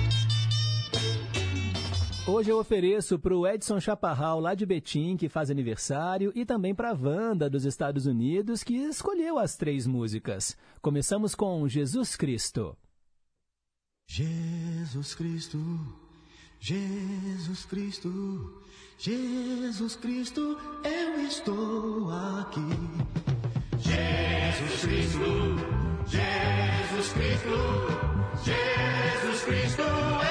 Hoje 2.27 2.51
eu 2.51 2.59
ofereço 2.59 3.17
para 3.17 3.35
o 3.35 3.47
Edson 3.47 3.79
Chaparral, 3.79 4.39
lá 4.39 4.53
de 4.53 4.63
Betim, 4.63 5.17
que 5.17 5.27
faz 5.27 5.49
aniversário, 5.49 6.31
e 6.35 6.45
também 6.45 6.73
para 6.73 6.91
a 6.91 6.93
Wanda, 6.93 7.49
dos 7.49 7.65
Estados 7.65 8.05
Unidos, 8.05 8.63
que 8.63 8.75
escolheu 8.75 9.39
as 9.39 9.57
três 9.57 9.87
músicas. 9.87 10.55
Começamos 10.83 11.33
com 11.33 11.67
Jesus 11.67 12.15
Cristo. 12.15 12.77
Jesus 14.07 15.15
Cristo, 15.15 15.57
Jesus 16.59 17.65
Cristo, 17.65 18.61
Jesus 18.99 19.95
Cristo, 19.95 20.57
eu 20.83 21.21
estou 21.21 22.07
aqui. 22.11 22.61
Jesus 23.79 24.81
Cristo, 24.81 25.19
Jesus 26.05 27.13
Cristo, 27.13 27.49
Jesus 28.45 29.43
Cristo, 29.43 29.81
eu 29.81 30.30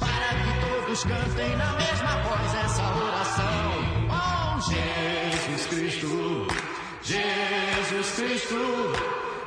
Para 0.00 0.30
que 0.42 0.52
todos 0.60 1.04
cantem 1.04 1.56
na 1.56 1.72
mesma 1.72 2.22
voz 2.22 2.54
essa 2.64 2.82
oração. 2.82 3.60
Oh, 4.10 4.60
Jesus 4.60 5.66
Cristo, 5.66 6.46
Jesus 7.02 8.10
Cristo, 8.16 8.60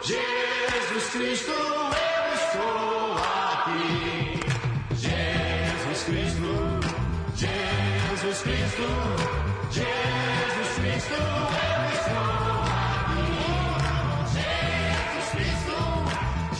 Jesus 0.01 1.05
Cristo, 1.11 1.51
eu 1.51 2.25
estou 2.35 3.17
aqui. 3.17 4.39
Jesus 4.95 6.03
Cristo, 6.05 6.51
Jesus 7.35 8.41
Cristo, 8.43 8.87
Jesus 9.71 10.69
Cristo, 10.75 11.13
eu 11.13 11.83
estou 11.93 12.55
aqui. 12.73 13.30
Jesus 14.34 15.27
Cristo, 15.31 15.77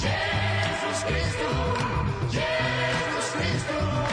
Jesus 0.03 0.98
Cristo, 1.03 1.48
Jesus 2.32 3.12
Cristo, 3.34 4.12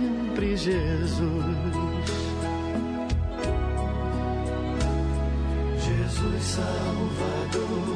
sempre 0.41 0.57
Jesus. 0.57 1.21
Jesus 5.83 6.43
Salvador. 6.43 7.91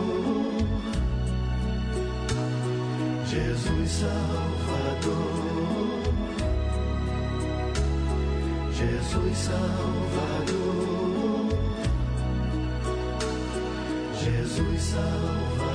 Jesus 3.26 3.92
Salvador. 3.92 5.36
Jesus 8.78 9.38
Salvador, 9.38 10.70
Jesus 14.22 14.82
Salvador. 14.82 15.75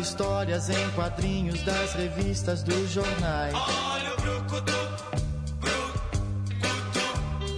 Histórias 0.00 0.68
em 0.68 0.90
quadrinhos 0.90 1.62
das 1.62 1.94
revistas 1.94 2.62
dos 2.62 2.90
jornais. 2.90 3.54
Olha 3.54 4.12
o 4.12 4.20
brucutu, 4.20 4.72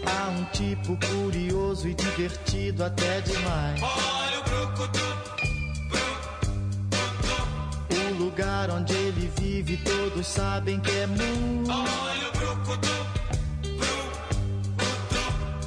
Há 0.07 0.29
um 0.31 0.45
tipo 0.53 0.97
curioso 1.07 1.89
e 1.89 1.95
divertido 1.95 2.85
até 2.85 3.21
demais. 3.23 3.81
olha 3.83 4.41
o 4.41 4.43
brucutu, 4.45 4.99
O 7.91 8.15
lugar 8.23 8.71
onde 8.71 8.93
ele 8.95 9.31
vive 9.39 9.77
todos 9.79 10.27
sabem 10.27 10.81
que 10.81 10.91
é 10.91 11.07
mu. 11.07 11.65
olha 11.69 12.29
o 12.29 12.33
brucutu, 12.33 12.89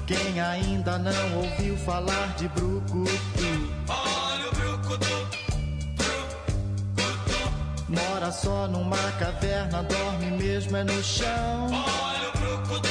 Quem 0.07 0.39
ainda 0.41 0.97
não 0.97 1.37
ouviu 1.37 1.77
falar 1.77 2.33
de 2.37 2.47
Brucutu 2.49 3.11
Só 8.31 8.65
numa 8.67 8.97
caverna, 9.19 9.83
dorme 9.83 10.31
mesmo 10.31 10.75
é 10.77 10.83
no 10.83 11.03
chão. 11.03 11.67
olha 11.69 12.29
o 12.29 12.37
brucutu, 12.37 12.89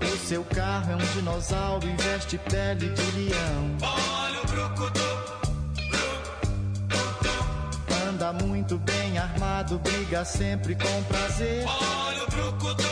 O 0.00 0.16
seu 0.26 0.44
carro 0.44 0.92
é 0.92 0.94
um 0.96 1.06
dinossauro 1.14 1.86
e 1.86 1.94
veste 2.02 2.38
pele 2.38 2.88
de 2.90 3.02
leão. 3.12 3.76
olha 3.82 4.40
o 4.40 4.46
brucutu, 4.46 5.00
Anda 8.08 8.32
muito 8.32 8.78
bem 8.78 9.18
armado, 9.18 9.78
briga 9.80 10.24
sempre 10.24 10.74
com 10.76 11.02
prazer. 11.04 11.64
olha 11.66 12.22
o 12.22 12.30
brucutu, 12.30 12.84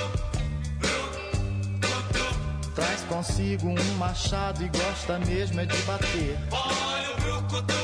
Traz 2.75 3.01
consigo 3.03 3.69
um 3.69 3.95
machado 3.97 4.63
e 4.63 4.69
gosta 4.69 5.19
mesmo 5.21 5.61
é 5.61 5.65
de 5.67 5.77
bater. 5.83 6.39
olha 6.51 7.11
o 7.13 7.21
brucutu, 7.21 7.82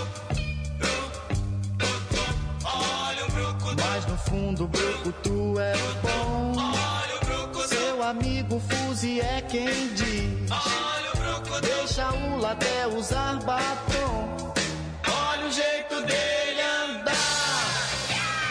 Mas 4.48 4.60
no 4.60 4.64
fundo 4.64 4.64
o 4.64 4.68
Brucutu 4.68 5.60
é 5.60 5.72
bom. 6.02 6.54
Seu 7.66 8.02
amigo 8.02 8.60
Fuzi 8.60 9.20
é 9.20 9.42
quem 9.42 9.88
diz. 9.94 10.48
Deixa 11.60 12.10
o 12.12 12.46
até 12.46 12.86
usar 12.86 13.38
batom. 13.40 14.54
Olha 15.06 15.46
o 15.46 15.52
jeito 15.52 16.00
dele 16.02 16.62
andar. 16.62 17.14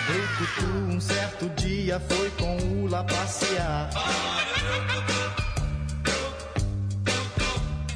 Brucutu 0.06 0.66
um 0.96 1.02
certo 1.02 1.50
dia 1.62 2.00
foi 2.08 2.30
com 2.32 2.58
o 2.58 2.88
lá 2.88 3.04
passear. 3.04 3.90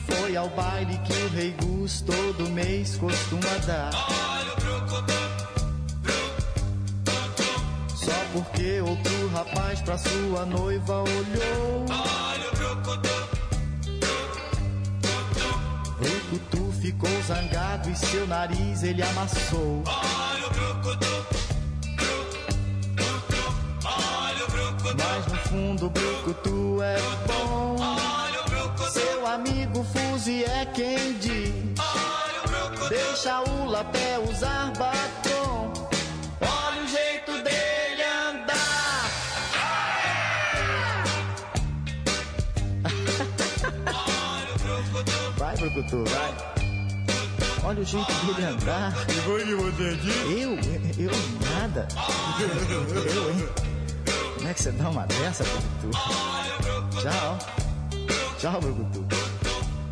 Foi 0.07 0.35
ao 0.35 0.49
baile 0.49 0.97
que 1.05 1.13
o 1.13 1.29
Rei 1.29 1.55
Gus 1.61 2.01
todo 2.01 2.49
mês 2.49 2.95
costuma 2.95 3.57
dar. 3.67 4.30
Porque 8.33 8.81
outro 8.81 9.27
rapaz 9.33 9.81
pra 9.81 9.97
sua 9.97 10.45
noiva 10.45 10.99
olhou. 11.03 11.85
olha 11.89 12.47
o 12.47 12.55
brucutu, 12.55 13.09
Brucutu 15.99 16.71
ficou 16.81 17.09
zangado 17.27 17.89
e 17.89 17.95
seu 17.95 18.27
nariz 18.27 18.83
ele 18.83 19.01
amassou. 19.03 19.83
olha 19.85 20.47
o 20.47 20.49
brucutu, 20.49 21.25
olha 23.85 24.45
o 24.45 24.51
brucutu, 24.51 24.97
Mas 24.97 25.27
no 25.27 25.37
fundo 25.49 25.85
o 25.87 25.89
Brucutu 25.89 26.79
é 26.81 26.97
bom. 27.27 27.75
olha 27.79 28.41
o 28.41 28.49
brucutu, 28.49 28.91
Seu 28.91 29.27
amigo 29.27 29.83
Fuzi 29.83 30.43
é 30.45 30.65
quem 30.67 31.13
diz. 31.19 31.53
olha 31.79 32.43
o 32.45 32.47
brucutu, 32.69 32.89
Deixa 32.89 33.41
o 33.41 33.65
lapé 33.69 34.17
usar 34.29 34.71
batom. 34.77 35.20
Olha 45.71 45.79
o 45.79 45.83
brucutu, 45.83 46.03
Vai. 46.09 46.61
Olha 47.63 47.81
o 47.81 47.85
jeito 47.85 48.11
dele 48.25 48.47
andar. 48.47 48.91
E 49.07 49.13
foi 49.21 49.45
que 49.45 49.55
você 49.55 49.95
disse? 49.97 50.41
Eu? 50.41 50.51
Eu 50.97 51.11
nada. 51.53 51.87
Eu, 53.15 53.31
hein? 53.31 53.49
Como 54.35 54.47
é 54.47 54.53
que 54.53 54.61
você 54.61 54.71
dá 54.71 54.89
uma 54.89 55.05
dessa, 55.05 55.43
Brucutu? 55.43 55.97
Tchau. 57.01 57.37
Tchau, 58.39 58.61
Brucutu. 58.61 59.05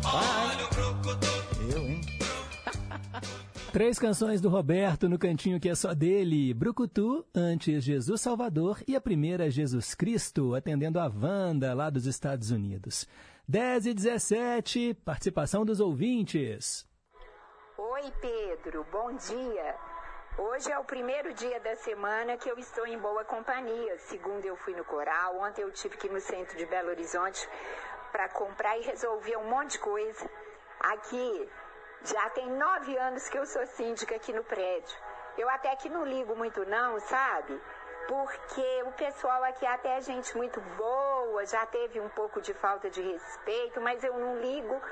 Vai. 0.02 0.58
Eu, 1.72 1.88
hein? 1.88 2.00
Três 3.72 3.98
canções 4.00 4.40
do 4.40 4.48
Roberto 4.48 5.08
no 5.08 5.16
cantinho 5.16 5.60
que 5.60 5.68
é 5.68 5.74
só 5.76 5.94
dele. 5.94 6.52
Brucutu, 6.52 7.24
antes 7.32 7.84
Jesus 7.84 8.20
Salvador 8.20 8.82
e 8.86 8.96
a 8.96 9.00
primeira 9.00 9.48
Jesus 9.48 9.94
Cristo, 9.94 10.56
atendendo 10.56 10.98
a 10.98 11.06
Wanda 11.06 11.72
lá 11.72 11.88
dos 11.88 12.06
Estados 12.06 12.50
Unidos. 12.50 13.06
10 13.50 13.86
e 13.86 13.94
17, 13.94 14.94
participação 15.04 15.64
dos 15.64 15.80
ouvintes. 15.80 16.86
Oi, 17.76 18.12
Pedro, 18.20 18.86
bom 18.92 19.12
dia. 19.16 19.74
Hoje 20.38 20.70
é 20.70 20.78
o 20.78 20.84
primeiro 20.84 21.34
dia 21.34 21.58
da 21.58 21.74
semana 21.74 22.36
que 22.36 22.48
eu 22.48 22.56
estou 22.60 22.86
em 22.86 22.96
boa 22.96 23.24
companhia. 23.24 23.98
Segundo 23.98 24.44
eu 24.44 24.54
fui 24.54 24.72
no 24.76 24.84
coral, 24.84 25.40
ontem 25.40 25.62
eu 25.62 25.72
tive 25.72 25.96
que 25.96 26.06
ir 26.06 26.12
no 26.12 26.20
centro 26.20 26.56
de 26.56 26.64
Belo 26.64 26.90
Horizonte 26.90 27.48
para 28.12 28.28
comprar 28.28 28.78
e 28.78 28.82
resolver 28.82 29.36
um 29.38 29.50
monte 29.50 29.72
de 29.72 29.78
coisa. 29.80 30.30
Aqui 30.78 31.48
já 32.04 32.30
tem 32.30 32.48
nove 32.52 32.96
anos 32.98 33.28
que 33.28 33.36
eu 33.36 33.46
sou 33.46 33.66
síndica 33.66 34.14
aqui 34.14 34.32
no 34.32 34.44
prédio. 34.44 34.96
Eu 35.36 35.48
até 35.48 35.74
que 35.74 35.88
não 35.88 36.04
ligo 36.04 36.36
muito 36.36 36.64
não, 36.66 37.00
sabe? 37.00 37.60
Porque 38.10 38.82
o 38.88 38.92
pessoal 38.94 39.44
aqui 39.44 39.64
até 39.64 39.98
é 39.98 40.00
gente 40.00 40.36
muito 40.36 40.60
boa, 40.60 41.46
já 41.46 41.64
teve 41.66 42.00
um 42.00 42.08
pouco 42.08 42.40
de 42.40 42.52
falta 42.54 42.90
de 42.90 43.00
respeito, 43.00 43.80
mas 43.80 44.02
eu 44.02 44.18
não 44.18 44.40
ligo 44.40 44.82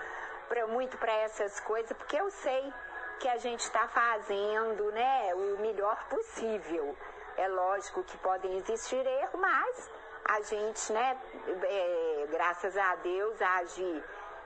pra, 0.48 0.68
muito 0.68 0.96
para 0.98 1.12
essas 1.14 1.58
coisas, 1.58 1.92
porque 1.96 2.14
eu 2.14 2.30
sei 2.30 2.72
que 3.18 3.28
a 3.28 3.36
gente 3.38 3.58
está 3.58 3.88
fazendo 3.88 4.92
né, 4.92 5.34
o 5.34 5.58
melhor 5.58 6.00
possível. 6.08 6.96
É 7.36 7.48
lógico 7.48 8.04
que 8.04 8.16
podem 8.18 8.56
existir 8.58 9.04
erros, 9.04 9.40
mas 9.40 9.90
a 10.24 10.40
gente, 10.42 10.92
né, 10.92 11.20
é, 11.64 12.26
graças 12.30 12.76
a 12.76 12.94
Deus, 13.02 13.42
age 13.42 14.04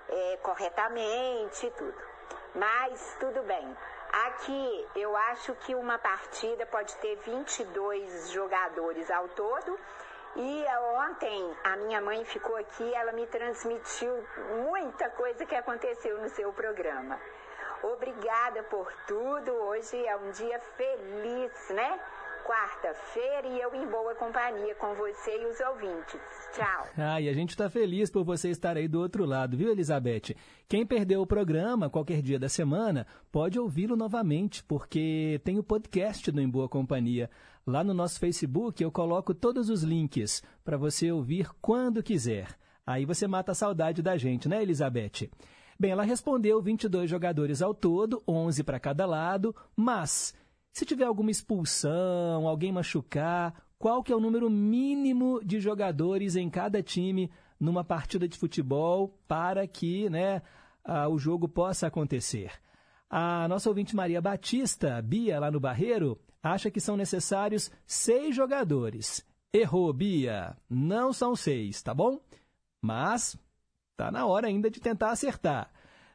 é, 0.09 0.39
corretamente 0.43 1.67
e 1.67 1.71
tudo. 1.73 2.03
Mas 2.55 3.17
tudo 3.21 3.43
bem. 3.43 3.77
Aqui 4.13 4.89
eu 4.95 5.17
acho 5.17 5.55
que 5.55 5.75
uma 5.75 5.99
partida 5.99 6.67
pode 6.67 6.95
ter 6.97 7.17
22 7.17 8.31
jogadores 8.31 9.11
ao 9.11 9.27
todo. 9.29 9.79
E 10.37 10.65
ontem 10.97 11.57
a 11.65 11.77
minha 11.77 12.01
mãe 12.01 12.25
ficou 12.25 12.57
aqui, 12.57 12.95
ela 12.95 13.13
me 13.13 13.27
transmitiu 13.27 14.13
muita 14.65 15.09
coisa 15.11 15.47
que 15.47 15.55
aconteceu 15.55 16.21
no 16.21 16.29
seu 16.29 16.53
programa. 16.53 17.19
Obrigada 17.83 18.63
por 18.65 18.93
tudo. 19.07 19.51
Hoje 19.51 20.07
é 20.07 20.17
um 20.17 20.31
dia 20.31 20.59
feliz, 20.77 21.71
né? 21.71 22.01
Quarta-feira 22.47 23.49
e 23.49 23.61
eu 23.61 23.75
em 23.75 23.87
boa 23.89 24.15
companhia 24.15 24.75
com 24.77 24.95
você 24.95 25.31
e 25.41 25.47
os 25.47 25.61
ouvintes. 25.61 26.21
Tchau. 26.53 26.87
Ah, 26.97 27.21
e 27.21 27.29
a 27.29 27.33
gente 27.33 27.51
está 27.51 27.71
feliz 27.71 28.11
por 28.11 28.25
você 28.25 28.51
estar 28.51 28.77
aí 28.77 28.89
do 28.89 29.01
outro 29.01 29.25
lado, 29.25 29.57
viu, 29.57 29.71
Elizabeth? 29.71 30.35
Quem 30.69 30.85
perdeu 30.85 31.23
o 31.23 31.27
programa 31.27 31.91
qualquer 31.91 32.21
dia 32.23 32.39
da 32.39 32.49
semana 32.49 33.07
pode 33.31 33.59
ouvi-lo 33.59 33.97
novamente, 33.97 34.63
porque 34.65 35.41
tem 35.45 35.59
o 35.59 35.63
podcast 35.63 36.31
do 36.31 36.41
Em 36.41 36.49
Boa 36.49 36.69
Companhia. 36.69 37.31
Lá 37.67 37.85
no 37.85 37.95
nosso 37.95 38.19
Facebook 38.19 38.83
eu 38.83 38.91
coloco 38.91 39.33
todos 39.33 39.71
os 39.71 39.83
links 39.83 40.43
para 40.65 40.77
você 40.77 41.13
ouvir 41.13 41.49
quando 41.61 42.03
quiser. 42.03 42.49
Aí 42.87 43.05
você 43.05 43.27
mata 43.27 43.53
a 43.53 43.55
saudade 43.55 44.03
da 44.03 44.17
gente, 44.17 44.49
né, 44.49 44.63
Elizabeth? 44.63 45.31
Bem, 45.79 45.91
ela 45.91 46.03
respondeu 46.03 46.61
22 46.61 47.09
jogadores 47.09 47.63
ao 47.63 47.75
todo, 47.75 48.23
11 48.27 48.63
para 48.63 48.79
cada 48.79 49.07
lado, 49.07 49.55
mas 49.75 50.35
se 50.73 50.87
tiver 50.87 51.05
alguma 51.05 51.31
expulsão, 51.31 52.49
alguém 52.49 52.73
machucar, 52.73 53.55
qual 53.79 54.03
que 54.03 54.13
é 54.13 54.17
o 54.17 54.21
número 54.21 54.49
mínimo 54.49 55.41
de 55.45 55.61
jogadores 55.61 56.37
em 56.37 56.49
cada 56.49 56.83
time 56.83 57.31
numa 57.59 57.85
partida 57.85 58.27
de 58.27 58.39
futebol 58.39 59.19
para 59.29 59.67
que 59.67 60.09
né, 60.09 60.41
o 61.11 61.19
jogo 61.19 61.49
possa 61.49 61.87
acontecer? 61.87 62.53
A 63.11 63.47
nossa 63.47 63.69
ouvinte 63.69 63.95
Maria 63.95 64.23
Batista, 64.23 65.03
Bia, 65.03 65.39
lá 65.39 65.51
no 65.51 65.61
Barreiro, 65.61 66.19
acha 66.43 66.71
que 66.71 66.81
são 66.81 66.97
necessários 66.97 67.71
seis 67.87 68.35
jogadores. 68.35 69.27
Errou, 69.53 69.93
Bia. 69.93 70.57
Não 70.71 71.13
são 71.13 71.37
seis, 71.37 71.83
tá 71.83 71.93
bom? 71.93 72.19
Mas 72.81 73.37
tá 73.99 74.11
na 74.11 74.25
hora 74.25 74.47
ainda 74.47 74.71
de 74.71 74.81
tentar 74.81 75.11
acertar. 75.11 75.71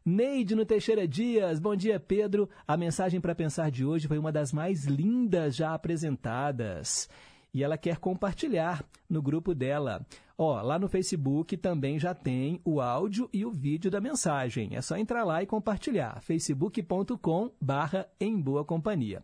Neide 0.09 0.55
no 0.55 0.65
Teixeira 0.65 1.05
Dias, 1.05 1.59
bom 1.59 1.75
dia 1.75 1.99
Pedro. 1.99 2.49
A 2.65 2.77
mensagem 2.77 3.19
para 3.19 3.35
pensar 3.35 3.69
de 3.69 3.83
hoje 3.83 4.07
foi 4.07 4.17
uma 4.17 4.31
das 4.31 4.53
mais 4.53 4.85
lindas 4.85 5.53
já 5.53 5.73
apresentadas. 5.73 7.09
E 7.53 7.61
ela 7.61 7.77
quer 7.77 7.97
compartilhar 7.97 8.85
no 9.09 9.21
grupo 9.21 9.53
dela. 9.53 10.07
Ó, 10.37 10.61
lá 10.61 10.79
no 10.79 10.87
Facebook 10.87 11.57
também 11.57 11.99
já 11.99 12.13
tem 12.13 12.61
o 12.63 12.79
áudio 12.79 13.29
e 13.33 13.43
o 13.43 13.51
vídeo 13.51 13.91
da 13.91 13.99
mensagem. 13.99 14.77
É 14.77 14.81
só 14.81 14.95
entrar 14.95 15.25
lá 15.25 15.43
e 15.43 15.45
compartilhar. 15.45 16.21
facebook.com 16.21 17.51
barra 17.59 18.07
em 18.17 18.39
boa 18.39 18.63
companhia. 18.63 19.21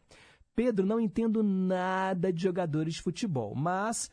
Pedro, 0.53 0.85
não 0.85 0.99
entendo 0.99 1.41
nada 1.41 2.29
de 2.29 2.43
jogadores 2.43 2.95
de 2.95 3.01
futebol, 3.01 3.55
mas 3.55 4.11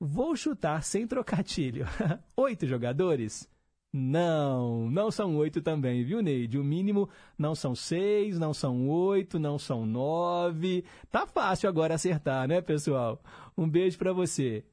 vou 0.00 0.34
chutar 0.34 0.82
sem 0.82 1.06
trocadilho. 1.06 1.84
Oito 2.38 2.66
jogadores? 2.66 3.46
Não, 3.92 4.90
não 4.90 5.10
são 5.10 5.36
oito 5.36 5.62
também, 5.62 6.04
viu, 6.04 6.20
Neide? 6.20 6.58
O 6.58 6.64
mínimo 6.64 7.08
não 7.38 7.54
são 7.54 7.74
seis, 7.74 8.38
não 8.38 8.52
são 8.52 8.88
oito, 8.88 9.38
não 9.38 9.58
são 9.58 9.86
nove. 9.86 10.84
Tá 11.10 11.26
fácil 11.26 11.68
agora 11.68 11.94
acertar, 11.94 12.46
né, 12.46 12.60
pessoal? 12.60 13.20
Um 13.56 13.68
beijo 13.68 13.96
para 13.96 14.12
você. 14.12 14.64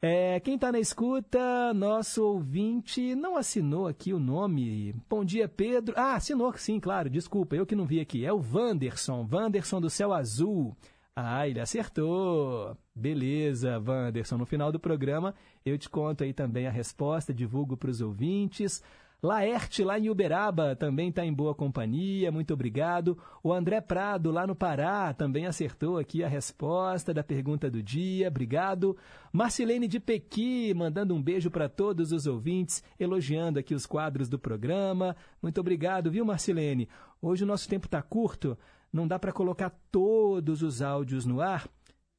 É, 0.00 0.38
quem 0.40 0.54
está 0.54 0.70
na 0.70 0.78
escuta, 0.78 1.74
nosso 1.74 2.22
ouvinte, 2.22 3.14
não 3.14 3.36
assinou 3.36 3.88
aqui 3.88 4.12
o 4.12 4.20
nome. 4.20 4.94
Bom 5.08 5.24
dia, 5.24 5.48
Pedro. 5.48 5.94
Ah, 5.96 6.14
assinou, 6.14 6.52
sim, 6.56 6.78
claro, 6.78 7.10
desculpa, 7.10 7.56
eu 7.56 7.66
que 7.66 7.74
não 7.74 7.86
vi 7.86 7.98
aqui. 7.98 8.24
É 8.24 8.32
o 8.32 8.38
Vanderson, 8.38 9.24
Vanderson 9.24 9.80
do 9.80 9.90
Céu 9.90 10.12
Azul. 10.12 10.76
Ah, 11.16 11.48
ele 11.48 11.58
acertou. 11.58 12.76
Beleza, 12.94 13.82
Wanderson. 13.84 14.36
No 14.36 14.44
final 14.44 14.70
do 14.70 14.78
programa 14.78 15.34
eu 15.66 15.76
te 15.76 15.90
conto 15.90 16.22
aí 16.22 16.32
também 16.32 16.68
a 16.68 16.70
resposta, 16.70 17.34
divulgo 17.34 17.76
para 17.76 17.90
os 17.90 18.00
ouvintes. 18.00 18.80
Laerte, 19.20 19.82
lá 19.82 19.98
em 19.98 20.08
Uberaba, 20.08 20.76
também 20.76 21.08
está 21.08 21.24
em 21.26 21.32
boa 21.32 21.56
companhia, 21.56 22.30
muito 22.30 22.54
obrigado. 22.54 23.18
O 23.42 23.52
André 23.52 23.80
Prado, 23.80 24.30
lá 24.30 24.46
no 24.46 24.54
Pará, 24.54 25.12
também 25.12 25.44
acertou 25.44 25.98
aqui 25.98 26.22
a 26.22 26.28
resposta 26.28 27.12
da 27.12 27.24
pergunta 27.24 27.68
do 27.68 27.82
dia, 27.82 28.28
obrigado. 28.28 28.96
Marcilene 29.32 29.88
de 29.88 29.98
Pequi, 29.98 30.72
mandando 30.72 31.14
um 31.14 31.20
beijo 31.20 31.50
para 31.50 31.68
todos 31.68 32.12
os 32.12 32.26
ouvintes, 32.26 32.84
elogiando 33.00 33.58
aqui 33.58 33.74
os 33.74 33.86
quadros 33.86 34.28
do 34.28 34.38
programa. 34.38 35.16
Muito 35.42 35.60
obrigado, 35.60 36.12
viu, 36.12 36.24
Marcilene? 36.24 36.88
Hoje 37.20 37.42
o 37.42 37.46
nosso 37.46 37.68
tempo 37.68 37.86
está 37.86 38.00
curto, 38.00 38.56
não 38.92 39.08
dá 39.08 39.18
para 39.18 39.32
colocar 39.32 39.70
todos 39.90 40.62
os 40.62 40.80
áudios 40.80 41.26
no 41.26 41.40
ar. 41.40 41.66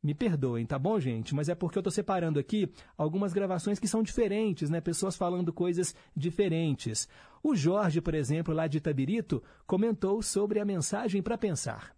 Me 0.04 0.14
perdoem, 0.14 0.66
tá 0.66 0.78
bom, 0.78 1.00
gente? 1.00 1.34
Mas 1.34 1.50
é 1.50 1.56
porque 1.56 1.78
eu 1.78 1.82
estou 1.82 1.92
separando 1.92 2.40
aqui 2.40 2.72
algumas 2.98 3.34
gravações 3.34 3.80
que 3.80 3.88
são 3.88 4.04
diferentes, 4.04 4.70
né? 4.70 4.80
Pessoas 4.80 5.16
falando 5.16 5.52
coisas 5.52 5.96
diferentes. 6.16 7.08
O 7.44 7.56
Jorge, 7.56 8.00
por 8.00 8.14
exemplo, 8.14 8.54
lá 8.54 8.68
de 8.68 8.78
Itabirito, 8.78 9.44
comentou 9.66 10.22
sobre 10.22 10.60
a 10.60 10.66
mensagem 10.66 11.22
para 11.22 11.38
pensar. 11.38 11.96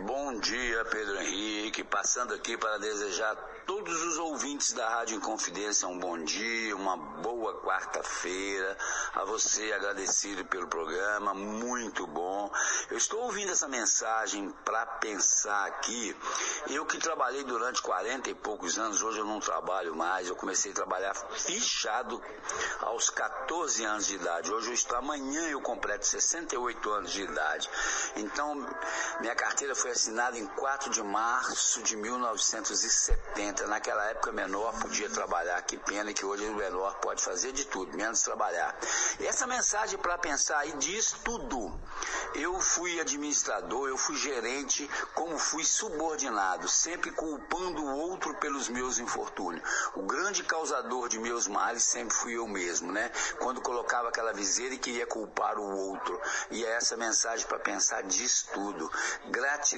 Bom 0.00 0.38
dia, 0.38 0.84
Pedro 0.84 1.16
Henrique. 1.22 1.82
Passando 1.82 2.34
aqui 2.34 2.54
para 2.58 2.76
desejar 2.76 3.32
a 3.32 3.36
todos 3.64 4.02
os 4.02 4.18
ouvintes 4.18 4.72
da 4.74 4.86
Rádio 4.86 5.16
Inconfidência 5.16 5.88
um 5.88 5.98
bom 5.98 6.22
dia, 6.22 6.76
uma 6.76 6.98
boa 6.98 7.62
quarta-feira. 7.62 8.76
A 9.14 9.24
você 9.24 9.72
agradecido 9.72 10.44
pelo 10.44 10.68
programa, 10.68 11.32
muito 11.32 12.06
bom. 12.06 12.52
Eu 12.90 12.98
estou 12.98 13.22
ouvindo 13.22 13.52
essa 13.52 13.66
mensagem 13.68 14.50
para 14.66 14.84
pensar 14.84 15.66
aqui. 15.66 16.14
Eu 16.68 16.84
que 16.84 16.98
trabalhei 16.98 17.42
durante 17.44 17.80
40 17.80 18.28
e 18.28 18.34
poucos 18.34 18.78
anos, 18.78 19.02
hoje 19.02 19.20
eu 19.20 19.24
não 19.24 19.40
trabalho 19.40 19.96
mais. 19.96 20.28
Eu 20.28 20.36
comecei 20.36 20.72
a 20.72 20.74
trabalhar 20.74 21.14
fichado 21.14 22.20
aos 22.80 23.08
14 23.08 23.82
anos 23.82 24.06
de 24.06 24.16
idade. 24.16 24.52
Hoje 24.52 24.68
eu 24.68 24.74
estou, 24.74 24.98
amanhã 24.98 25.48
eu 25.48 25.60
completo 25.62 26.06
68 26.06 26.90
anos 26.90 27.12
de 27.12 27.22
idade. 27.22 27.70
Então, 28.16 28.54
minha 29.20 29.34
carteira 29.34 29.74
foi 29.74 29.85
foi 29.86 29.92
assinada 29.92 30.36
em 30.36 30.46
4 30.46 30.90
de 30.90 31.00
março 31.00 31.80
de 31.80 31.94
1970. 31.94 33.68
Naquela 33.68 34.04
época, 34.06 34.32
menor 34.32 34.76
podia 34.80 35.08
trabalhar. 35.08 35.62
Que 35.62 35.76
pena 35.76 36.12
que 36.12 36.26
hoje 36.26 36.44
o 36.44 36.56
menor 36.56 36.94
pode 36.96 37.22
fazer 37.22 37.52
de 37.52 37.64
tudo, 37.66 37.96
menos 37.96 38.20
trabalhar. 38.22 38.76
Essa 39.20 39.46
mensagem 39.46 39.96
para 39.96 40.18
pensar 40.18 40.58
aí 40.58 40.72
diz 40.72 41.12
tudo. 41.24 41.72
Eu 42.34 42.60
fui 42.60 43.00
administrador, 43.00 43.88
eu 43.88 43.96
fui 43.96 44.16
gerente, 44.16 44.90
como 45.14 45.38
fui 45.38 45.64
subordinado, 45.64 46.68
sempre 46.68 47.12
culpando 47.12 47.82
o 47.82 47.96
outro 47.96 48.34
pelos 48.34 48.68
meus 48.68 48.98
infortúnios. 48.98 49.62
O 49.94 50.02
grande 50.02 50.42
causador 50.42 51.08
de 51.08 51.18
meus 51.20 51.46
males 51.46 51.84
sempre 51.84 52.14
fui 52.14 52.36
eu 52.36 52.48
mesmo, 52.48 52.90
né? 52.90 53.10
Quando 53.38 53.60
colocava 53.60 54.08
aquela 54.08 54.32
viseira 54.32 54.74
e 54.74 54.78
queria 54.78 55.06
culpar 55.06 55.58
o 55.58 55.76
outro. 55.90 56.20
E 56.50 56.64
é 56.64 56.72
essa 56.72 56.96
mensagem 56.96 57.46
para 57.46 57.60
pensar 57.60 58.02
diz 58.02 58.42
tudo. 58.52 58.90
Gratidão, 59.30 59.75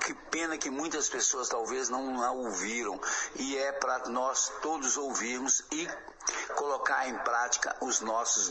que 0.00 0.14
pena 0.30 0.56
que 0.56 0.70
muitas 0.70 1.08
pessoas 1.08 1.48
talvez 1.48 1.88
não 1.88 2.22
a 2.22 2.30
ouviram. 2.32 3.00
E 3.36 3.56
é 3.56 3.72
para 3.72 4.08
nós 4.08 4.52
todos 4.62 4.96
ouvirmos 4.96 5.62
e 5.72 5.88
colocar 6.56 7.08
em 7.08 7.16
prática 7.18 7.76
os 7.80 8.00
nossos 8.00 8.50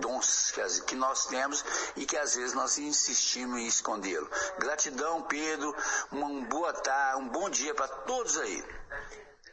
dons 0.00 0.52
que 0.86 0.94
nós 0.94 1.26
temos 1.26 1.64
e 1.96 2.06
que 2.06 2.16
às 2.16 2.34
vezes 2.34 2.54
nós 2.54 2.78
insistimos 2.78 3.60
em 3.60 3.66
escondê-lo. 3.66 4.28
Gratidão, 4.58 5.22
Pedro. 5.22 5.74
Uma 6.10 6.46
boa 6.46 6.72
tarde, 6.72 7.22
um 7.22 7.28
bom 7.28 7.48
dia 7.48 7.74
para 7.74 7.88
todos 7.88 8.36
aí. 8.38 8.64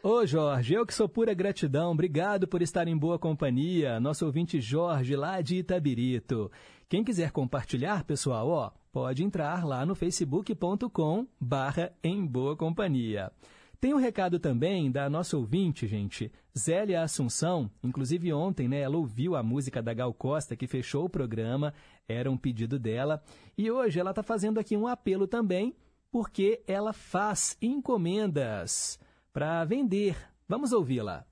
Ô 0.03 0.25
Jorge, 0.25 0.73
eu 0.73 0.85
que 0.85 0.93
sou 0.93 1.09
pura 1.09 1.33
gratidão, 1.33 1.91
obrigado 1.91 2.47
por 2.47 2.61
estar 2.61 2.87
em 2.87 2.95
boa 2.95 3.17
companhia. 3.17 3.99
Nosso 3.99 4.25
ouvinte 4.25 4.61
Jorge, 4.61 5.15
lá 5.15 5.41
de 5.41 5.57
Itabirito. 5.57 6.51
Quem 6.87 7.03
quiser 7.03 7.31
compartilhar, 7.31 8.05
pessoal, 8.05 8.47
ó, 8.47 8.71
pode 8.97 9.23
entrar 9.23 9.63
lá 9.63 9.85
no 9.85 9.93
facebook.com 9.93 11.27
barra 11.39 11.93
em 12.03 12.25
boa 12.25 12.57
companhia. 12.57 13.31
Tem 13.79 13.93
um 13.93 13.97
recado 13.97 14.39
também 14.39 14.89
da 14.89 15.07
nossa 15.07 15.37
ouvinte, 15.37 15.85
gente, 15.85 16.31
Zélia 16.57 17.03
Assunção. 17.03 17.69
Inclusive 17.83 18.33
ontem, 18.33 18.67
né, 18.67 18.79
ela 18.79 18.97
ouviu 18.97 19.35
a 19.35 19.43
música 19.43 19.83
da 19.83 19.93
Gal 19.93 20.11
Costa, 20.15 20.55
que 20.55 20.65
fechou 20.65 21.05
o 21.05 21.09
programa, 21.09 21.75
era 22.09 22.31
um 22.31 22.35
pedido 22.35 22.79
dela. 22.79 23.23
E 23.55 23.69
hoje 23.69 23.99
ela 23.99 24.09
está 24.09 24.23
fazendo 24.23 24.59
aqui 24.59 24.75
um 24.75 24.87
apelo 24.87 25.27
também, 25.27 25.75
porque 26.09 26.63
ela 26.65 26.91
faz 26.91 27.55
encomendas 27.61 28.97
para 29.31 29.63
vender. 29.63 30.17
Vamos 30.49 30.71
ouvi-la. 30.71 31.23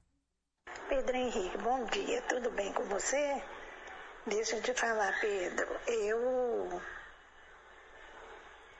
Pedro 0.87 1.17
Henrique, 1.17 1.57
bom 1.63 1.83
dia, 1.85 2.21
tudo 2.29 2.51
bem 2.51 2.71
com 2.73 2.83
você? 2.83 3.41
Deixa 4.27 4.55
eu 4.55 4.61
te 4.61 4.71
falar, 4.75 5.19
Pedro, 5.19 5.65
eu 5.87 6.79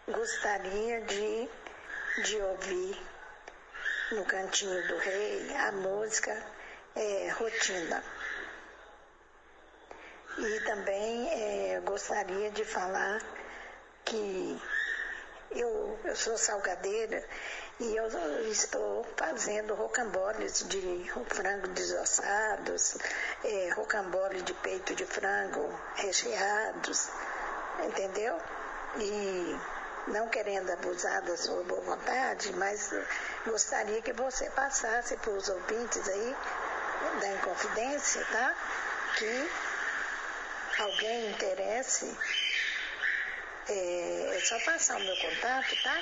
gostaria 0.07 1.01
de, 1.01 1.49
de 2.23 2.41
ouvir 2.41 3.01
no 4.11 4.23
Cantinho 4.25 4.87
do 4.87 4.97
Rei, 4.97 5.55
a 5.55 5.71
música 5.71 6.45
é, 6.95 7.29
Rotina. 7.29 8.03
E 10.37 10.59
também 10.61 11.29
é, 11.31 11.79
gostaria 11.79 12.51
de 12.51 12.63
falar 12.63 13.19
que 14.03 14.61
eu, 15.51 15.99
eu 16.03 16.15
sou 16.15 16.37
salgadeira 16.37 17.27
e 17.79 17.95
eu 17.95 18.07
estou 18.51 19.03
fazendo 19.17 19.73
rocamboles 19.73 20.67
de 20.67 21.11
frango 21.29 21.67
desossados, 21.69 22.97
é, 23.43 23.69
rocambole 23.69 24.41
de 24.43 24.53
peito 24.53 24.93
de 24.93 25.05
frango 25.05 25.67
recheados, 25.95 27.09
entendeu? 27.85 28.37
E 28.97 29.74
não 30.07 30.27
querendo 30.27 30.71
abusar 30.71 31.21
da 31.23 31.35
sua 31.35 31.63
boa 31.63 31.81
vontade, 31.81 32.53
mas 32.53 32.91
gostaria 33.45 34.01
que 34.01 34.13
você 34.13 34.49
passasse 34.51 35.17
para 35.17 35.31
os 35.31 35.49
ouvintes 35.49 36.07
aí 36.07 36.35
da 37.19 37.27
Inconfidência, 37.29 38.23
tá? 38.25 38.55
Que 39.17 39.51
alguém 40.79 41.31
interesse, 41.31 42.15
é, 43.67 44.35
é 44.35 44.39
só 44.41 44.59
passar 44.59 44.97
o 44.97 45.03
meu 45.03 45.17
contato, 45.17 45.75
tá? 45.83 45.99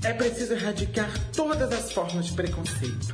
É 0.01 0.13
preciso 0.13 0.53
erradicar 0.53 1.11
todas 1.33 1.69
as 1.73 1.91
formas 1.91 2.27
de 2.27 2.33
preconceito. 2.33 3.13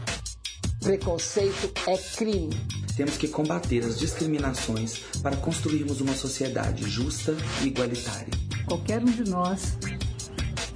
Preconceito 0.79 1.73
é 1.87 1.97
crime. 2.15 2.55
Temos 2.95 3.17
que 3.17 3.27
combater 3.27 3.83
as 3.83 3.97
discriminações 3.97 4.99
para 5.23 5.35
construirmos 5.37 5.99
uma 5.99 6.13
sociedade 6.13 6.87
justa 6.87 7.35
e 7.63 7.67
igualitária. 7.67 8.29
Qualquer 8.67 9.01
um 9.01 9.05
de 9.05 9.27
nós 9.27 9.79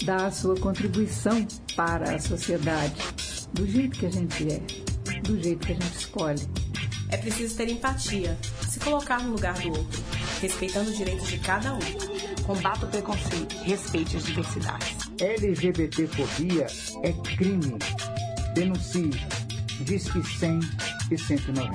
dá 0.04 0.26
a 0.26 0.32
sua 0.32 0.60
contribuição 0.60 1.46
para 1.76 2.16
a 2.16 2.20
sociedade, 2.20 2.96
do 3.54 3.68
jeito 3.68 4.00
que 4.00 4.08
a 4.08 4.12
gente 4.12 4.52
é, 4.52 4.60
do 5.22 5.40
jeito 5.40 5.68
que 5.68 5.74
a 5.74 5.76
gente 5.76 5.96
escolhe. 5.96 6.71
É 7.12 7.18
preciso 7.18 7.56
ter 7.56 7.70
empatia, 7.70 8.38
se 8.70 8.80
colocar 8.80 9.22
no 9.22 9.32
lugar 9.32 9.54
do 9.60 9.70
outro, 9.70 10.02
respeitando 10.42 10.90
os 10.90 10.98
direitos 10.98 11.28
de 11.28 11.38
cada 11.40 11.74
um. 11.74 11.80
Combate 12.46 12.86
o 12.86 12.88
preconceito, 12.88 13.56
respeite 13.64 14.18
as 14.18 14.24
diversidades. 14.24 14.96
LGBTfobia 15.20 16.68
é 17.04 17.12
crime. 17.36 17.78
Denuncie. 18.56 19.12
Disque 19.82 20.24
100 20.24 20.60
e 21.12 21.18
190. 21.18 21.72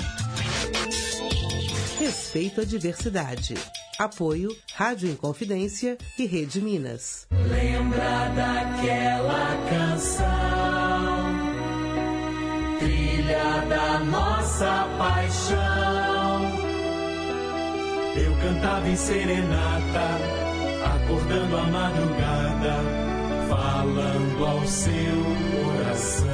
Respeito 1.98 2.60
à 2.60 2.64
diversidade. 2.64 3.54
Apoio 3.98 4.54
Rádio 4.74 5.10
Inconfidência 5.10 5.96
e 6.18 6.26
Rede 6.26 6.60
Minas. 6.60 7.26
Lembra 7.30 8.28
daquela 8.28 9.68
canção? 9.70 11.15
Da 13.26 13.98
nossa 13.98 14.88
paixão. 14.98 15.56
Eu 18.14 18.36
cantava 18.36 18.88
em 18.88 18.94
serenata, 18.94 20.18
acordando 20.84 21.56
a 21.56 21.62
madrugada, 21.64 22.76
falando 23.48 24.46
ao 24.46 24.64
seu 24.66 24.92
coração. 25.50 26.26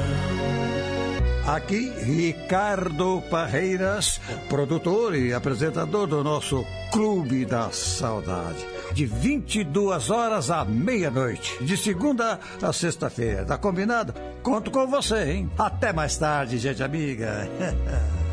Aqui, 1.47 1.91
Ricardo 2.03 3.23
Parreiras, 3.29 4.21
produtor 4.47 5.15
e 5.15 5.33
apresentador 5.33 6.05
do 6.05 6.23
nosso 6.23 6.63
Clube 6.91 7.43
da 7.43 7.71
Saudade. 7.71 8.65
De 8.93 9.07
22 9.07 10.11
horas 10.11 10.51
à 10.51 10.63
meia-noite, 10.63 11.63
de 11.63 11.75
segunda 11.75 12.39
a 12.61 12.71
sexta-feira. 12.71 13.43
Tá 13.45 13.57
combinado? 13.57 14.13
Conto 14.43 14.69
com 14.71 14.85
você, 14.85 15.31
hein? 15.31 15.49
Até 15.57 15.93
mais 15.93 16.17
tarde, 16.17 16.57
gente 16.57 16.83
amiga. 16.83 17.47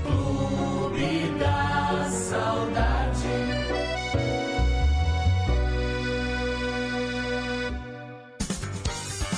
Clube 0.03 1.39
da 1.39 2.11
Saudade. 2.11 3.29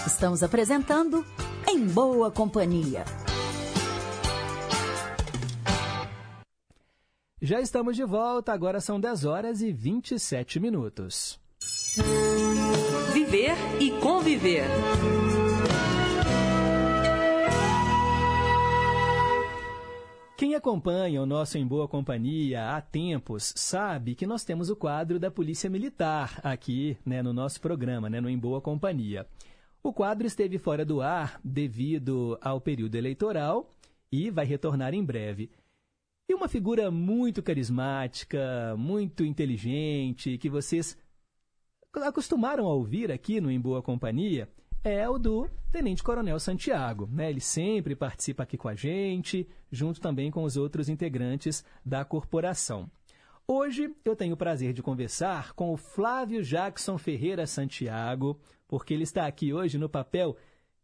Estamos 0.07 0.43
apresentando 0.43 1.23
Em 1.69 1.87
Boa 1.87 2.31
Companhia. 2.31 3.05
Já 7.43 7.61
estamos 7.61 7.97
de 7.97 8.05
volta, 8.05 8.53
agora 8.53 8.81
são 8.81 8.99
10 8.99 9.25
horas 9.27 9.61
e 9.61 9.73
27 9.73 10.59
minutos. 10.59 11.39
Viver 13.13 13.57
e 13.79 13.91
conviver. 14.01 14.65
Quem 20.43 20.57
acompanha 20.57 21.23
o 21.23 21.25
nosso 21.25 21.57
Em 21.57 21.65
Boa 21.65 21.87
Companhia 21.87 22.71
há 22.71 22.81
tempos 22.81 23.55
sabe 23.55 24.17
que 24.17 24.27
nós 24.27 24.43
temos 24.43 24.71
o 24.71 24.75
quadro 24.75 25.21
da 25.21 25.31
Polícia 25.31 25.71
Militar 25.71 26.41
aqui 26.43 26.99
né, 27.07 27.23
no 27.23 27.33
nosso 27.33 27.61
programa, 27.61 28.11
né, 28.11 28.21
no 28.21 28.29
Em 28.29 28.37
Boa 28.37 28.61
Companhia. 28.61 29.25
O 29.85 29.93
quadro 29.93 30.27
esteve 30.27 30.59
fora 30.59 30.85
do 30.85 31.01
ar 31.01 31.41
devido 31.45 32.37
ao 32.41 32.61
período 32.61 32.97
eleitoral 32.97 33.71
e 34.11 34.33
vai 34.33 34.45
retornar 34.45 34.95
em 34.95 35.05
breve. 35.05 35.49
E 36.29 36.35
uma 36.35 36.49
figura 36.49 36.91
muito 36.91 37.41
carismática, 37.41 38.75
muito 38.77 39.25
inteligente, 39.25 40.39
que 40.39 40.51
vocês 40.51 40.99
acostumaram 41.95 42.67
a 42.67 42.75
ouvir 42.75 43.13
aqui 43.13 43.41
no 43.41 43.49
Em 43.49 43.61
Boa 43.61 43.81
Companhia, 43.81 44.49
é 44.85 45.09
o 45.09 45.17
do 45.17 45.49
Tenente 45.71 46.03
Coronel 46.03 46.39
Santiago. 46.41 47.09
Né? 47.11 47.31
Ele 47.31 47.41
sempre 47.41 47.95
participa 47.95 48.43
aqui 48.43 48.57
com 48.57 48.69
a 48.69 48.75
gente, 48.75 49.49
junto 49.71 50.01
também 50.01 50.31
com 50.31 50.43
os 50.43 50.57
outros 50.57 50.89
integrantes 50.89 51.65
da 51.85 52.05
corporação. 52.05 52.91
Hoje 53.47 53.95
eu 54.05 54.17
tenho 54.17 54.35
o 54.35 54.37
prazer 54.37 54.73
de 54.73 54.83
conversar 54.83 55.53
com 55.53 55.73
o 55.73 55.77
Flávio 55.77 56.43
Jackson 56.43 56.99
Ferreira 56.99 57.47
Santiago, 57.47 58.41
porque 58.67 58.95
ele 58.95 59.03
está 59.03 59.27
aqui 59.27 59.53
hoje 59.53 59.79
no 59.79 59.89
papel 59.89 60.37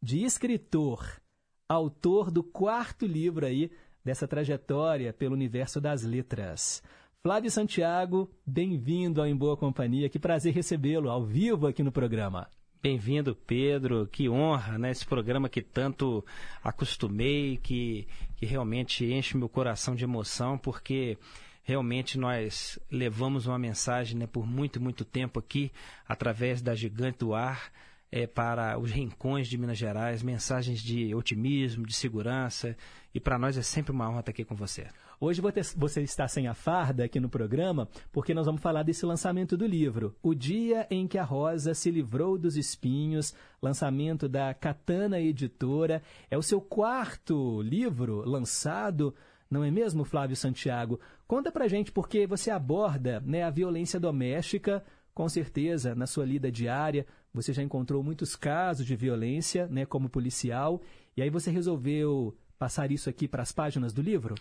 de 0.02 0.24
escritor, 0.24 1.20
autor 1.68 2.30
do 2.30 2.42
quarto 2.42 3.06
livro 3.06 3.46
aí 3.46 3.70
dessa 4.04 4.28
trajetória 4.28 5.12
pelo 5.12 5.34
universo 5.34 5.80
das 5.80 6.02
letras. 6.02 6.82
Flávio 7.20 7.50
Santiago, 7.50 8.30
bem-vindo 8.46 9.20
ao 9.20 9.26
Em 9.26 9.36
Boa 9.36 9.56
Companhia. 9.56 10.08
Que 10.08 10.18
prazer 10.18 10.54
recebê-lo 10.54 11.10
ao 11.10 11.24
vivo 11.24 11.66
aqui 11.66 11.82
no 11.82 11.92
programa. 11.92 12.48
Bem-vindo, 12.80 13.34
Pedro. 13.34 14.06
Que 14.06 14.28
honra, 14.28 14.78
né? 14.78 14.92
Esse 14.92 15.04
programa 15.04 15.48
que 15.48 15.60
tanto 15.60 16.24
acostumei, 16.62 17.56
que, 17.56 18.06
que 18.36 18.46
realmente 18.46 19.04
enche 19.04 19.36
meu 19.36 19.48
coração 19.48 19.96
de 19.96 20.04
emoção, 20.04 20.56
porque 20.56 21.18
realmente 21.64 22.16
nós 22.16 22.78
levamos 22.88 23.48
uma 23.48 23.58
mensagem 23.58 24.16
né, 24.16 24.28
por 24.28 24.46
muito, 24.46 24.80
muito 24.80 25.04
tempo 25.04 25.40
aqui, 25.40 25.72
através 26.06 26.62
da 26.62 26.72
Gigante 26.72 27.18
do 27.18 27.34
Ar, 27.34 27.72
é, 28.12 28.28
para 28.28 28.78
os 28.78 28.92
rincões 28.92 29.48
de 29.48 29.58
Minas 29.58 29.76
Gerais, 29.76 30.22
mensagens 30.22 30.80
de 30.80 31.12
otimismo, 31.16 31.84
de 31.84 31.94
segurança, 31.94 32.76
e 33.12 33.18
para 33.18 33.40
nós 33.40 33.58
é 33.58 33.62
sempre 33.62 33.90
uma 33.90 34.08
honra 34.08 34.20
estar 34.20 34.30
aqui 34.30 34.44
com 34.44 34.54
você. 34.54 34.86
Hoje 35.20 35.42
você 35.74 36.00
está 36.00 36.28
sem 36.28 36.46
a 36.46 36.54
farda 36.54 37.02
aqui 37.02 37.18
no 37.18 37.28
programa, 37.28 37.88
porque 38.12 38.32
nós 38.32 38.46
vamos 38.46 38.62
falar 38.62 38.84
desse 38.84 39.04
lançamento 39.04 39.56
do 39.56 39.66
livro, 39.66 40.14
O 40.22 40.32
Dia 40.32 40.86
em 40.88 41.08
que 41.08 41.18
a 41.18 41.24
Rosa 41.24 41.74
se 41.74 41.90
Livrou 41.90 42.38
dos 42.38 42.56
Espinhos, 42.56 43.34
lançamento 43.60 44.28
da 44.28 44.54
Katana 44.54 45.18
Editora. 45.18 46.04
É 46.30 46.38
o 46.38 46.42
seu 46.42 46.60
quarto 46.60 47.60
livro 47.62 48.22
lançado, 48.24 49.12
não 49.50 49.64
é 49.64 49.72
mesmo, 49.72 50.04
Flávio 50.04 50.36
Santiago? 50.36 51.00
Conta 51.26 51.50
pra 51.50 51.66
gente, 51.66 51.90
porque 51.90 52.24
você 52.24 52.52
aborda 52.52 53.20
né, 53.26 53.42
a 53.42 53.50
violência 53.50 53.98
doméstica, 53.98 54.84
com 55.12 55.28
certeza, 55.28 55.96
na 55.96 56.06
sua 56.06 56.24
lida 56.24 56.48
diária, 56.48 57.04
você 57.34 57.52
já 57.52 57.64
encontrou 57.64 58.04
muitos 58.04 58.36
casos 58.36 58.86
de 58.86 58.94
violência 58.94 59.66
né, 59.66 59.84
como 59.84 60.08
policial, 60.08 60.80
e 61.16 61.22
aí 61.22 61.28
você 61.28 61.50
resolveu 61.50 62.38
passar 62.56 62.92
isso 62.92 63.10
aqui 63.10 63.26
para 63.26 63.42
as 63.42 63.50
páginas 63.50 63.92
do 63.92 64.00
livro? 64.00 64.36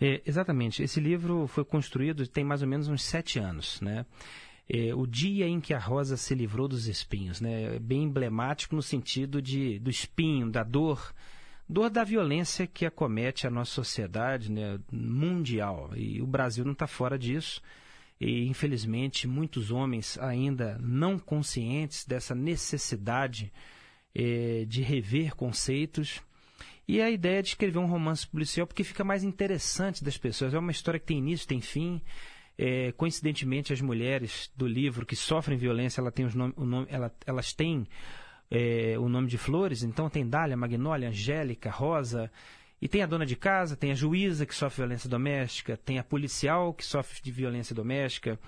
É, 0.00 0.22
exatamente. 0.24 0.82
Esse 0.82 0.98
livro 0.98 1.46
foi 1.46 1.64
construído 1.64 2.26
tem 2.26 2.42
mais 2.42 2.62
ou 2.62 2.68
menos 2.68 2.88
uns 2.88 3.02
sete 3.02 3.38
anos, 3.38 3.80
né? 3.80 4.06
É, 4.72 4.94
o 4.94 5.04
dia 5.04 5.46
em 5.46 5.60
que 5.60 5.74
a 5.74 5.78
rosa 5.78 6.16
se 6.16 6.34
livrou 6.34 6.68
dos 6.68 6.86
espinhos, 6.86 7.40
né? 7.40 7.74
É 7.76 7.78
bem 7.78 8.04
emblemático 8.04 8.74
no 8.74 8.82
sentido 8.82 9.42
de, 9.42 9.78
do 9.80 9.90
espinho, 9.90 10.48
da 10.48 10.62
dor, 10.62 11.12
dor 11.68 11.90
da 11.90 12.04
violência 12.04 12.66
que 12.66 12.86
acomete 12.86 13.46
a 13.46 13.50
nossa 13.50 13.72
sociedade 13.72 14.50
né? 14.50 14.78
mundial. 14.90 15.90
E 15.94 16.22
o 16.22 16.26
Brasil 16.26 16.64
não 16.64 16.72
está 16.72 16.86
fora 16.86 17.18
disso. 17.18 17.60
E, 18.18 18.46
infelizmente, 18.46 19.26
muitos 19.26 19.70
homens 19.70 20.18
ainda 20.18 20.78
não 20.80 21.18
conscientes 21.18 22.04
dessa 22.04 22.34
necessidade 22.34 23.52
é, 24.14 24.64
de 24.66 24.82
rever 24.82 25.34
conceitos 25.34 26.22
e 26.86 27.00
a 27.00 27.10
ideia 27.10 27.42
de 27.42 27.50
escrever 27.50 27.78
um 27.78 27.86
romance 27.86 28.26
policial 28.26 28.66
porque 28.66 28.84
fica 28.84 29.04
mais 29.04 29.22
interessante 29.22 30.02
das 30.02 30.16
pessoas. 30.16 30.54
É 30.54 30.58
uma 30.58 30.70
história 30.70 30.98
que 30.98 31.06
tem 31.06 31.18
início, 31.18 31.46
tem 31.46 31.60
fim. 31.60 32.00
É, 32.58 32.92
coincidentemente, 32.92 33.72
as 33.72 33.80
mulheres 33.80 34.50
do 34.56 34.66
livro 34.66 35.06
que 35.06 35.16
sofrem 35.16 35.56
violência, 35.56 36.00
ela 36.00 36.10
tem 36.10 36.26
os 36.26 36.34
nome, 36.34 36.52
nome, 36.56 36.86
ela, 36.90 37.14
elas 37.24 37.52
têm 37.52 37.86
é, 38.50 38.98
o 38.98 39.08
nome 39.08 39.28
de 39.28 39.38
flores. 39.38 39.82
Então, 39.82 40.10
tem 40.10 40.28
Dália, 40.28 40.56
Magnólia, 40.56 41.08
Angélica, 41.08 41.70
Rosa. 41.70 42.30
E 42.82 42.88
tem 42.88 43.02
a 43.02 43.06
dona 43.06 43.26
de 43.26 43.36
casa, 43.36 43.76
tem 43.76 43.92
a 43.92 43.94
juíza 43.94 44.46
que 44.46 44.54
sofre 44.54 44.78
violência 44.78 45.08
doméstica, 45.08 45.76
tem 45.76 45.98
a 45.98 46.04
policial 46.04 46.72
que 46.72 46.84
sofre 46.84 47.20
de 47.22 47.30
violência 47.30 47.74
doméstica, 47.74 48.38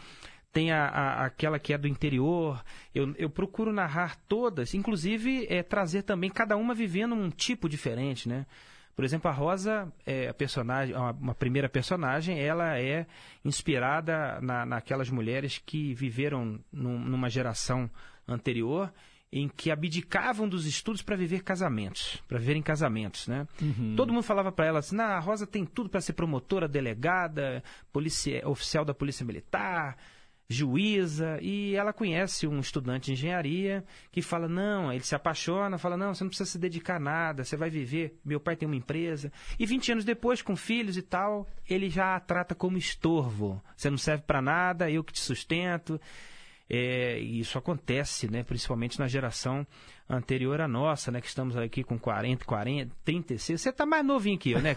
tem 0.53 0.70
a, 0.70 0.85
a, 0.87 1.24
aquela 1.27 1.59
que 1.59 1.73
é 1.73 1.79
do 1.79 1.89
interior. 1.89 2.62
Eu, 2.95 3.15
eu 3.16 3.31
procuro 3.31 3.73
narrar 3.73 4.16
todas, 4.29 4.74
inclusive 4.74 5.47
é, 5.49 5.62
trazer 5.62 6.03
também 6.03 6.31
cada 6.31 6.57
uma 6.57 6.74
vivendo 6.74 7.15
um 7.15 7.31
tipo 7.31 7.69
diferente, 7.69 8.29
né? 8.29 8.47
Por 8.95 9.05
exemplo, 9.07 9.31
a 9.31 9.33
Rosa, 9.33 9.91
é, 10.05 10.29
a 10.29 10.35
personagem, 10.35 10.95
uma, 10.95 11.12
uma, 11.12 11.35
primeira 11.35 11.66
personagem, 11.69 12.39
ela 12.39 12.79
é 12.79 13.07
inspirada 13.43 14.39
na, 14.43 14.66
naquelas 14.66 15.09
mulheres 15.09 15.57
que 15.65 15.95
viveram 15.95 16.61
num, 16.70 16.99
numa 16.99 17.31
geração 17.31 17.91
anterior 18.29 18.93
em 19.33 19.49
que 19.49 19.70
abdicavam 19.70 20.47
dos 20.47 20.66
estudos 20.66 21.01
para 21.01 21.16
viver 21.16 21.43
casamentos, 21.43 22.23
para 22.29 22.39
viverem 22.39 22.61
casamentos, 22.61 23.27
né? 23.27 23.49
Uhum. 23.62 23.95
Todo 23.97 24.12
mundo 24.12 24.23
falava 24.23 24.53
para 24.53 24.66
ela 24.66 24.81
assim, 24.81 25.01
a 25.01 25.19
Rosa 25.19 25.47
tem 25.47 25.65
tudo 25.65 25.89
para 25.89 26.03
ser 26.03 26.12
promotora, 26.12 26.69
delegada, 26.69 27.65
polícia, 27.91 28.47
oficial 28.47 28.85
da 28.85 28.93
polícia 28.93 29.24
militar, 29.24 29.97
juíza, 30.48 31.39
e 31.40 31.74
ela 31.74 31.93
conhece 31.93 32.47
um 32.47 32.60
estudante 32.60 33.06
de 33.06 33.12
engenharia 33.12 33.85
que 34.10 34.20
fala: 34.23 34.48
não, 34.48 34.93
ele 34.93 35.05
se 35.05 35.14
apaixona, 35.14 35.78
fala: 35.78 35.97
não, 35.97 36.14
você 36.14 36.24
não 36.24 36.28
precisa 36.28 36.51
se 36.51 36.59
dedicar 36.59 36.97
a 36.97 37.01
nada, 37.01 37.44
você 37.44 37.56
vai 37.56 37.70
viver. 37.70 38.19
Meu 38.24 38.40
pai 38.40 38.56
tem 38.56 38.66
uma 38.66 38.77
empresa. 38.77 39.32
E 39.59 39.66
20 39.66 39.93
anos 39.93 40.05
depois, 40.05 40.43
com 40.43 40.56
filhos 40.56 40.97
e 40.97 41.02
tal, 41.02 41.48
ele 41.69 41.89
já 41.89 42.16
a 42.16 42.20
trata 42.20 42.55
como 42.55 42.77
estorvo. 42.77 43.62
Você 43.77 43.90
não 43.90 43.98
serve 43.98 44.24
para 44.24 44.43
nada, 44.43 44.90
eu 44.90 45.02
que 45.02 45.12
te 45.12 45.20
sustento. 45.20 46.01
É, 46.69 47.19
isso 47.19 47.59
acontece, 47.59 48.31
né, 48.31 48.43
principalmente 48.43 48.98
na 48.98 49.06
geração 49.06 49.66
anterior 50.16 50.60
à 50.60 50.68
nossa, 50.68 51.10
né? 51.10 51.20
Que 51.20 51.26
estamos 51.26 51.56
aqui 51.56 51.82
com 51.82 51.98
40, 51.98 52.44
40, 52.44 52.93
36. 53.05 53.60
Você 53.60 53.68
está 53.70 53.86
mais 53.86 54.05
novinho 54.05 54.39
que 54.39 54.51
eu, 54.52 54.60
né, 54.60 54.76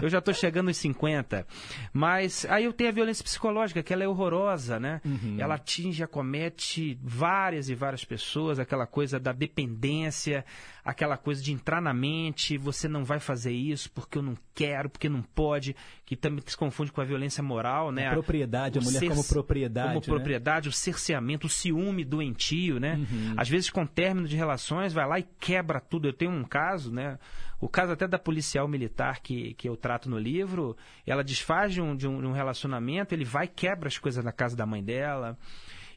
Eu 0.00 0.08
já 0.08 0.18
estou 0.18 0.34
chegando 0.34 0.66
nos 0.66 0.76
50. 0.76 1.46
Mas 1.92 2.46
aí 2.48 2.64
eu 2.64 2.72
tenho 2.72 2.90
a 2.90 2.92
violência 2.92 3.24
psicológica, 3.24 3.82
que 3.82 3.92
ela 3.92 4.04
é 4.04 4.08
horrorosa, 4.08 4.78
né? 4.78 5.00
Uhum. 5.04 5.36
Ela 5.38 5.54
atinge, 5.54 6.02
acomete 6.02 6.98
várias 7.02 7.68
e 7.68 7.74
várias 7.74 8.04
pessoas, 8.04 8.58
aquela 8.58 8.86
coisa 8.86 9.18
da 9.18 9.32
dependência, 9.32 10.44
aquela 10.84 11.16
coisa 11.16 11.42
de 11.42 11.52
entrar 11.52 11.80
na 11.80 11.94
mente, 11.94 12.58
você 12.58 12.86
não 12.86 13.04
vai 13.04 13.18
fazer 13.18 13.52
isso 13.52 13.90
porque 13.92 14.18
eu 14.18 14.22
não 14.22 14.36
quero, 14.54 14.90
porque 14.90 15.08
não 15.08 15.22
pode, 15.22 15.74
que 16.04 16.14
também 16.14 16.42
se 16.46 16.56
confunde 16.56 16.92
com 16.92 17.00
a 17.00 17.04
violência 17.04 17.42
moral, 17.42 17.90
né? 17.90 18.08
A 18.08 18.12
propriedade, 18.12 18.78
a 18.78 18.82
mulher 18.82 19.08
como 19.08 19.24
propriedade. 19.24 19.88
Como 19.88 20.00
né? 20.00 20.06
propriedade, 20.06 20.68
o 20.68 20.72
cerceamento, 20.72 21.46
o 21.46 21.50
ciúme 21.50 22.04
doentio, 22.04 22.78
né? 22.78 22.96
Uhum. 22.96 23.34
Às 23.36 23.48
vezes 23.48 23.70
com 23.70 23.86
término 23.86 24.28
de 24.28 24.36
relações, 24.36 24.92
vai 24.92 25.06
lá 25.06 25.18
e 25.18 25.26
quebra 25.40 25.80
tudo. 25.80 26.06
Eu 26.06 26.12
tenho 26.12 26.32
um 26.32 26.44
caso, 26.44 26.92
né? 26.92 27.18
O 27.58 27.68
caso 27.68 27.92
até 27.92 28.06
da 28.06 28.18
policial 28.18 28.68
militar 28.68 29.20
que, 29.20 29.54
que 29.54 29.66
eu 29.66 29.76
trato 29.76 30.10
no 30.10 30.18
livro, 30.18 30.76
ela 31.06 31.24
desfaz 31.24 31.72
de 31.72 31.80
um, 31.80 31.96
de 31.96 32.06
um, 32.06 32.20
de 32.20 32.26
um 32.26 32.32
relacionamento, 32.32 33.14
ele 33.14 33.24
vai 33.24 33.46
e 33.46 33.48
quebra 33.48 33.88
as 33.88 33.96
coisas 33.96 34.22
na 34.22 34.32
casa 34.32 34.54
da 34.54 34.66
mãe 34.66 34.84
dela 34.84 35.38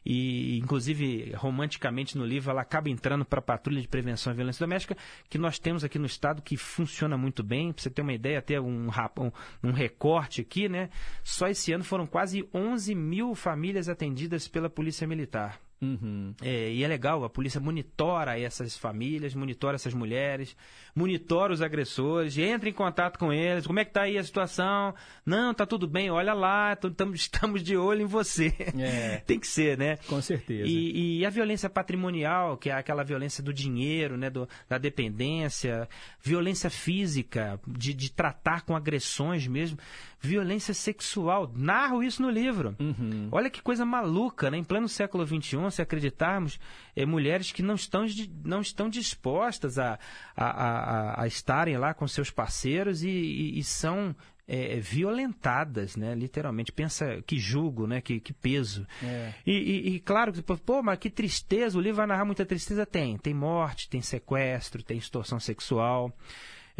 e 0.08 0.58
inclusive 0.58 1.32
romanticamente 1.34 2.16
no 2.16 2.24
livro 2.24 2.50
ela 2.50 2.62
acaba 2.62 2.88
entrando 2.88 3.26
para 3.26 3.40
a 3.40 3.42
patrulha 3.42 3.78
de 3.78 3.86
prevenção 3.86 4.32
à 4.32 4.34
violência 4.34 4.64
doméstica 4.64 4.96
que 5.28 5.36
nós 5.36 5.58
temos 5.58 5.84
aqui 5.84 5.98
no 5.98 6.06
estado 6.06 6.40
que 6.40 6.56
funciona 6.56 7.18
muito 7.18 7.42
bem. 7.42 7.74
Para 7.74 7.82
você 7.82 7.90
ter 7.90 8.00
uma 8.00 8.14
ideia, 8.14 8.38
até 8.38 8.58
um, 8.58 8.88
um, 8.88 9.32
um 9.68 9.70
recorte 9.70 10.40
aqui, 10.40 10.66
né? 10.66 10.88
Só 11.22 11.46
esse 11.46 11.72
ano 11.74 11.84
foram 11.84 12.06
quase 12.06 12.48
11 12.54 12.94
mil 12.94 13.34
famílias 13.34 13.86
atendidas 13.86 14.48
pela 14.48 14.70
Polícia 14.70 15.06
Militar. 15.06 15.60
Uhum. 15.80 16.34
É, 16.42 16.72
e 16.72 16.82
é 16.82 16.88
legal, 16.88 17.22
a 17.24 17.30
polícia 17.30 17.60
monitora 17.60 18.38
essas 18.38 18.76
famílias, 18.76 19.34
monitora 19.34 19.76
essas 19.76 19.94
mulheres, 19.94 20.56
monitora 20.94 21.52
os 21.52 21.62
agressores, 21.62 22.36
entra 22.36 22.68
em 22.68 22.72
contato 22.72 23.18
com 23.18 23.32
eles, 23.32 23.66
como 23.66 23.78
é 23.78 23.84
que 23.84 23.92
tá 23.92 24.02
aí 24.02 24.18
a 24.18 24.24
situação? 24.24 24.92
Não, 25.24 25.54
tá 25.54 25.64
tudo 25.64 25.86
bem, 25.86 26.10
olha 26.10 26.34
lá, 26.34 26.76
estamos 27.14 27.62
de 27.62 27.76
olho 27.76 28.02
em 28.02 28.06
você. 28.06 28.52
É. 28.76 29.18
Tem 29.26 29.38
que 29.38 29.46
ser, 29.46 29.78
né? 29.78 29.98
Com 30.08 30.20
certeza. 30.20 30.68
E, 30.68 31.20
e, 31.20 31.26
a 31.26 31.30
violência 31.30 31.70
patrimonial, 31.70 32.56
que 32.56 32.70
é 32.70 32.72
aquela 32.72 33.04
violência 33.04 33.42
do 33.42 33.52
dinheiro, 33.52 34.16
né, 34.16 34.30
do, 34.30 34.48
da 34.68 34.78
dependência, 34.78 35.88
violência 36.20 36.70
física, 36.70 37.60
de, 37.66 37.94
de 37.94 38.10
tratar 38.10 38.62
com 38.62 38.74
agressões 38.74 39.46
mesmo, 39.46 39.78
violência 40.20 40.74
sexual. 40.74 41.52
Narro 41.54 42.02
isso 42.02 42.20
no 42.22 42.30
livro. 42.30 42.74
Uhum. 42.78 43.28
Olha 43.30 43.50
que 43.50 43.62
coisa 43.62 43.84
maluca, 43.84 44.50
né? 44.50 44.58
Em 44.58 44.64
pleno 44.64 44.88
século 44.88 45.26
XXI, 45.26 45.70
se 45.70 45.82
acreditarmos, 45.82 46.58
é, 46.96 47.06
mulheres 47.06 47.52
que 47.52 47.62
não 47.62 47.74
estão, 47.74 48.04
não 48.44 48.60
estão 48.60 48.88
dispostas 48.88 49.78
a, 49.78 49.98
a, 50.36 50.46
a, 50.46 51.22
a 51.22 51.26
estarem 51.26 51.76
lá 51.76 51.94
com 51.94 52.06
seus 52.08 52.30
parceiros 52.30 53.02
e, 53.02 53.08
e, 53.08 53.58
e 53.58 53.64
são 53.64 54.14
é, 54.48 54.80
violentadas, 54.80 55.94
né? 55.94 56.14
Literalmente. 56.14 56.72
Pensa 56.72 57.22
que 57.26 57.38
julgo, 57.38 57.86
né? 57.86 58.00
Que, 58.00 58.18
que 58.18 58.32
peso. 58.32 58.86
É. 59.02 59.34
E, 59.46 59.52
e, 59.52 59.94
e, 59.94 60.00
claro, 60.00 60.32
pô, 60.42 60.82
mas 60.82 60.98
que 60.98 61.10
tristeza. 61.10 61.76
O 61.76 61.80
livro 61.80 61.98
vai 61.98 62.06
narrar 62.06 62.24
muita 62.24 62.46
tristeza? 62.46 62.86
Tem. 62.86 63.18
Tem 63.18 63.34
morte, 63.34 63.88
tem 63.88 64.00
sequestro, 64.00 64.82
tem 64.82 64.96
extorsão 64.96 65.38
sexual. 65.38 66.12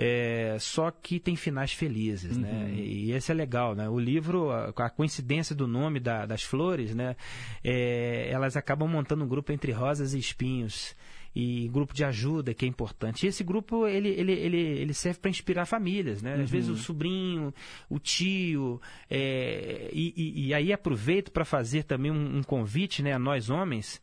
É, 0.00 0.56
só 0.60 0.92
que 0.92 1.18
tem 1.18 1.34
finais 1.34 1.72
felizes, 1.72 2.36
né? 2.36 2.52
Uhum. 2.52 2.74
E, 2.74 3.06
e 3.06 3.12
esse 3.12 3.32
é 3.32 3.34
legal, 3.34 3.74
né? 3.74 3.88
O 3.88 3.98
livro, 3.98 4.48
a, 4.48 4.68
a 4.68 4.88
coincidência 4.90 5.56
do 5.56 5.66
nome 5.66 5.98
da, 5.98 6.24
das 6.24 6.44
flores, 6.44 6.94
né? 6.94 7.16
É, 7.64 8.28
elas 8.30 8.56
acabam 8.56 8.88
montando 8.88 9.24
um 9.24 9.28
grupo 9.28 9.50
entre 9.50 9.72
rosas 9.72 10.14
e 10.14 10.18
espinhos 10.20 10.94
e 11.34 11.68
grupo 11.68 11.92
de 11.92 12.04
ajuda 12.04 12.54
que 12.54 12.64
é 12.64 12.68
importante. 12.68 13.26
E 13.26 13.28
esse 13.28 13.42
grupo 13.42 13.88
ele, 13.88 14.08
ele, 14.10 14.32
ele, 14.32 14.56
ele 14.56 14.94
serve 14.94 15.18
para 15.18 15.30
inspirar 15.30 15.66
famílias, 15.66 16.22
né? 16.22 16.34
Às 16.34 16.40
Uhum. 16.42 16.46
vezes 16.46 16.70
o 16.70 16.76
sobrinho, 16.76 17.52
o 17.90 17.98
tio, 17.98 18.80
é, 19.10 19.90
e, 19.92 20.14
e, 20.16 20.46
e 20.46 20.54
aí 20.54 20.72
aproveito 20.72 21.32
para 21.32 21.44
fazer 21.44 21.82
também 21.82 22.12
um, 22.12 22.38
um 22.38 22.42
convite, 22.44 23.02
né, 23.02 23.12
a 23.12 23.18
nós 23.18 23.50
homens. 23.50 24.00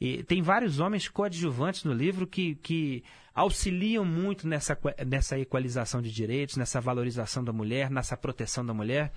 E 0.00 0.24
tem 0.24 0.42
vários 0.42 0.78
homens 0.80 1.08
coadjuvantes 1.08 1.84
no 1.84 1.92
livro 1.92 2.26
que, 2.26 2.56
que 2.56 3.02
auxiliam 3.36 4.02
muito 4.02 4.48
nessa, 4.48 4.76
nessa 5.06 5.38
equalização 5.38 6.00
de 6.00 6.10
direitos, 6.10 6.56
nessa 6.56 6.80
valorização 6.80 7.44
da 7.44 7.52
mulher, 7.52 7.90
nessa 7.90 8.16
proteção 8.16 8.64
da 8.64 8.72
mulher, 8.72 9.12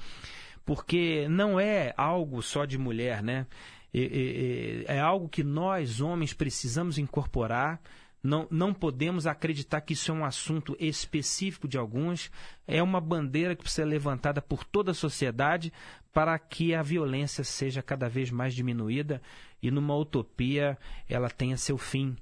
porque 0.66 1.26
não 1.30 1.58
é 1.58 1.94
algo 1.96 2.42
só 2.44 2.66
de 2.66 2.78
mulher, 2.78 3.24
né? 3.24 3.48
É, 3.94 4.84
é, 4.90 4.98
é 4.98 5.00
algo 5.00 5.30
que 5.30 5.42
nós, 5.42 6.02
homens, 6.02 6.34
precisamos 6.34 6.98
incorporar. 6.98 7.82
Não, 8.22 8.46
não 8.52 8.74
podemos 8.74 9.26
acreditar 9.26 9.80
que 9.80 9.94
isso 9.94 10.12
é 10.12 10.14
um 10.14 10.26
assunto 10.26 10.76
específico 10.78 11.66
de 11.66 11.78
alguns. 11.78 12.30
É 12.68 12.84
uma 12.84 13.00
bandeira 13.00 13.56
que 13.56 13.64
precisa 13.64 13.84
ser 13.84 13.90
levantada 13.90 14.42
por 14.42 14.66
toda 14.66 14.92
a 14.92 14.94
sociedade 14.94 15.72
para 16.14 16.38
que 16.38 16.76
a 16.76 16.84
violência 16.84 17.46
seja 17.46 17.82
cada 17.82 18.10
vez 18.10 18.30
mais 18.30 18.54
diminuída 18.54 19.22
e, 19.62 19.72
numa 19.72 19.96
utopia, 19.96 20.78
ela 21.08 21.30
tenha 21.30 21.56
seu 21.56 21.78
fim 21.78 22.18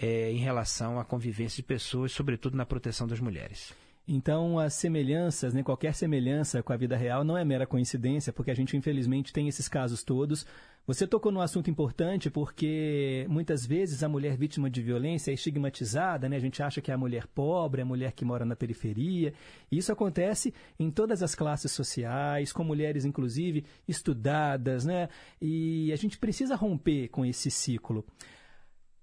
é, 0.00 0.30
em 0.30 0.38
relação 0.38 0.98
à 0.98 1.04
convivência 1.04 1.56
de 1.56 1.64
pessoas, 1.64 2.12
sobretudo 2.12 2.56
na 2.56 2.64
proteção 2.64 3.06
das 3.06 3.18
mulheres. 3.18 3.74
Então, 4.06 4.58
as 4.58 4.72
semelhanças, 4.72 5.52
né, 5.52 5.62
qualquer 5.62 5.92
semelhança 5.92 6.62
com 6.62 6.72
a 6.72 6.76
vida 6.76 6.96
real 6.96 7.24
não 7.24 7.36
é 7.36 7.44
mera 7.44 7.66
coincidência, 7.66 8.32
porque 8.32 8.50
a 8.50 8.54
gente, 8.54 8.74
infelizmente, 8.74 9.34
tem 9.34 9.48
esses 9.48 9.68
casos 9.68 10.02
todos. 10.02 10.46
Você 10.86 11.06
tocou 11.06 11.30
num 11.30 11.42
assunto 11.42 11.68
importante 11.68 12.30
porque 12.30 13.26
muitas 13.28 13.66
vezes 13.66 14.02
a 14.02 14.08
mulher 14.08 14.38
vítima 14.38 14.70
de 14.70 14.80
violência 14.80 15.30
é 15.30 15.34
estigmatizada, 15.34 16.26
né? 16.26 16.36
A 16.36 16.40
gente 16.40 16.62
acha 16.62 16.80
que 16.80 16.90
é 16.90 16.94
a 16.94 16.96
mulher 16.96 17.26
pobre, 17.26 17.82
a 17.82 17.84
mulher 17.84 18.12
que 18.12 18.24
mora 18.24 18.46
na 18.46 18.56
periferia. 18.56 19.34
E 19.70 19.76
isso 19.76 19.92
acontece 19.92 20.54
em 20.80 20.90
todas 20.90 21.22
as 21.22 21.34
classes 21.34 21.72
sociais, 21.72 22.50
com 22.50 22.64
mulheres, 22.64 23.04
inclusive, 23.04 23.66
estudadas, 23.86 24.86
né? 24.86 25.10
E 25.42 25.92
a 25.92 25.96
gente 25.96 26.16
precisa 26.16 26.56
romper 26.56 27.08
com 27.08 27.26
esse 27.26 27.50
ciclo. 27.50 28.02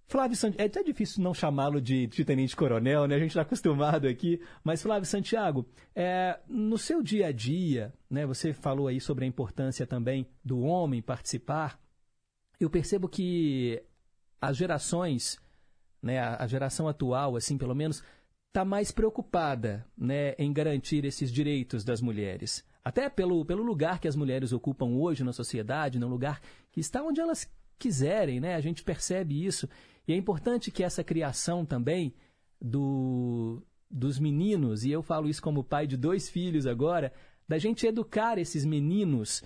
Flávio 0.08 0.38
Santiago, 0.38 0.62
é 0.62 0.66
até 0.68 0.84
difícil 0.84 1.24
não 1.24 1.34
chamá-lo 1.34 1.82
de, 1.82 2.06
de 2.06 2.24
tenente-coronel, 2.24 3.08
né? 3.08 3.16
A 3.16 3.20
gente 3.20 3.30
está 3.30 3.42
acostumado 3.42 4.08
aqui. 4.08 4.40
Mas, 4.64 4.82
Flávio 4.82 5.08
Santiago, 5.08 5.68
é, 5.96 6.40
no 6.48 6.78
seu 6.78 7.02
dia 7.02 7.28
a 7.28 7.32
dia, 7.32 7.94
né, 8.10 8.26
você 8.26 8.54
falou 8.54 8.88
aí 8.88 9.02
sobre 9.02 9.26
a 9.26 9.28
importância 9.28 9.86
também 9.88 10.28
do 10.44 10.60
homem 10.62 11.02
participar. 11.02 11.80
Eu 12.60 12.70
percebo 12.70 13.10
que 13.10 13.82
as 14.40 14.56
gerações, 14.56 15.40
né, 16.02 16.20
a, 16.20 16.46
geração 16.46 16.88
atual, 16.88 17.36
assim, 17.36 17.58
pelo 17.58 17.74
menos, 17.74 18.04
está 18.48 18.64
mais 18.64 18.92
preocupada 18.92 19.86
né, 19.98 20.34
em 20.38 20.54
garantir 20.54 21.04
esses 21.04 21.32
direitos 21.32 21.84
das 21.84 22.00
mulheres. 22.00 22.64
Até 22.84 23.10
pelo, 23.10 23.44
pelo 23.44 23.64
lugar 23.64 24.00
que 24.00 24.08
as 24.08 24.16
mulheres 24.16 24.54
ocupam 24.54 24.86
hoje 24.86 25.24
na 25.24 25.34
sociedade, 25.34 25.98
num 25.98 26.08
lugar 26.08 26.40
que 26.72 26.80
está 26.80 27.02
onde 27.02 27.20
elas 27.20 27.50
quiserem, 27.78 28.40
né? 28.40 28.56
A 28.56 28.62
gente 28.62 28.84
percebe 28.84 29.44
isso. 29.44 29.68
E 30.08 30.14
é 30.14 30.16
importante 30.16 30.72
que 30.72 30.84
essa 30.84 31.04
criação 31.04 31.66
também 31.66 32.14
do, 32.62 33.62
dos 33.90 34.20
meninos, 34.20 34.84
e 34.84 34.92
eu 34.92 35.02
falo 35.02 35.30
isso 35.30 35.42
como 35.42 35.64
pai 35.64 35.88
de 35.88 35.98
dois 35.98 36.30
filhos 36.30 36.68
agora, 36.68 37.12
da 37.48 37.58
gente 37.58 37.86
educar 37.86 38.38
esses 38.38 38.66
meninos 38.66 39.44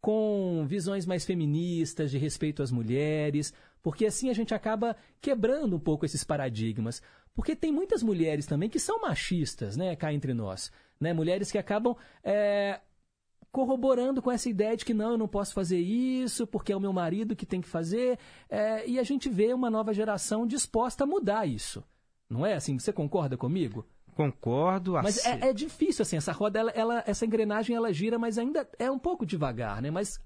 com 0.00 0.64
visões 0.66 1.06
mais 1.06 1.24
feministas, 1.24 2.10
de 2.10 2.18
respeito 2.18 2.62
às 2.62 2.72
mulheres, 2.72 3.54
porque 3.82 4.06
assim 4.06 4.30
a 4.30 4.32
gente 4.32 4.52
acaba 4.54 4.96
quebrando 5.20 5.76
um 5.76 5.80
pouco 5.80 6.04
esses 6.04 6.24
paradigmas. 6.24 7.00
Porque 7.34 7.56
tem 7.56 7.72
muitas 7.72 8.02
mulheres 8.02 8.44
também 8.44 8.68
que 8.68 8.78
são 8.78 9.00
machistas, 9.00 9.76
né, 9.76 9.96
cá 9.96 10.12
entre 10.12 10.34
nós. 10.34 10.70
Né? 11.00 11.12
Mulheres 11.12 11.50
que 11.50 11.58
acabam 11.58 11.96
é, 12.22 12.80
corroborando 13.52 14.22
com 14.22 14.32
essa 14.32 14.48
ideia 14.48 14.74
de 14.74 14.84
que 14.84 14.94
não, 14.94 15.12
eu 15.12 15.18
não 15.18 15.28
posso 15.28 15.52
fazer 15.52 15.78
isso, 15.78 16.46
porque 16.46 16.72
é 16.72 16.76
o 16.76 16.80
meu 16.80 16.92
marido 16.92 17.36
que 17.36 17.44
tem 17.44 17.60
que 17.60 17.68
fazer. 17.68 18.18
É, 18.48 18.88
e 18.88 18.98
a 18.98 19.02
gente 19.02 19.28
vê 19.28 19.52
uma 19.52 19.70
nova 19.70 19.92
geração 19.92 20.46
disposta 20.46 21.04
a 21.04 21.06
mudar 21.06 21.46
isso. 21.46 21.84
Não 22.28 22.46
é 22.46 22.54
assim? 22.54 22.78
Você 22.78 22.92
concorda 22.92 23.36
comigo? 23.36 23.86
Concordo. 24.14 24.94
Mas 24.94 25.24
é, 25.24 25.50
é, 25.50 25.52
difícil, 25.52 26.02
assim, 26.02 26.16
essa 26.16 26.32
roda, 26.32 26.58
ela, 26.58 26.70
ela, 26.70 27.04
essa 27.06 27.26
engrenagem, 27.26 27.76
ela 27.76 27.92
gira, 27.92 28.18
mas 28.18 28.38
ainda 28.38 28.66
é 28.78 28.90
um 28.90 28.98
pouco 28.98 29.26
devagar, 29.26 29.82
né? 29.82 29.90
Mas 29.90 30.18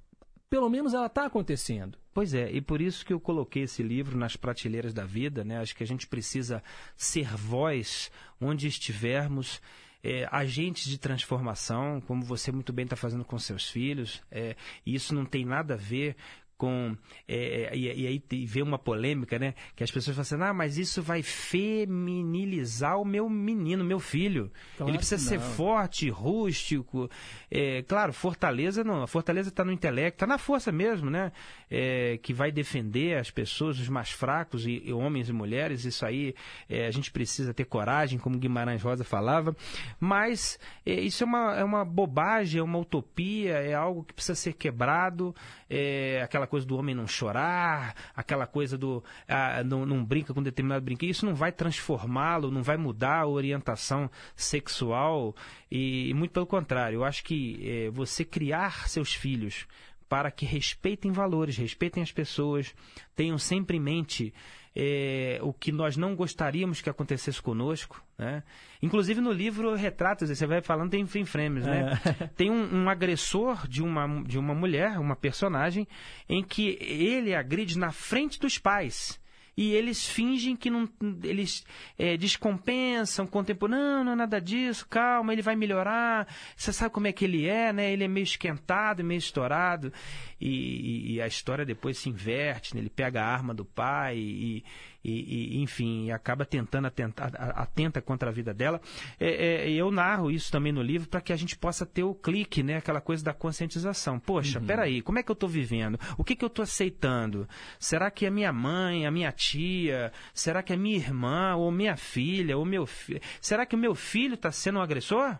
pelo 0.48 0.68
menos 0.68 0.94
ela 0.94 1.06
está 1.06 1.26
acontecendo. 1.26 1.98
Pois 2.14 2.32
é, 2.32 2.50
e 2.50 2.60
por 2.60 2.80
isso 2.80 3.04
que 3.04 3.12
eu 3.12 3.20
coloquei 3.20 3.64
esse 3.64 3.82
livro 3.82 4.16
nas 4.16 4.36
prateleiras 4.36 4.94
da 4.94 5.04
vida, 5.04 5.44
né? 5.44 5.58
Acho 5.58 5.74
que 5.76 5.82
a 5.82 5.86
gente 5.86 6.06
precisa 6.06 6.62
ser 6.96 7.36
voz 7.36 8.10
onde 8.40 8.68
estivermos. 8.68 9.60
É, 10.02 10.28
agentes 10.30 10.88
de 10.88 10.98
transformação, 10.98 12.00
como 12.00 12.22
você 12.22 12.52
muito 12.52 12.72
bem 12.72 12.84
está 12.84 12.96
fazendo 12.96 13.24
com 13.24 13.38
seus 13.38 13.68
filhos, 13.68 14.22
é, 14.30 14.54
isso 14.84 15.14
não 15.14 15.24
tem 15.24 15.44
nada 15.44 15.74
a 15.74 15.76
ver 15.76 16.16
com 16.56 16.96
é, 17.28 17.76
e, 17.76 18.02
e, 18.02 18.06
aí 18.06 18.46
vê 18.46 18.62
uma 18.62 18.78
polêmica, 18.78 19.38
né? 19.38 19.54
Que 19.74 19.84
as 19.84 19.90
pessoas 19.90 20.16
falam 20.16 20.22
assim, 20.22 20.50
ah, 20.50 20.54
mas 20.54 20.78
isso 20.78 21.02
vai 21.02 21.22
feminilizar 21.22 23.00
o 23.00 23.04
meu 23.04 23.28
menino, 23.28 23.84
meu 23.84 23.98
filho. 23.98 24.50
Claro 24.76 24.90
Ele 24.90 24.98
precisa 24.98 25.22
ser 25.22 25.40
forte, 25.40 26.08
rústico. 26.08 27.10
É, 27.50 27.82
claro, 27.82 28.12
fortaleza 28.12 28.82
não. 28.82 29.02
A 29.02 29.06
fortaleza 29.06 29.48
está 29.50 29.64
no 29.64 29.72
intelecto, 29.72 30.16
está 30.16 30.26
na 30.26 30.38
força 30.38 30.72
mesmo, 30.72 31.10
né? 31.10 31.32
É, 31.70 32.18
que 32.22 32.32
vai 32.32 32.50
defender 32.50 33.18
as 33.18 33.30
pessoas, 33.30 33.78
os 33.78 33.88
mais 33.88 34.10
fracos, 34.10 34.66
e, 34.66 34.82
e 34.84 34.92
homens 34.92 35.28
e 35.28 35.32
mulheres. 35.32 35.84
Isso 35.84 36.06
aí 36.06 36.34
é, 36.68 36.86
a 36.86 36.90
gente 36.90 37.10
precisa 37.10 37.52
ter 37.52 37.64
coragem, 37.64 38.18
como 38.18 38.38
Guimarães 38.38 38.82
Rosa 38.82 39.04
falava. 39.04 39.54
Mas 40.00 40.58
é, 40.84 40.94
isso 40.94 41.22
é 41.24 41.26
uma, 41.26 41.56
é 41.56 41.64
uma 41.64 41.84
bobagem, 41.84 42.60
é 42.60 42.62
uma 42.62 42.78
utopia, 42.78 43.54
é 43.54 43.74
algo 43.74 44.04
que 44.04 44.14
precisa 44.14 44.34
ser 44.34 44.54
quebrado. 44.54 45.34
É, 45.68 46.20
aquela 46.22 46.46
coisa 46.46 46.66
do 46.66 46.76
homem 46.76 46.94
não 46.94 47.06
chorar, 47.06 47.94
aquela 48.14 48.46
coisa 48.46 48.78
do 48.78 49.02
ah, 49.26 49.64
não, 49.64 49.84
não, 49.84 50.04
brinca 50.04 50.32
com 50.32 50.42
determinado 50.42 50.84
brinquedo, 50.84 51.10
isso 51.10 51.26
não 51.26 51.34
vai 51.34 51.50
transformá-lo, 51.50 52.50
não 52.50 52.62
vai 52.62 52.76
mudar 52.76 53.22
a 53.22 53.26
orientação 53.26 54.10
sexual. 54.34 55.34
E, 55.70 56.10
e 56.10 56.14
muito 56.14 56.32
pelo 56.32 56.46
contrário, 56.46 56.96
eu 56.96 57.04
acho 57.04 57.24
que 57.24 57.58
é, 57.68 57.90
você 57.90 58.24
criar 58.24 58.88
seus 58.88 59.14
filhos 59.14 59.66
para 60.08 60.30
que 60.30 60.46
respeitem 60.46 61.10
valores, 61.10 61.56
respeitem 61.56 62.02
as 62.02 62.12
pessoas, 62.12 62.74
tenham 63.14 63.38
sempre 63.38 63.76
em 63.76 63.80
mente 63.80 64.32
é, 64.78 65.38
o 65.40 65.54
que 65.54 65.72
nós 65.72 65.96
não 65.96 66.14
gostaríamos 66.14 66.82
que 66.82 66.90
acontecesse 66.90 67.40
conosco. 67.40 68.04
Né? 68.18 68.42
Inclusive 68.82 69.22
no 69.22 69.32
livro 69.32 69.74
Retratos, 69.74 70.28
você 70.28 70.46
vai 70.46 70.60
falando, 70.60 70.90
tem 70.90 71.06
frame 71.06 71.26
frames, 71.26 71.64
né? 71.64 71.98
É. 72.04 72.26
Tem 72.36 72.50
um, 72.50 72.82
um, 72.82 72.88
agressor 72.90 73.66
de 73.66 73.82
uma, 73.82 74.22
de 74.22 74.38
uma 74.38 74.54
mulher, 74.54 74.98
uma 74.98 75.16
personagem, 75.16 75.88
em 76.28 76.44
que 76.44 76.76
ele 76.80 77.34
agride 77.34 77.78
na 77.78 77.90
frente 77.90 78.38
dos 78.38 78.58
pais 78.58 79.18
e 79.56 79.72
eles 79.72 80.06
fingem 80.06 80.54
que 80.54 80.68
não. 80.68 80.86
Eles 81.22 81.64
é, 81.98 82.16
descompensam, 82.16 83.26
contemplam, 83.26 83.70
não, 83.70 84.04
não 84.04 84.12
é 84.12 84.16
nada 84.16 84.38
disso, 84.38 84.86
calma, 84.86 85.32
ele 85.32 85.40
vai 85.40 85.56
melhorar. 85.56 86.28
Você 86.54 86.72
sabe 86.72 86.92
como 86.92 87.06
é 87.06 87.12
que 87.12 87.24
ele 87.24 87.46
é, 87.46 87.72
né? 87.72 87.90
Ele 87.90 88.04
é 88.04 88.08
meio 88.08 88.24
esquentado, 88.24 89.02
meio 89.02 89.18
estourado. 89.18 89.90
E, 90.38 91.14
e, 91.14 91.22
a 91.22 91.26
história 91.26 91.64
depois 91.64 91.96
se 91.96 92.10
inverte, 92.10 92.74
né? 92.74 92.82
ele 92.82 92.90
pega 92.90 93.22
a 93.22 93.26
arma 93.26 93.54
do 93.54 93.64
pai 93.64 94.18
e, 94.18 94.64
e, 95.06 95.56
e, 95.56 95.62
enfim, 95.62 96.10
acaba 96.10 96.44
tentando 96.44 96.86
atentar, 96.86 97.30
atenta 97.36 98.02
contra 98.02 98.28
a 98.28 98.32
vida 98.32 98.52
dela. 98.52 98.80
É, 99.20 99.68
é, 99.68 99.70
eu 99.70 99.90
narro 99.92 100.30
isso 100.30 100.50
também 100.50 100.72
no 100.72 100.82
livro 100.82 101.08
para 101.08 101.20
que 101.20 101.32
a 101.32 101.36
gente 101.36 101.56
possa 101.56 101.86
ter 101.86 102.02
o 102.02 102.14
clique, 102.14 102.62
né? 102.62 102.78
Aquela 102.78 103.00
coisa 103.00 103.24
da 103.24 103.32
conscientização. 103.32 104.18
Poxa, 104.18 104.58
uhum. 104.58 104.66
peraí, 104.66 105.00
como 105.00 105.18
é 105.18 105.22
que 105.22 105.30
eu 105.30 105.34
estou 105.34 105.48
vivendo? 105.48 105.98
O 106.18 106.24
que, 106.24 106.34
que 106.34 106.44
eu 106.44 106.48
estou 106.48 106.62
aceitando? 106.64 107.48
Será 107.78 108.10
que 108.10 108.26
a 108.26 108.30
minha 108.30 108.52
mãe, 108.52 109.06
a 109.06 109.10
minha 109.10 109.30
tia, 109.30 110.12
será 110.34 110.62
que 110.62 110.72
a 110.72 110.76
minha 110.76 110.96
irmã, 110.96 111.54
ou 111.54 111.70
minha 111.70 111.96
filha, 111.96 112.58
ou 112.58 112.64
meu 112.64 112.84
filho, 112.84 113.20
será 113.40 113.64
que 113.64 113.76
o 113.76 113.78
meu 113.78 113.94
filho 113.94 114.34
está 114.34 114.50
sendo 114.50 114.80
um 114.80 114.82
agressor? 114.82 115.38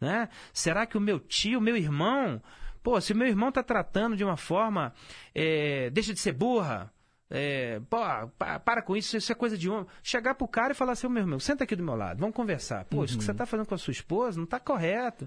Né? 0.00 0.28
Será 0.54 0.86
que 0.86 0.96
o 0.96 1.00
meu 1.00 1.20
tio, 1.20 1.58
o 1.58 1.62
meu 1.62 1.76
irmão, 1.76 2.42
pô, 2.82 3.00
se 3.00 3.12
o 3.12 3.16
meu 3.16 3.28
irmão 3.28 3.50
está 3.50 3.62
tratando 3.62 4.16
de 4.16 4.24
uma 4.24 4.36
forma, 4.36 4.92
é, 5.34 5.90
deixa 5.90 6.14
de 6.14 6.18
ser 6.18 6.32
burra, 6.32 6.90
é, 7.34 7.80
pô, 7.88 7.96
para 8.38 8.82
com 8.82 8.94
isso, 8.94 9.16
isso 9.16 9.32
é 9.32 9.34
coisa 9.34 9.56
de 9.56 9.68
homem. 9.68 9.86
Chegar 10.02 10.34
pro 10.34 10.46
cara 10.46 10.72
e 10.72 10.76
falar 10.76 10.92
assim, 10.92 11.08
meu 11.08 11.22
irmão, 11.22 11.40
senta 11.40 11.64
aqui 11.64 11.74
do 11.74 11.82
meu 11.82 11.96
lado, 11.96 12.20
vamos 12.20 12.36
conversar. 12.36 12.84
Pô, 12.84 12.98
uhum. 12.98 13.04
isso 13.04 13.16
que 13.16 13.24
você 13.24 13.30
uhum. 13.30 13.36
tá 13.38 13.46
fazendo 13.46 13.66
com 13.66 13.74
a 13.74 13.78
sua 13.78 13.92
esposa 13.92 14.38
não 14.38 14.46
tá 14.46 14.60
correto. 14.60 15.26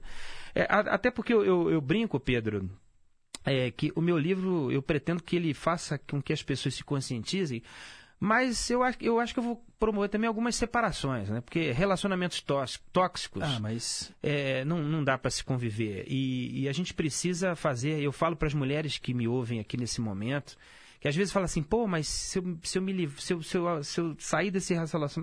É, 0.53 0.67
até 0.69 1.09
porque 1.09 1.33
eu, 1.33 1.43
eu, 1.43 1.71
eu 1.71 1.81
brinco, 1.81 2.19
Pedro, 2.19 2.69
é, 3.43 3.71
que 3.71 3.91
o 3.95 4.01
meu 4.01 4.19
livro, 4.19 4.71
eu 4.71 4.83
pretendo 4.83 5.23
que 5.23 5.35
ele 5.35 5.51
faça 5.53 5.97
com 5.97 6.21
que 6.21 6.31
as 6.31 6.43
pessoas 6.43 6.75
se 6.75 6.83
conscientizem, 6.83 7.63
mas 8.19 8.69
eu, 8.69 8.81
eu 9.01 9.19
acho 9.19 9.33
que 9.33 9.39
eu 9.39 9.43
vou 9.43 9.65
promover 9.79 10.09
também 10.09 10.27
algumas 10.27 10.55
separações, 10.55 11.27
né? 11.27 11.41
Porque 11.41 11.71
relacionamentos 11.71 12.39
tóxicos 12.93 13.41
ah, 13.41 13.59
mas... 13.59 14.13
é, 14.21 14.63
não, 14.63 14.77
não 14.77 15.03
dá 15.03 15.17
para 15.17 15.31
se 15.31 15.43
conviver. 15.43 16.05
E, 16.07 16.61
e 16.61 16.69
a 16.69 16.71
gente 16.71 16.93
precisa 16.93 17.55
fazer, 17.55 17.99
eu 17.99 18.11
falo 18.11 18.35
para 18.35 18.47
as 18.47 18.53
mulheres 18.53 18.99
que 18.99 19.11
me 19.11 19.27
ouvem 19.27 19.59
aqui 19.59 19.75
nesse 19.75 19.99
momento, 19.99 20.55
que 21.05 21.09
às 21.09 21.15
vezes 21.15 21.31
fala 21.31 21.45
assim, 21.45 21.61
pô, 21.61 21.85
mas 21.85 22.07
se 22.07 22.39
eu, 22.39 22.57
se 22.63 22.79
eu, 22.79 22.81
me, 22.81 23.07
se 23.19 23.31
eu, 23.31 23.43
se 23.43 23.55
eu, 23.55 23.83
se 23.83 24.01
eu 24.01 24.15
sair 24.17 24.49
desse 24.49 24.73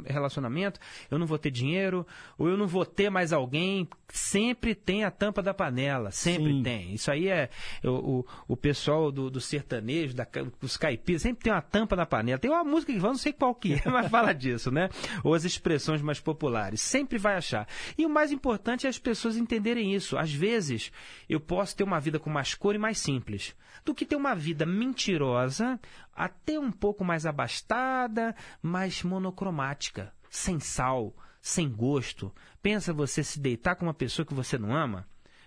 relacionamento, 0.07 0.79
eu 1.11 1.19
não 1.19 1.27
vou 1.27 1.37
ter 1.37 1.51
dinheiro, 1.51 2.07
ou 2.39 2.49
eu 2.49 2.57
não 2.57 2.69
vou 2.69 2.87
ter 2.87 3.11
mais 3.11 3.33
alguém. 3.33 3.89
Sempre 4.07 4.77
tem 4.77 5.03
a 5.03 5.11
tampa 5.11 5.43
da 5.43 5.53
panela, 5.53 6.13
sempre 6.13 6.53
Sim. 6.53 6.63
tem. 6.63 6.95
Isso 6.95 7.11
aí 7.11 7.27
é 7.27 7.51
o, 7.83 8.21
o, 8.21 8.27
o 8.47 8.57
pessoal 8.57 9.11
do, 9.11 9.29
do 9.29 9.41
sertanejo, 9.41 10.15
da, 10.15 10.25
dos 10.61 10.77
caipiras, 10.77 11.23
sempre 11.23 11.43
tem 11.43 11.53
uma 11.53 11.61
tampa 11.61 11.97
da 11.97 12.07
panela. 12.07 12.39
Tem 12.39 12.49
uma 12.49 12.63
música 12.63 12.93
que 12.93 13.01
vai, 13.01 13.11
não 13.11 13.19
sei 13.19 13.33
qual 13.33 13.53
que 13.53 13.75
é, 13.75 13.83
mas 13.91 14.09
fala 14.09 14.33
disso, 14.33 14.71
né? 14.71 14.89
Ou 15.25 15.35
as 15.35 15.45
expressões 15.45 16.01
mais 16.01 16.21
populares. 16.21 16.81
Sempre 16.81 17.19
vai 17.19 17.35
achar. 17.35 17.67
E 17.99 18.07
o 18.07 18.09
mais 18.09 18.31
importante 18.31 18.87
é 18.87 18.89
as 18.89 19.01
pessoas 19.01 19.37
entenderem 19.37 19.93
isso. 19.93 20.17
Às 20.17 20.33
vezes, 20.33 20.93
eu 21.29 21.41
posso 21.41 21.77
ter 21.77 21.83
uma 21.83 21.99
vida 21.99 22.21
com 22.21 22.31
mais 22.31 22.55
cor 22.55 22.73
e 22.73 22.79
mais 22.79 22.99
simples 22.99 23.53
do 23.85 23.95
que 23.95 24.07
ter 24.07 24.17
uma 24.17 24.35
vida 24.35 24.65
mentirosa, 24.65 25.72
até 26.15 26.59
um 26.59 26.70
pouco 26.70 27.05
mais 27.05 27.27
abastada, 27.27 28.35
mais 28.61 29.03
monocromática, 29.03 30.12
sem 30.31 30.59
sal, 30.59 31.15
sem 31.40 31.69
gosto. 31.69 32.32
Pensa 32.62 32.93
você 32.93 33.24
se 33.24 33.40
deitar 33.40 33.77
com 33.77 33.86
uma 33.86 33.94
pessoa 33.94 34.24
que 34.24 34.35
você 34.35 34.57
não 34.59 34.74
ama? 34.74 35.07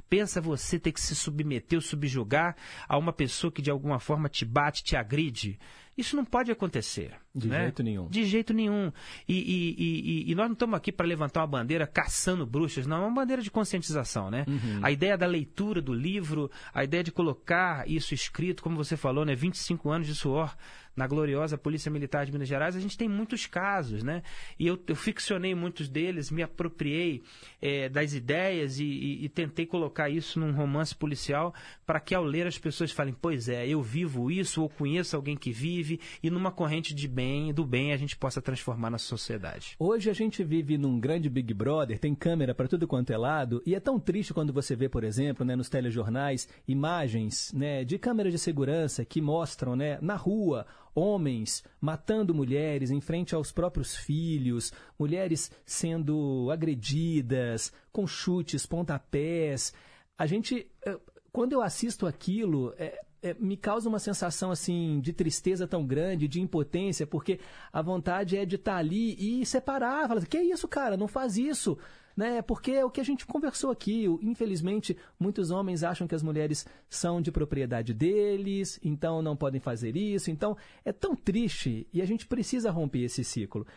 Pensa 0.10 0.39
você 0.39 0.77
ter 0.77 0.91
que 0.91 1.02
se 1.02 1.15
submeter 1.15 1.77
ou 1.77 1.81
subjugar 1.81 2.56
a 2.88 2.97
uma 2.97 3.11
pessoa 3.11 3.52
que 3.52 3.61
de 3.61 3.72
alguma 3.72 3.99
forma 3.99 4.30
te 4.30 4.45
bate, 4.45 4.84
te 4.84 4.95
agride? 4.95 5.60
Isso 5.97 6.15
não 6.15 6.26
pode 6.26 6.51
acontecer. 6.51 7.13
De 7.34 7.47
né? 7.47 7.63
jeito 7.63 7.84
nenhum. 7.84 8.07
De 8.07 8.26
jeito 8.26 8.53
nenhum. 8.53 8.91
E, 9.27 9.34
e, 9.34 9.76
e, 9.77 10.31
e 10.31 10.35
nós 10.35 10.47
não 10.47 10.53
estamos 10.53 10.76
aqui 10.76 10.91
para 10.91 11.05
levantar 11.05 11.41
uma 11.41 11.47
bandeira 11.47 11.88
caçando 11.88 12.45
bruxas, 12.45 12.85
não. 12.85 13.03
É 13.03 13.07
uma 13.07 13.22
bandeira 13.22 13.41
de 13.41 13.51
conscientização, 13.51 14.30
né? 14.30 14.45
Uhum. 14.47 14.80
A 14.81 14.91
ideia 14.91 15.17
da 15.17 15.26
leitura 15.26 15.81
do 15.81 15.93
livro, 15.93 16.49
a 16.73 16.84
ideia 16.84 17.03
de 17.03 17.11
colocar 17.11 17.89
isso 17.89 18.13
escrito, 18.13 18.63
como 18.63 18.76
você 18.76 18.97
falou, 18.97 19.26
né? 19.26 19.35
25 19.35 19.89
anos 19.89 20.07
de 20.07 20.15
suor 20.15 20.55
na 20.95 21.05
gloriosa 21.07 21.57
Polícia 21.57 21.91
Militar 21.91 22.26
de 22.26 22.31
Minas 22.31 22.47
Gerais, 22.47 22.76
a 22.76 22.80
gente 22.80 22.97
tem 22.97 23.09
muitos 23.09 23.45
casos, 23.45 24.01
né? 24.01 24.23
E 24.57 24.65
eu, 24.65 24.81
eu 24.88 24.95
ficcionei 24.95 25.53
muitos 25.53 25.89
deles, 25.89 26.31
me 26.31 26.41
apropriei 26.41 27.22
é, 27.61 27.89
das 27.89 28.13
ideias 28.13 28.80
e, 28.80 28.85
e, 28.85 29.26
e, 29.26 29.30
tentei 29.30 29.65
colocar 29.65 30.09
isso 30.09 30.39
num 30.39 30.53
romance 30.53 30.95
policial 30.95 31.53
para 31.85 31.99
que 31.99 32.15
ao 32.15 32.23
ler 32.23 32.47
as 32.47 32.57
pessoas 32.57 32.91
falem, 32.91 33.13
pois 33.13 33.49
é, 33.49 33.67
eu 33.67 33.81
vivo 33.81 34.31
isso 34.31 34.61
ou 34.61 34.69
conheço 34.69 35.15
alguém 35.15 35.35
que 35.35 35.51
vive 35.51 35.85
e 36.22 36.30
numa 36.30 36.52
corrente 36.52 36.94
de 36.94 37.07
bem, 37.07 37.53
do 37.53 37.66
bem, 37.66 37.94
a 37.94 37.98
gente 37.98 38.16
possa 38.16 38.41
transformar 38.41 38.90
na 38.90 38.98
sociedade. 38.98 39.76
Hoje 39.80 40.10
a 40.10 40.14
gente 40.14 40.44
vive 40.44 40.78
num 40.78 40.99
grande 40.99 41.30
Big 41.30 41.53
Brother, 41.53 41.99
tem 41.99 42.14
câmera 42.14 42.53
para 42.53 42.68
tudo 42.68 42.88
quanto 42.88 43.12
é 43.12 43.18
lado 43.18 43.62
e 43.66 43.76
é 43.76 43.80
tão 43.80 43.99
triste 43.99 44.34
quando 44.34 44.53
você 44.53 44.76
vê, 44.76 44.90
por 44.90 45.03
exemplo, 45.03 45.45
né, 45.45 45.56
nos 45.56 45.70
telejornais, 45.70 46.48
imagens 46.68 47.52
né, 47.53 47.84
de 47.84 47.98
câmeras 47.98 48.32
de 48.32 48.40
segurança 48.40 49.06
que 49.06 49.22
mostram 49.22 49.76
né, 49.76 49.98
na 50.02 50.16
rua 50.16 50.66
homens 50.95 51.64
matando 51.82 52.34
mulheres 52.34 52.90
em 52.90 53.02
frente 53.02 53.36
aos 53.36 53.52
próprios 53.52 53.95
filhos, 53.95 54.72
mulheres 54.98 55.52
sendo 55.66 56.49
agredidas 56.52 57.74
com 57.91 58.07
chutes, 58.07 58.66
pontapés. 58.66 59.74
A 60.18 60.26
gente, 60.26 60.72
eh, 60.86 60.98
quando 61.34 61.52
eu 61.52 61.62
assisto 61.62 62.07
aquilo, 62.07 62.74
é, 62.78 63.03
é, 63.26 63.35
me 63.39 63.57
causa 63.57 63.89
uma 63.89 63.99
sensação 63.99 64.52
assim 64.52 64.99
de 64.99 65.11
tristeza 65.11 65.68
tão 65.68 65.85
grande, 65.85 66.27
de 66.27 66.39
impotência, 66.39 67.07
porque 67.07 67.39
a 67.73 67.81
vontade 67.81 68.38
é 68.38 68.45
de 68.45 68.56
estar 68.56 68.77
ali 68.77 69.15
e 69.18 69.45
separar, 69.45 70.07
falar, 70.07 70.26
que 70.26 70.38
é 70.38 70.43
isso, 70.43 70.68
cara, 70.68 70.95
não 70.95 71.07
faz 71.07 71.38
isso 71.38 71.77
né? 72.15 72.41
Porque 72.41 72.72
é 72.72 72.85
o 72.85 72.89
que 72.89 73.02
a 73.02 73.03
gente 73.03 73.26
conversou 73.26 73.72
aqui. 73.72 74.06
Infelizmente, 74.22 74.97
muitos 75.19 75.52
homens 75.52 75.84
acham 75.84 76.07
que 76.07 76.15
as 76.15 76.23
mulheres 76.23 76.65
são 76.88 77.22
de 77.22 77.31
propriedade 77.31 77.93
deles, 77.93 78.80
então 78.84 79.22
não 79.22 79.35
podem 79.35 79.60
fazer 79.60 79.97
isso. 79.97 80.31
Então, 80.31 80.56
é 80.84 80.93
tão 80.93 81.15
triste 81.15 81.88
e 81.91 82.02
a 82.02 82.06
gente 82.06 82.26
precisa 82.26 82.72
romper 82.72 83.03
esse 83.03 83.23
ciclo. 83.23 83.68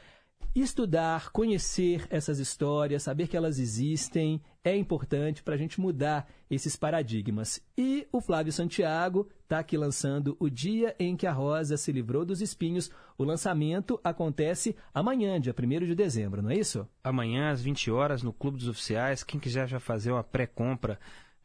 Estudar, 0.55 1.31
conhecer 1.31 2.07
essas 2.11 2.39
histórias, 2.39 3.03
saber 3.03 3.29
que 3.29 3.37
elas 3.37 3.59
existem, 3.59 4.41
é 4.69 4.77
importante 4.77 5.43
para 5.43 5.55
a 5.55 5.57
gente 5.57 5.81
mudar 5.81 6.29
esses 6.51 6.77
paradigmas. 6.77 7.61
E 7.77 8.07
o 8.13 8.21
Flávio 8.21 8.53
Santiago 8.53 9.29
está 9.43 9.59
aqui 9.59 9.77
lançando 9.77 10.37
O 10.39 10.49
Dia 10.49 10.95
em 10.99 11.17
que 11.17 11.27
a 11.27 11.33
Rosa 11.33 11.77
se 11.77 11.91
livrou 11.91 12.25
dos 12.25 12.41
espinhos. 12.41 12.91
O 13.17 13.25
lançamento 13.25 13.99
acontece 14.05 14.77
amanhã, 14.93 15.41
dia 15.41 15.55
1 15.59 15.87
de 15.87 15.95
dezembro, 15.95 16.43
não 16.43 16.51
é 16.51 16.57
isso? 16.57 16.87
Amanhã, 17.03 17.51
às 17.51 17.63
20 17.63 17.91
horas, 17.91 18.23
no 18.23 18.33
Clube 18.33 18.59
dos 18.59 18.69
Oficiais. 18.69 19.25
Quem 19.25 19.41
quiser 19.41 19.67
já 19.67 19.81
fazer 19.81 20.13
uma 20.13 20.23
pré-compra 20.23 20.99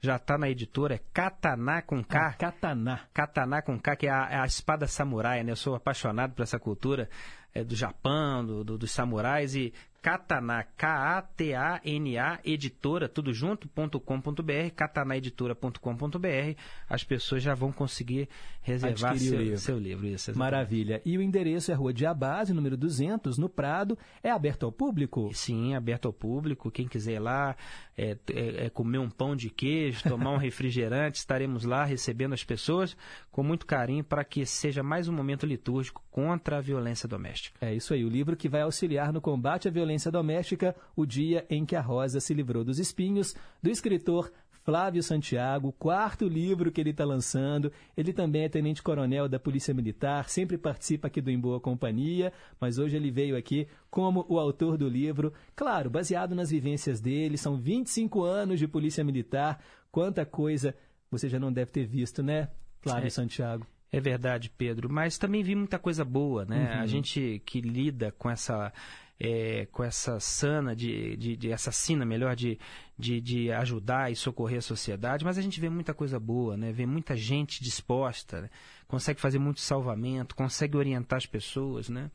já 0.04 0.18
está 0.18 0.38
na 0.38 0.50
editora, 0.50 0.96
é 0.96 1.00
Katana 1.14 1.82
com 1.82 2.04
K. 2.04 2.20
Ah, 2.20 2.34
Katana. 2.34 3.02
Katana 3.14 3.62
com 3.62 3.80
K, 3.80 3.96
que 3.96 4.06
é 4.06 4.12
a, 4.12 4.28
é 4.30 4.36
a, 4.38 4.46
espada 4.46 4.86
samurai, 4.86 5.42
né? 5.46 5.54
Eu 5.54 5.56
sou 5.56 5.76
apaixonado 5.76 6.34
por 6.34 6.44
essa 6.44 6.60
cultura 6.60 7.10
é, 7.54 7.64
do 7.64 7.74
Japão, 7.74 8.46
do, 8.46 8.66
do, 8.66 8.78
dos 8.78 8.92
samurais, 8.92 9.56
e 9.56 9.74
Katana, 10.04 10.68
K-A-T-A-N-A, 10.76 12.40
editora, 12.44 13.08
tudo 13.08 13.34
junto, 13.34 13.70
.com.br, 13.70 14.70
katanaeditora.com.br, 14.76 16.60
as 16.90 17.06
pessoas 17.06 17.42
já 17.42 17.56
vão 17.56 17.72
conseguir 17.72 18.28
reservar 18.62 19.18
seu, 19.18 19.40
livro. 19.40 19.58
seu 19.58 19.80
livro. 19.80 20.06
Isso, 20.06 20.38
Maravilha. 20.38 21.02
E 21.06 21.18
o 21.18 21.22
endereço 21.22 21.72
é 21.72 21.74
Rua 21.74 21.94
de 21.94 22.06
Abase, 22.06 22.54
número 22.54 22.76
200, 22.76 23.38
no 23.38 23.48
Prado. 23.48 23.98
É 24.22 24.30
aberto 24.30 24.66
ao 24.66 24.74
público? 24.74 25.32
Sim, 25.34 25.74
aberto 25.74 26.06
ao 26.06 26.14
público. 26.14 26.70
Quem 26.70 26.86
quiser 26.86 27.14
ir 27.14 27.20
lá 27.20 27.56
é, 27.98 28.18
é, 28.30 28.66
é 28.66 28.70
comer 28.70 28.98
um 28.98 29.10
pão 29.10 29.38
de 29.38 29.50
queijo, 29.50 30.04
tomar 30.04 30.32
um 30.32 30.38
refrigerante, 30.38 31.20
estaremos 31.20 31.64
lá 31.64 31.86
recebendo 31.86 32.34
as 32.34 32.44
pessoas 32.44 32.98
com 33.32 33.42
muito 33.42 33.66
carinho 33.66 34.04
para 34.04 34.26
que 34.26 34.46
seja 34.46 34.84
mais 34.84 35.08
um 35.08 35.14
momento 35.14 35.46
litúrgico 35.46 36.04
contra 36.12 36.58
a 36.58 36.62
violência 36.62 37.08
doméstica. 37.08 37.66
É 37.66 37.74
isso 37.74 37.94
aí, 37.94 38.04
o 38.04 38.10
livro 38.10 38.36
que 38.36 38.50
vai 38.50 38.62
auxiliar 38.62 39.14
no 39.14 39.22
combate 39.22 39.68
à 39.68 39.72
violência 39.72 39.93
violência 39.94 40.12
doméstica, 40.12 40.76
o 40.96 41.06
dia 41.06 41.46
em 41.50 41.66
que 41.66 41.76
a 41.76 41.82
Rosa 41.82 42.20
se 42.20 42.34
livrou 42.34 42.64
dos 42.64 42.80
espinhos, 42.80 43.36
do 43.62 43.70
escritor 43.70 44.32
Flávio 44.64 45.04
Santiago, 45.04 45.74
quarto 45.74 46.28
livro 46.28 46.72
que 46.72 46.80
ele 46.80 46.92
está 46.92 47.04
lançando. 47.04 47.72
Ele 47.98 48.14
também 48.14 48.44
é 48.44 48.50
tenente-coronel 48.50 49.28
da 49.28 49.38
Polícia 49.38 49.74
Militar, 49.74 50.30
sempre 50.30 50.58
participa 50.58 51.08
aqui 51.08 51.22
do 51.22 51.30
Em 51.30 51.40
Boa 51.40 51.60
Companhia, 51.60 52.32
mas 52.60 52.80
hoje 52.80 52.96
ele 52.96 53.12
veio 53.12 53.38
aqui 53.38 53.68
como 53.92 54.26
o 54.30 54.40
autor 54.40 54.78
do 54.78 54.88
livro. 54.88 55.34
Claro, 55.56 55.90
baseado 55.90 56.34
nas 56.34 56.50
vivências 56.50 57.02
dele, 57.02 57.38
são 57.38 57.58
25 57.58 58.24
anos 58.24 58.58
de 58.58 58.68
Polícia 58.68 59.04
Militar. 59.04 59.62
Quanta 59.92 60.26
coisa 60.26 60.74
você 61.12 61.30
já 61.30 61.38
não 61.38 61.52
deve 61.52 61.72
ter 61.72 61.86
visto, 61.86 62.24
né? 62.24 62.48
Flávio 62.82 63.08
É. 63.08 63.10
Santiago. 63.10 63.68
É 63.92 64.00
verdade, 64.00 64.50
Pedro. 64.50 64.92
Mas 64.92 65.20
também 65.20 65.44
vi 65.44 65.54
muita 65.54 65.78
coisa 65.78 66.04
boa, 66.04 66.46
né? 66.46 66.78
Uhum. 66.78 66.82
A 66.82 66.88
gente 66.88 67.40
que 67.46 67.62
lida 67.62 68.12
com 68.12 68.28
essa 68.28 68.74
é, 69.20 69.68
com 69.72 69.84
essa 69.84 70.20
sana 70.20 70.76
de, 70.76 71.16
de, 71.18 71.38
de 71.38 71.52
essa 71.52 71.72
sina, 71.72 72.06
melhor, 72.06 72.36
de, 72.36 72.60
de, 72.98 73.22
de 73.22 73.52
ajudar 73.52 74.12
e 74.12 74.16
socorrer 74.16 74.60
a 74.60 74.62
sociedade, 74.62 75.24
mas 75.24 75.38
a 75.38 75.42
gente 75.42 75.60
vê 75.60 75.70
muita 75.70 75.94
coisa 75.94 76.20
boa, 76.20 76.58
né? 76.58 76.72
Vê 76.72 76.86
muita 76.86 77.16
gente 77.16 77.64
disposta, 77.64 78.42
né? 78.42 78.50
consegue 78.94 79.20
fazer 79.20 79.40
muito 79.40 79.60
salvamento, 79.60 80.36
consegue 80.36 80.78
orientar 80.78 81.18
as 81.18 81.26
pessoas, 81.26 81.90
né? 81.90 82.12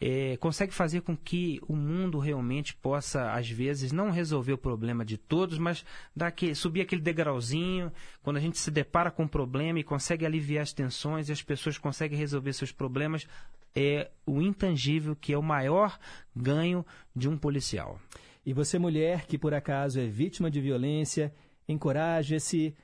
É, 0.00 0.36
consegue 0.38 0.72
fazer 0.74 1.02
com 1.02 1.16
que 1.16 1.60
o 1.68 1.76
mundo 1.76 2.18
realmente 2.18 2.74
possa, 2.74 3.32
às 3.32 3.48
vezes, 3.48 3.92
não 3.92 4.10
resolver 4.10 4.52
o 4.52 4.58
problema 4.58 5.04
de 5.04 5.16
todos, 5.16 5.58
mas 5.58 5.84
dar 6.16 6.28
aquele, 6.28 6.54
subir 6.54 6.80
aquele 6.80 7.00
degrauzinho, 7.00 7.92
quando 8.22 8.38
a 8.38 8.40
gente 8.40 8.58
se 8.58 8.70
depara 8.70 9.10
com 9.10 9.24
um 9.24 9.28
problema 9.28 9.78
e 9.78 9.84
consegue 9.84 10.26
aliviar 10.26 10.62
as 10.62 10.72
tensões 10.72 11.28
e 11.28 11.32
as 11.32 11.42
pessoas 11.42 11.78
conseguem 11.78 12.18
resolver 12.18 12.52
seus 12.54 12.72
problemas, 12.72 13.26
é 13.74 14.10
o 14.26 14.40
intangível 14.40 15.16
que 15.16 15.32
é 15.32 15.38
o 15.38 15.42
maior 15.42 15.98
ganho 16.34 16.84
de 17.14 17.28
um 17.28 17.36
policial. 17.36 17.98
E 18.46 18.52
você, 18.52 18.78
mulher, 18.78 19.26
que 19.26 19.38
por 19.38 19.54
acaso 19.54 19.98
é 19.98 20.06
vítima 20.06 20.50
de 20.50 20.60
violência, 20.60 21.34
encoraje-se, 21.68 22.74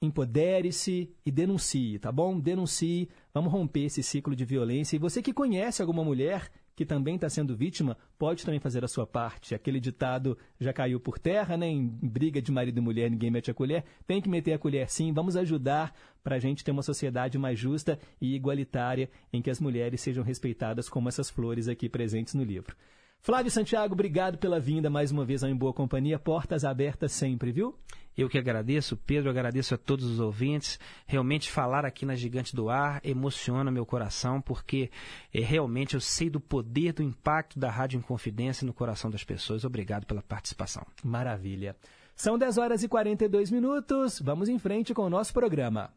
empodere-se 0.00 1.12
e 1.24 1.30
denuncie, 1.30 1.98
tá 1.98 2.12
bom? 2.12 2.38
Denuncie, 2.38 3.08
vamos 3.32 3.52
romper 3.52 3.84
esse 3.84 4.02
ciclo 4.02 4.36
de 4.36 4.44
violência. 4.44 4.96
E 4.96 4.98
você 4.98 5.20
que 5.22 5.32
conhece 5.32 5.82
alguma 5.82 6.04
mulher 6.04 6.50
que 6.78 6.86
também 6.86 7.16
está 7.16 7.28
sendo 7.28 7.56
vítima, 7.56 7.96
pode 8.16 8.44
também 8.44 8.60
fazer 8.60 8.84
a 8.84 8.88
sua 8.88 9.04
parte. 9.04 9.52
Aquele 9.52 9.80
ditado 9.80 10.38
já 10.60 10.72
caiu 10.72 11.00
por 11.00 11.18
terra, 11.18 11.56
né? 11.56 11.66
Em 11.66 11.88
briga 11.88 12.40
de 12.40 12.52
marido 12.52 12.78
e 12.78 12.80
mulher, 12.80 13.10
ninguém 13.10 13.32
mete 13.32 13.50
a 13.50 13.54
colher. 13.54 13.82
Tem 14.06 14.22
que 14.22 14.28
meter 14.28 14.52
a 14.52 14.58
colher 14.60 14.88
sim. 14.88 15.12
Vamos 15.12 15.36
ajudar 15.36 15.92
para 16.22 16.36
a 16.36 16.38
gente 16.38 16.62
ter 16.62 16.70
uma 16.70 16.84
sociedade 16.84 17.36
mais 17.36 17.58
justa 17.58 17.98
e 18.20 18.32
igualitária 18.36 19.10
em 19.32 19.42
que 19.42 19.50
as 19.50 19.58
mulheres 19.58 20.00
sejam 20.00 20.22
respeitadas 20.22 20.88
como 20.88 21.08
essas 21.08 21.28
flores 21.28 21.66
aqui 21.66 21.88
presentes 21.88 22.34
no 22.34 22.44
livro. 22.44 22.76
Flávio 23.20 23.50
Santiago, 23.50 23.94
obrigado 23.94 24.38
pela 24.38 24.60
vinda 24.60 24.88
mais 24.88 25.10
uma 25.10 25.24
vez 25.24 25.42
ao 25.42 25.50
Em 25.50 25.56
Boa 25.56 25.72
Companhia. 25.72 26.18
Portas 26.18 26.64
abertas 26.64 27.12
sempre, 27.12 27.52
viu? 27.52 27.74
Eu 28.16 28.28
que 28.28 28.36
agradeço, 28.38 28.96
Pedro, 28.96 29.30
agradeço 29.30 29.74
a 29.74 29.78
todos 29.78 30.04
os 30.04 30.18
ouvintes. 30.18 30.78
Realmente 31.06 31.50
falar 31.50 31.84
aqui 31.84 32.04
na 32.04 32.16
Gigante 32.16 32.56
do 32.56 32.68
Ar 32.68 33.00
emociona 33.04 33.70
meu 33.70 33.86
coração, 33.86 34.40
porque 34.40 34.90
é, 35.32 35.40
realmente 35.40 35.94
eu 35.94 36.00
sei 36.00 36.28
do 36.28 36.40
poder, 36.40 36.94
do 36.94 37.02
impacto 37.02 37.60
da 37.60 37.70
Rádio 37.70 37.98
Inconfidência 37.98 38.66
no 38.66 38.72
coração 38.72 39.08
das 39.08 39.22
pessoas. 39.22 39.64
Obrigado 39.64 40.04
pela 40.04 40.20
participação. 40.20 40.84
Maravilha. 41.04 41.76
São 42.16 42.36
10 42.36 42.58
horas 42.58 42.82
e 42.82 42.88
42 42.88 43.52
minutos. 43.52 44.20
Vamos 44.20 44.48
em 44.48 44.58
frente 44.58 44.92
com 44.92 45.02
o 45.02 45.10
nosso 45.10 45.32
programa. 45.32 45.90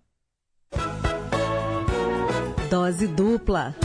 Dose 2.69 3.07
dupla. 3.07 3.75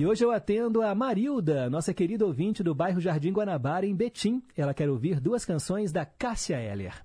E 0.00 0.06
hoje 0.06 0.24
eu 0.24 0.30
atendo 0.30 0.80
a 0.80 0.94
Marilda, 0.94 1.68
nossa 1.68 1.92
querida 1.92 2.24
ouvinte 2.24 2.62
do 2.62 2.74
bairro 2.74 3.02
Jardim 3.02 3.34
Guanabara, 3.34 3.84
em 3.84 3.94
Betim. 3.94 4.42
Ela 4.56 4.72
quer 4.72 4.88
ouvir 4.88 5.20
duas 5.20 5.44
canções 5.44 5.92
da 5.92 6.06
Cássia 6.06 6.56
Eller. 6.56 7.04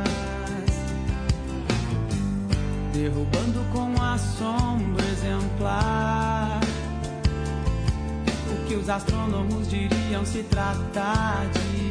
derrubando 2.93 3.63
com 3.71 4.01
assombro 4.01 5.03
exemplar. 5.11 6.59
O 8.51 8.67
que 8.67 8.75
os 8.75 8.89
astrônomos 8.89 9.69
diriam 9.69 10.25
se 10.25 10.43
tratar 10.43 11.47
de 11.47 11.90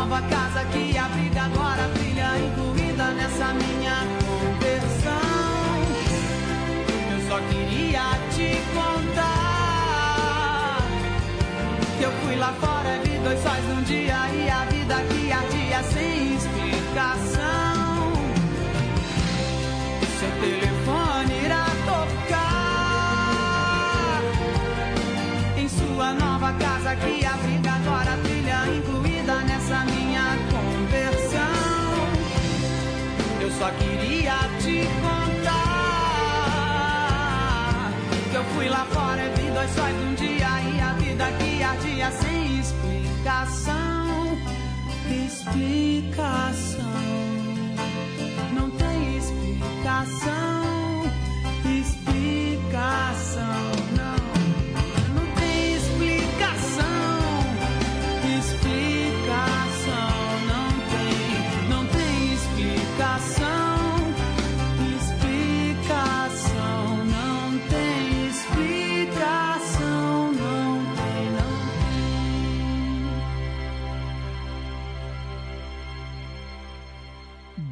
nova 0.00 0.22
casa 0.22 0.64
que 0.72 0.96
abriga 0.96 1.42
agora 1.42 1.84
a 1.84 1.88
trilha 1.90 2.38
incluída 2.38 3.10
nessa 3.18 3.52
minha 3.52 3.96
conversão. 4.24 5.76
Eu 7.12 7.20
só 7.28 7.38
queria 7.50 8.04
te 8.34 8.48
contar 8.74 9.18
que 11.98 12.04
eu 12.04 12.12
fui 12.22 12.36
lá 12.36 12.52
fora 12.54 12.98
vi 13.04 13.18
dois 13.18 13.42
sóis 13.42 13.64
num 13.68 13.82
dia 13.82 14.16
e 14.38 14.48
a 14.48 14.64
vida 14.72 14.96
que 15.10 15.32
ardia 15.32 15.82
sem 15.92 16.34
explicação. 16.34 18.12
Seu 20.18 20.32
telefone 20.40 21.44
irá 21.44 21.66
tocar 21.92 22.40
em 25.58 25.68
sua 25.68 26.14
nova 26.14 26.52
casa 26.54 26.96
que 26.96 27.26
abriga 27.26 27.59
só 33.60 33.70
queria 33.72 34.38
te 34.62 34.88
contar 35.02 35.60
que 38.30 38.34
eu 38.34 38.44
fui 38.54 38.68
lá 38.70 38.86
fora 38.86 39.22
e 39.22 39.28
vi 39.38 39.50
dois 39.50 39.70
sóis 39.72 39.94
num 39.96 40.14
dia 40.14 40.48
e 40.62 40.80
a 40.80 40.94
vida 40.94 41.30
que 41.32 41.62
ardia 41.62 42.10
sem 42.10 42.58
explicação. 42.58 44.38
Explicação. 45.26 46.80
Não 48.54 48.70
tem 48.70 49.18
explicação. 49.18 49.50
Explicação. 49.80 50.69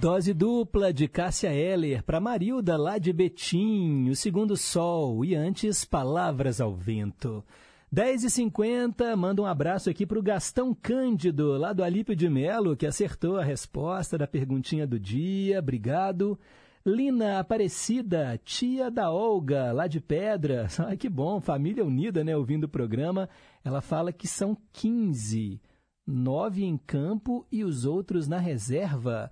Dose 0.01 0.33
dupla 0.33 0.93
de 0.93 1.09
Cássia 1.09 1.53
Eller 1.53 2.05
para 2.05 2.21
Marilda 2.21 2.77
lá 2.77 2.99
de 2.99 3.13
Betim, 3.13 4.09
o 4.09 4.15
segundo 4.15 4.57
sol 4.57 5.25
e 5.25 5.35
antes 5.35 5.85
palavras 5.85 6.61
ao 6.61 6.73
vento. 6.73 7.45
10h50, 7.93 9.17
manda 9.17 9.43
um 9.43 9.47
abraço 9.47 9.91
aqui 9.91 10.07
para 10.07 10.19
o 10.19 10.23
Gastão 10.23 10.73
Cândido, 10.73 11.59
lá 11.59 11.73
do 11.73 11.83
Alípio 11.83 12.15
de 12.15 12.29
Melo, 12.29 12.77
que 12.77 12.87
acertou 12.87 13.39
a 13.39 13.45
resposta 13.45 14.17
da 14.17 14.29
perguntinha 14.29 14.87
do 14.87 15.01
dia. 15.01 15.59
Obrigado. 15.59 16.39
Lina 16.87 17.41
Aparecida, 17.41 18.41
tia 18.45 18.93
da 18.93 19.11
Olga, 19.11 19.73
lá 19.73 19.89
de 19.89 20.01
Pedras. 20.01 20.79
Ai, 20.81 20.97
que 20.97 21.09
bom, 21.09 21.41
família 21.41 21.85
unida, 21.85 22.23
né, 22.23 22.37
ouvindo 22.37 22.65
o 22.65 22.69
programa. 22.69 23.29
Ela 23.65 23.81
fala 23.81 24.13
que 24.13 24.29
são 24.29 24.57
15, 24.75 25.61
nove 26.07 26.63
em 26.63 26.79
campo 26.79 27.45
e 27.51 27.65
os 27.65 27.85
outros 27.85 28.29
na 28.29 28.39
reserva. 28.39 29.29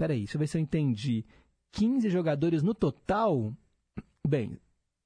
Peraí, 0.00 0.20
deixa 0.20 0.36
eu 0.36 0.38
ver 0.38 0.46
se 0.46 0.56
eu 0.56 0.62
entendi. 0.62 1.26
15 1.72 2.08
jogadores 2.08 2.62
no 2.62 2.74
total? 2.74 3.54
Bem, 4.26 4.58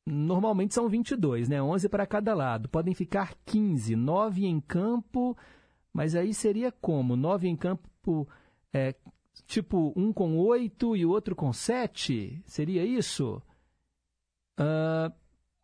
normalmente 0.07 0.73
são 0.73 0.89
22, 0.89 1.49
né? 1.49 1.61
11 1.61 1.89
para 1.89 2.07
cada 2.07 2.33
lado. 2.33 2.69
Podem 2.69 2.95
ficar 2.95 3.35
15, 3.45 3.97
9 3.97 4.47
em 4.47 4.61
campo, 4.61 5.37
mas 5.93 6.15
aí 6.15 6.33
seria 6.33 6.71
como? 6.71 7.17
9 7.17 7.49
em 7.49 7.57
campo, 7.57 8.29
é, 8.73 8.95
tipo 9.49 9.93
um 9.97 10.13
com 10.13 10.39
8 10.39 10.95
e 10.95 11.05
o 11.05 11.11
outro 11.11 11.35
com 11.35 11.53
7? 11.53 12.41
Seria 12.47 12.85
isso? 12.85 13.43
Ah, 14.57 15.11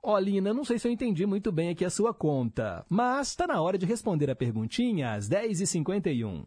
Olina, 0.02 0.52
não 0.52 0.64
sei 0.64 0.76
se 0.76 0.88
eu 0.88 0.92
entendi 0.92 1.24
muito 1.24 1.52
bem 1.52 1.68
aqui 1.68 1.84
a 1.84 1.90
sua 1.90 2.12
conta, 2.12 2.84
mas 2.88 3.28
está 3.28 3.46
na 3.46 3.62
hora 3.62 3.78
de 3.78 3.86
responder 3.86 4.28
a 4.28 4.34
perguntinha 4.34 5.12
às 5.12 5.28
10h51. 5.28 6.46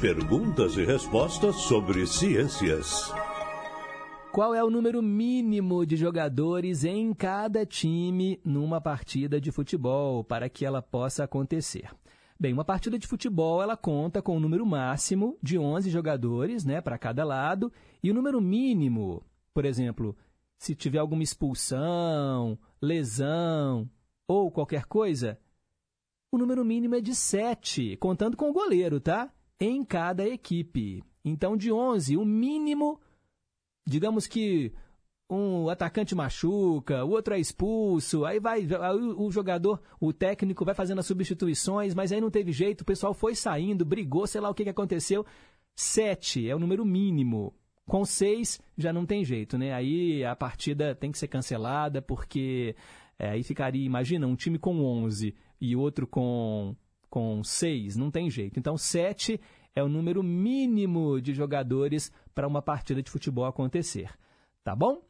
Perguntas 0.00 0.78
e 0.78 0.84
respostas 0.86 1.56
sobre 1.56 2.06
ciências. 2.06 3.12
Qual 4.32 4.54
é 4.54 4.64
o 4.64 4.70
número 4.70 5.02
mínimo 5.02 5.84
de 5.84 5.94
jogadores 5.94 6.84
em 6.84 7.12
cada 7.12 7.66
time 7.66 8.40
numa 8.42 8.80
partida 8.80 9.38
de 9.38 9.52
futebol 9.52 10.24
para 10.24 10.48
que 10.48 10.64
ela 10.64 10.80
possa 10.80 11.24
acontecer? 11.24 11.90
Bem, 12.40 12.50
uma 12.50 12.64
partida 12.64 12.98
de 12.98 13.06
futebol 13.06 13.62
ela 13.62 13.76
conta 13.76 14.22
com 14.22 14.32
o 14.32 14.36
um 14.36 14.40
número 14.40 14.64
máximo 14.64 15.36
de 15.42 15.58
11 15.58 15.90
jogadores, 15.90 16.64
né, 16.64 16.80
para 16.80 16.96
cada 16.96 17.22
lado, 17.22 17.70
e 18.02 18.10
o 18.10 18.14
número 18.14 18.40
mínimo, 18.40 19.22
por 19.52 19.66
exemplo, 19.66 20.16
se 20.56 20.74
tiver 20.74 20.98
alguma 20.98 21.22
expulsão, 21.22 22.58
lesão 22.80 23.86
ou 24.26 24.50
qualquer 24.50 24.86
coisa, 24.86 25.38
o 26.32 26.38
número 26.38 26.64
mínimo 26.64 26.94
é 26.94 27.02
de 27.02 27.14
7, 27.14 27.98
contando 27.98 28.34
com 28.34 28.48
o 28.48 28.54
goleiro, 28.54 28.98
tá? 28.98 29.30
Em 29.60 29.84
cada 29.84 30.26
equipe. 30.26 31.04
Então, 31.24 31.56
de 31.56 31.70
11, 31.70 32.16
o 32.16 32.24
mínimo, 32.24 32.98
digamos 33.86 34.26
que 34.26 34.72
um 35.30 35.68
atacante 35.68 36.14
machuca, 36.14 37.04
o 37.04 37.10
outro 37.10 37.34
é 37.34 37.38
expulso, 37.38 38.24
aí 38.24 38.40
vai 38.40 38.66
aí 38.80 39.02
o 39.16 39.30
jogador, 39.30 39.80
o 40.00 40.12
técnico 40.12 40.64
vai 40.64 40.74
fazendo 40.74 40.98
as 40.98 41.06
substituições, 41.06 41.94
mas 41.94 42.10
aí 42.10 42.20
não 42.20 42.30
teve 42.30 42.50
jeito, 42.50 42.80
o 42.80 42.84
pessoal 42.84 43.14
foi 43.14 43.34
saindo, 43.36 43.84
brigou, 43.84 44.26
sei 44.26 44.40
lá 44.40 44.50
o 44.50 44.54
que, 44.54 44.64
que 44.64 44.70
aconteceu. 44.70 45.24
Sete 45.76 46.48
é 46.48 46.54
o 46.54 46.58
número 46.58 46.84
mínimo. 46.84 47.54
Com 47.86 48.04
seis 48.04 48.60
já 48.76 48.92
não 48.92 49.06
tem 49.06 49.24
jeito, 49.24 49.56
né? 49.56 49.72
Aí 49.72 50.24
a 50.24 50.34
partida 50.34 50.94
tem 50.94 51.12
que 51.12 51.18
ser 51.18 51.28
cancelada, 51.28 52.02
porque 52.02 52.74
é, 53.18 53.30
aí 53.30 53.42
ficaria, 53.42 53.84
imagina, 53.84 54.26
um 54.26 54.36
time 54.36 54.58
com 54.58 54.80
11 54.82 55.34
e 55.60 55.76
outro 55.76 56.06
com, 56.06 56.74
com 57.10 57.42
6, 57.42 57.96
não 57.96 58.10
tem 58.10 58.30
jeito. 58.30 58.58
Então, 58.58 58.78
7 58.78 59.40
é 59.74 59.82
o 59.82 59.88
número 59.88 60.22
mínimo 60.22 61.20
de 61.20 61.34
jogadores 61.34 62.12
para 62.34 62.48
uma 62.48 62.62
partida 62.62 63.02
de 63.02 63.10
futebol 63.10 63.44
acontecer. 63.44 64.10
Tá 64.62 64.74
bom? 64.74 65.02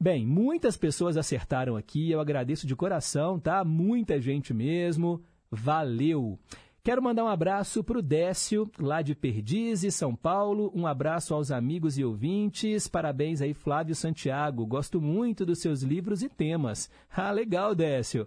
Bem, 0.00 0.26
muitas 0.26 0.76
pessoas 0.76 1.16
acertaram 1.16 1.76
aqui, 1.76 2.10
eu 2.10 2.20
agradeço 2.20 2.66
de 2.66 2.74
coração, 2.74 3.38
tá? 3.38 3.64
Muita 3.64 4.20
gente 4.20 4.52
mesmo. 4.52 5.22
Valeu! 5.50 6.38
Quero 6.84 7.00
mandar 7.00 7.22
um 7.22 7.28
abraço 7.28 7.84
para 7.84 8.00
o 8.00 8.02
Décio, 8.02 8.68
lá 8.76 9.02
de 9.02 9.14
Perdizes, 9.14 9.94
São 9.94 10.16
Paulo. 10.16 10.72
Um 10.74 10.84
abraço 10.84 11.32
aos 11.32 11.52
amigos 11.52 11.96
e 11.96 12.04
ouvintes. 12.04 12.88
Parabéns 12.88 13.40
aí, 13.40 13.54
Flávio 13.54 13.94
Santiago. 13.94 14.66
Gosto 14.66 15.00
muito 15.00 15.46
dos 15.46 15.60
seus 15.60 15.82
livros 15.82 16.24
e 16.24 16.28
temas. 16.28 16.90
Ah, 17.08 17.30
legal, 17.30 17.72
Décio. 17.72 18.26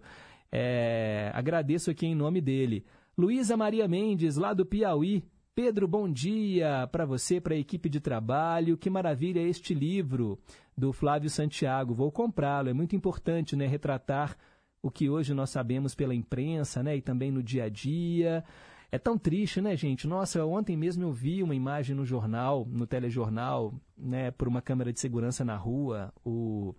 É, 0.51 1.31
agradeço 1.34 1.91
aqui 1.91 2.05
em 2.05 2.15
nome 2.15 2.41
dele. 2.41 2.85
Luísa 3.17 3.55
Maria 3.55 3.88
Mendes, 3.88 4.35
lá 4.35 4.53
do 4.53 4.65
Piauí. 4.65 5.23
Pedro, 5.53 5.88
bom 5.88 6.11
dia 6.11 6.88
para 6.91 7.05
você, 7.05 7.39
para 7.39 7.55
a 7.55 7.57
equipe 7.57 7.88
de 7.88 8.01
trabalho. 8.01 8.77
Que 8.77 8.89
maravilha 8.89 9.39
este 9.39 9.73
livro 9.73 10.38
do 10.77 10.91
Flávio 10.91 11.30
Santiago. 11.30 11.93
Vou 11.93 12.11
comprá-lo. 12.11 12.69
É 12.69 12.73
muito 12.73 12.95
importante, 12.95 13.55
né, 13.55 13.65
retratar 13.65 14.35
o 14.81 14.91
que 14.91 15.09
hoje 15.09 15.34
nós 15.34 15.49
sabemos 15.49 15.95
pela 15.95 16.13
imprensa, 16.13 16.84
né, 16.84 16.97
e 16.97 17.01
também 17.01 17.31
no 17.31 17.41
dia 17.41 17.63
a 17.63 17.69
dia. 17.69 18.43
É 18.91 18.99
tão 18.99 19.17
triste, 19.17 19.59
né, 19.59 19.76
gente? 19.76 20.07
Nossa, 20.07 20.45
ontem 20.45 20.77
mesmo 20.77 21.03
eu 21.03 21.11
vi 21.11 21.41
uma 21.41 21.55
imagem 21.55 21.95
no 21.95 22.05
jornal, 22.05 22.67
no 22.69 22.85
telejornal, 22.85 23.73
né, 23.97 24.31
por 24.31 24.47
uma 24.47 24.61
câmera 24.61 24.93
de 24.93 24.99
segurança 24.99 25.43
na 25.43 25.55
rua, 25.55 26.13
o, 26.23 26.76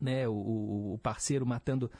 né, 0.00 0.28
o, 0.28 0.94
o 0.94 0.98
parceiro 1.02 1.46
matando 1.46 1.90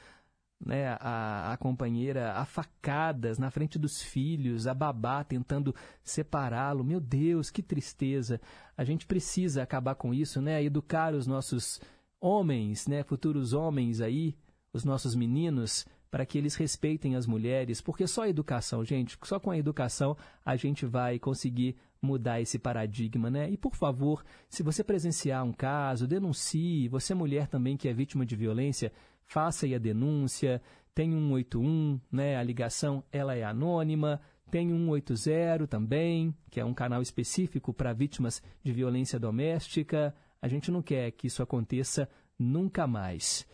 né, 0.63 0.97
a, 0.99 1.53
a 1.53 1.57
companheira 1.57 2.33
a 2.33 2.45
facadas 2.45 3.37
na 3.37 3.51
frente 3.51 3.77
dos 3.77 4.01
filhos, 4.01 4.67
a 4.67 4.73
babá 4.73 5.23
tentando 5.23 5.75
separá-lo. 6.03 6.83
Meu 6.83 6.99
Deus, 6.99 7.49
que 7.49 7.61
tristeza. 7.61 8.39
A 8.77 8.83
gente 8.83 9.05
precisa 9.05 9.63
acabar 9.63 9.95
com 9.95 10.13
isso, 10.13 10.41
né? 10.41 10.63
Educar 10.63 11.13
os 11.13 11.27
nossos 11.27 11.79
homens, 12.19 12.87
né, 12.87 13.03
futuros 13.03 13.53
homens 13.53 14.01
aí, 14.01 14.35
os 14.73 14.83
nossos 14.83 15.13
meninos 15.15 15.85
para 16.09 16.25
que 16.25 16.37
eles 16.37 16.55
respeitem 16.55 17.15
as 17.15 17.27
mulheres, 17.27 17.81
porque 17.81 18.07
só 18.07 18.23
a 18.23 18.29
educação, 18.29 18.85
gente, 18.85 19.17
só 19.23 19.37
com 19.37 19.51
a 19.51 19.57
educação 19.57 20.15
a 20.45 20.55
gente 20.55 20.85
vai 20.85 21.19
conseguir 21.19 21.75
mudar 22.01 22.39
esse 22.39 22.57
paradigma, 22.57 23.29
né? 23.29 23.49
E 23.49 23.57
por 23.57 23.75
favor, 23.75 24.23
se 24.49 24.63
você 24.63 24.83
presenciar 24.83 25.43
um 25.43 25.51
caso, 25.51 26.07
denuncie. 26.07 26.87
Você 26.87 27.13
mulher 27.13 27.47
também 27.47 27.75
que 27.75 27.87
é 27.87 27.93
vítima 27.93 28.25
de 28.25 28.35
violência, 28.35 28.93
faça 29.27 29.65
aí 29.65 29.75
a 29.75 29.79
denúncia. 29.79 30.61
Tem 30.93 31.11
181, 31.11 31.99
né? 32.11 32.37
A 32.37 32.43
ligação 32.43 33.03
ela 33.11 33.35
é 33.35 33.43
anônima. 33.43 34.21
Tem 34.49 34.69
180 34.69 35.67
também, 35.67 36.33
que 36.49 36.59
é 36.59 36.65
um 36.65 36.73
canal 36.73 37.01
específico 37.01 37.73
para 37.73 37.93
vítimas 37.93 38.41
de 38.63 38.71
violência 38.71 39.19
doméstica. 39.19 40.15
A 40.41 40.47
gente 40.47 40.71
não 40.71 40.81
quer 40.81 41.11
que 41.11 41.27
isso 41.27 41.43
aconteça 41.43 42.07
nunca 42.37 42.87
mais. 42.87 43.45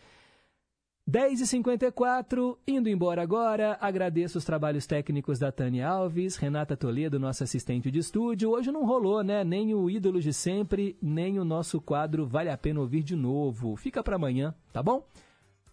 10h54, 1.10 2.58
indo 2.66 2.88
embora 2.88 3.20
agora, 3.22 3.76
agradeço 3.80 4.38
os 4.38 4.44
trabalhos 4.44 4.86
técnicos 4.86 5.36
da 5.36 5.50
Tânia 5.50 5.88
Alves, 5.88 6.36
Renata 6.36 6.76
Toledo, 6.76 7.18
nossa 7.18 7.42
assistente 7.42 7.90
de 7.90 7.98
estúdio. 7.98 8.50
Hoje 8.50 8.70
não 8.70 8.86
rolou, 8.86 9.20
né? 9.24 9.42
Nem 9.42 9.74
o 9.74 9.90
ídolo 9.90 10.20
de 10.20 10.32
sempre, 10.32 10.96
nem 11.02 11.40
o 11.40 11.44
nosso 11.44 11.80
quadro 11.80 12.24
Vale 12.24 12.50
a 12.50 12.56
Pena 12.56 12.78
Ouvir 12.78 13.02
de 13.02 13.16
Novo. 13.16 13.74
Fica 13.74 14.00
para 14.00 14.14
amanhã, 14.14 14.54
tá 14.72 14.80
bom? 14.80 15.04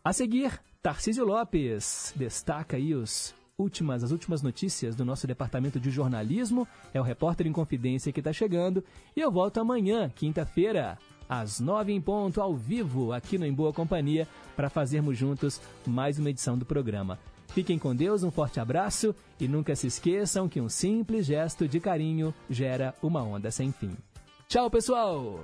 A 0.04 0.14
seguir, 0.14 0.60
Tarcísio 0.82 1.26
Lopes 1.26 2.14
destaca 2.16 2.78
aí 2.78 2.96
os 2.96 3.36
últimas, 3.58 4.04
as 4.04 4.12
últimas 4.12 4.42
notícias 4.42 4.96
do 4.96 5.04
nosso 5.04 5.28
departamento 5.28 5.80
de 5.80 5.92
jornalismo. 5.92 6.68
É 6.94 7.02
o 7.02 7.04
Repórter 7.04 7.46
em 7.46 7.52
Confidência 7.52 8.12
que 8.14 8.22
está 8.22 8.32
chegando. 8.32 8.84
E 9.16 9.20
eu 9.20 9.30
volto 9.30 9.60
amanhã, 9.60 10.10
quinta-feira, 10.10 10.98
às 11.28 11.60
nove 11.60 11.92
em 11.92 12.00
ponto, 12.00 12.42
ao 12.42 12.56
vivo, 12.56 13.12
aqui 13.12 13.38
no 13.38 13.46
Em 13.46 13.54
Boa 13.54 13.74
Companhia, 13.74 14.28
para 14.56 14.70
fazermos 14.70 15.18
juntos 15.18 15.60
mais 15.86 16.18
uma 16.18 16.30
edição 16.30 16.58
do 16.58 16.66
programa. 16.66 17.20
Fiquem 17.50 17.78
com 17.78 17.96
Deus, 17.96 18.24
um 18.24 18.32
forte 18.32 18.60
abraço 18.60 19.14
e 19.40 19.48
nunca 19.48 19.76
se 19.76 19.88
esqueçam 19.88 20.48
que 20.48 20.62
um 20.62 20.70
simples 20.70 21.26
gesto 21.26 21.68
de 21.68 21.80
carinho 21.80 22.34
gera 22.50 22.96
uma 23.02 23.22
onda 23.22 23.52
sem 23.52 23.72
fim. 23.72 23.98
Tchau, 24.48 24.70
pessoal! 24.70 25.44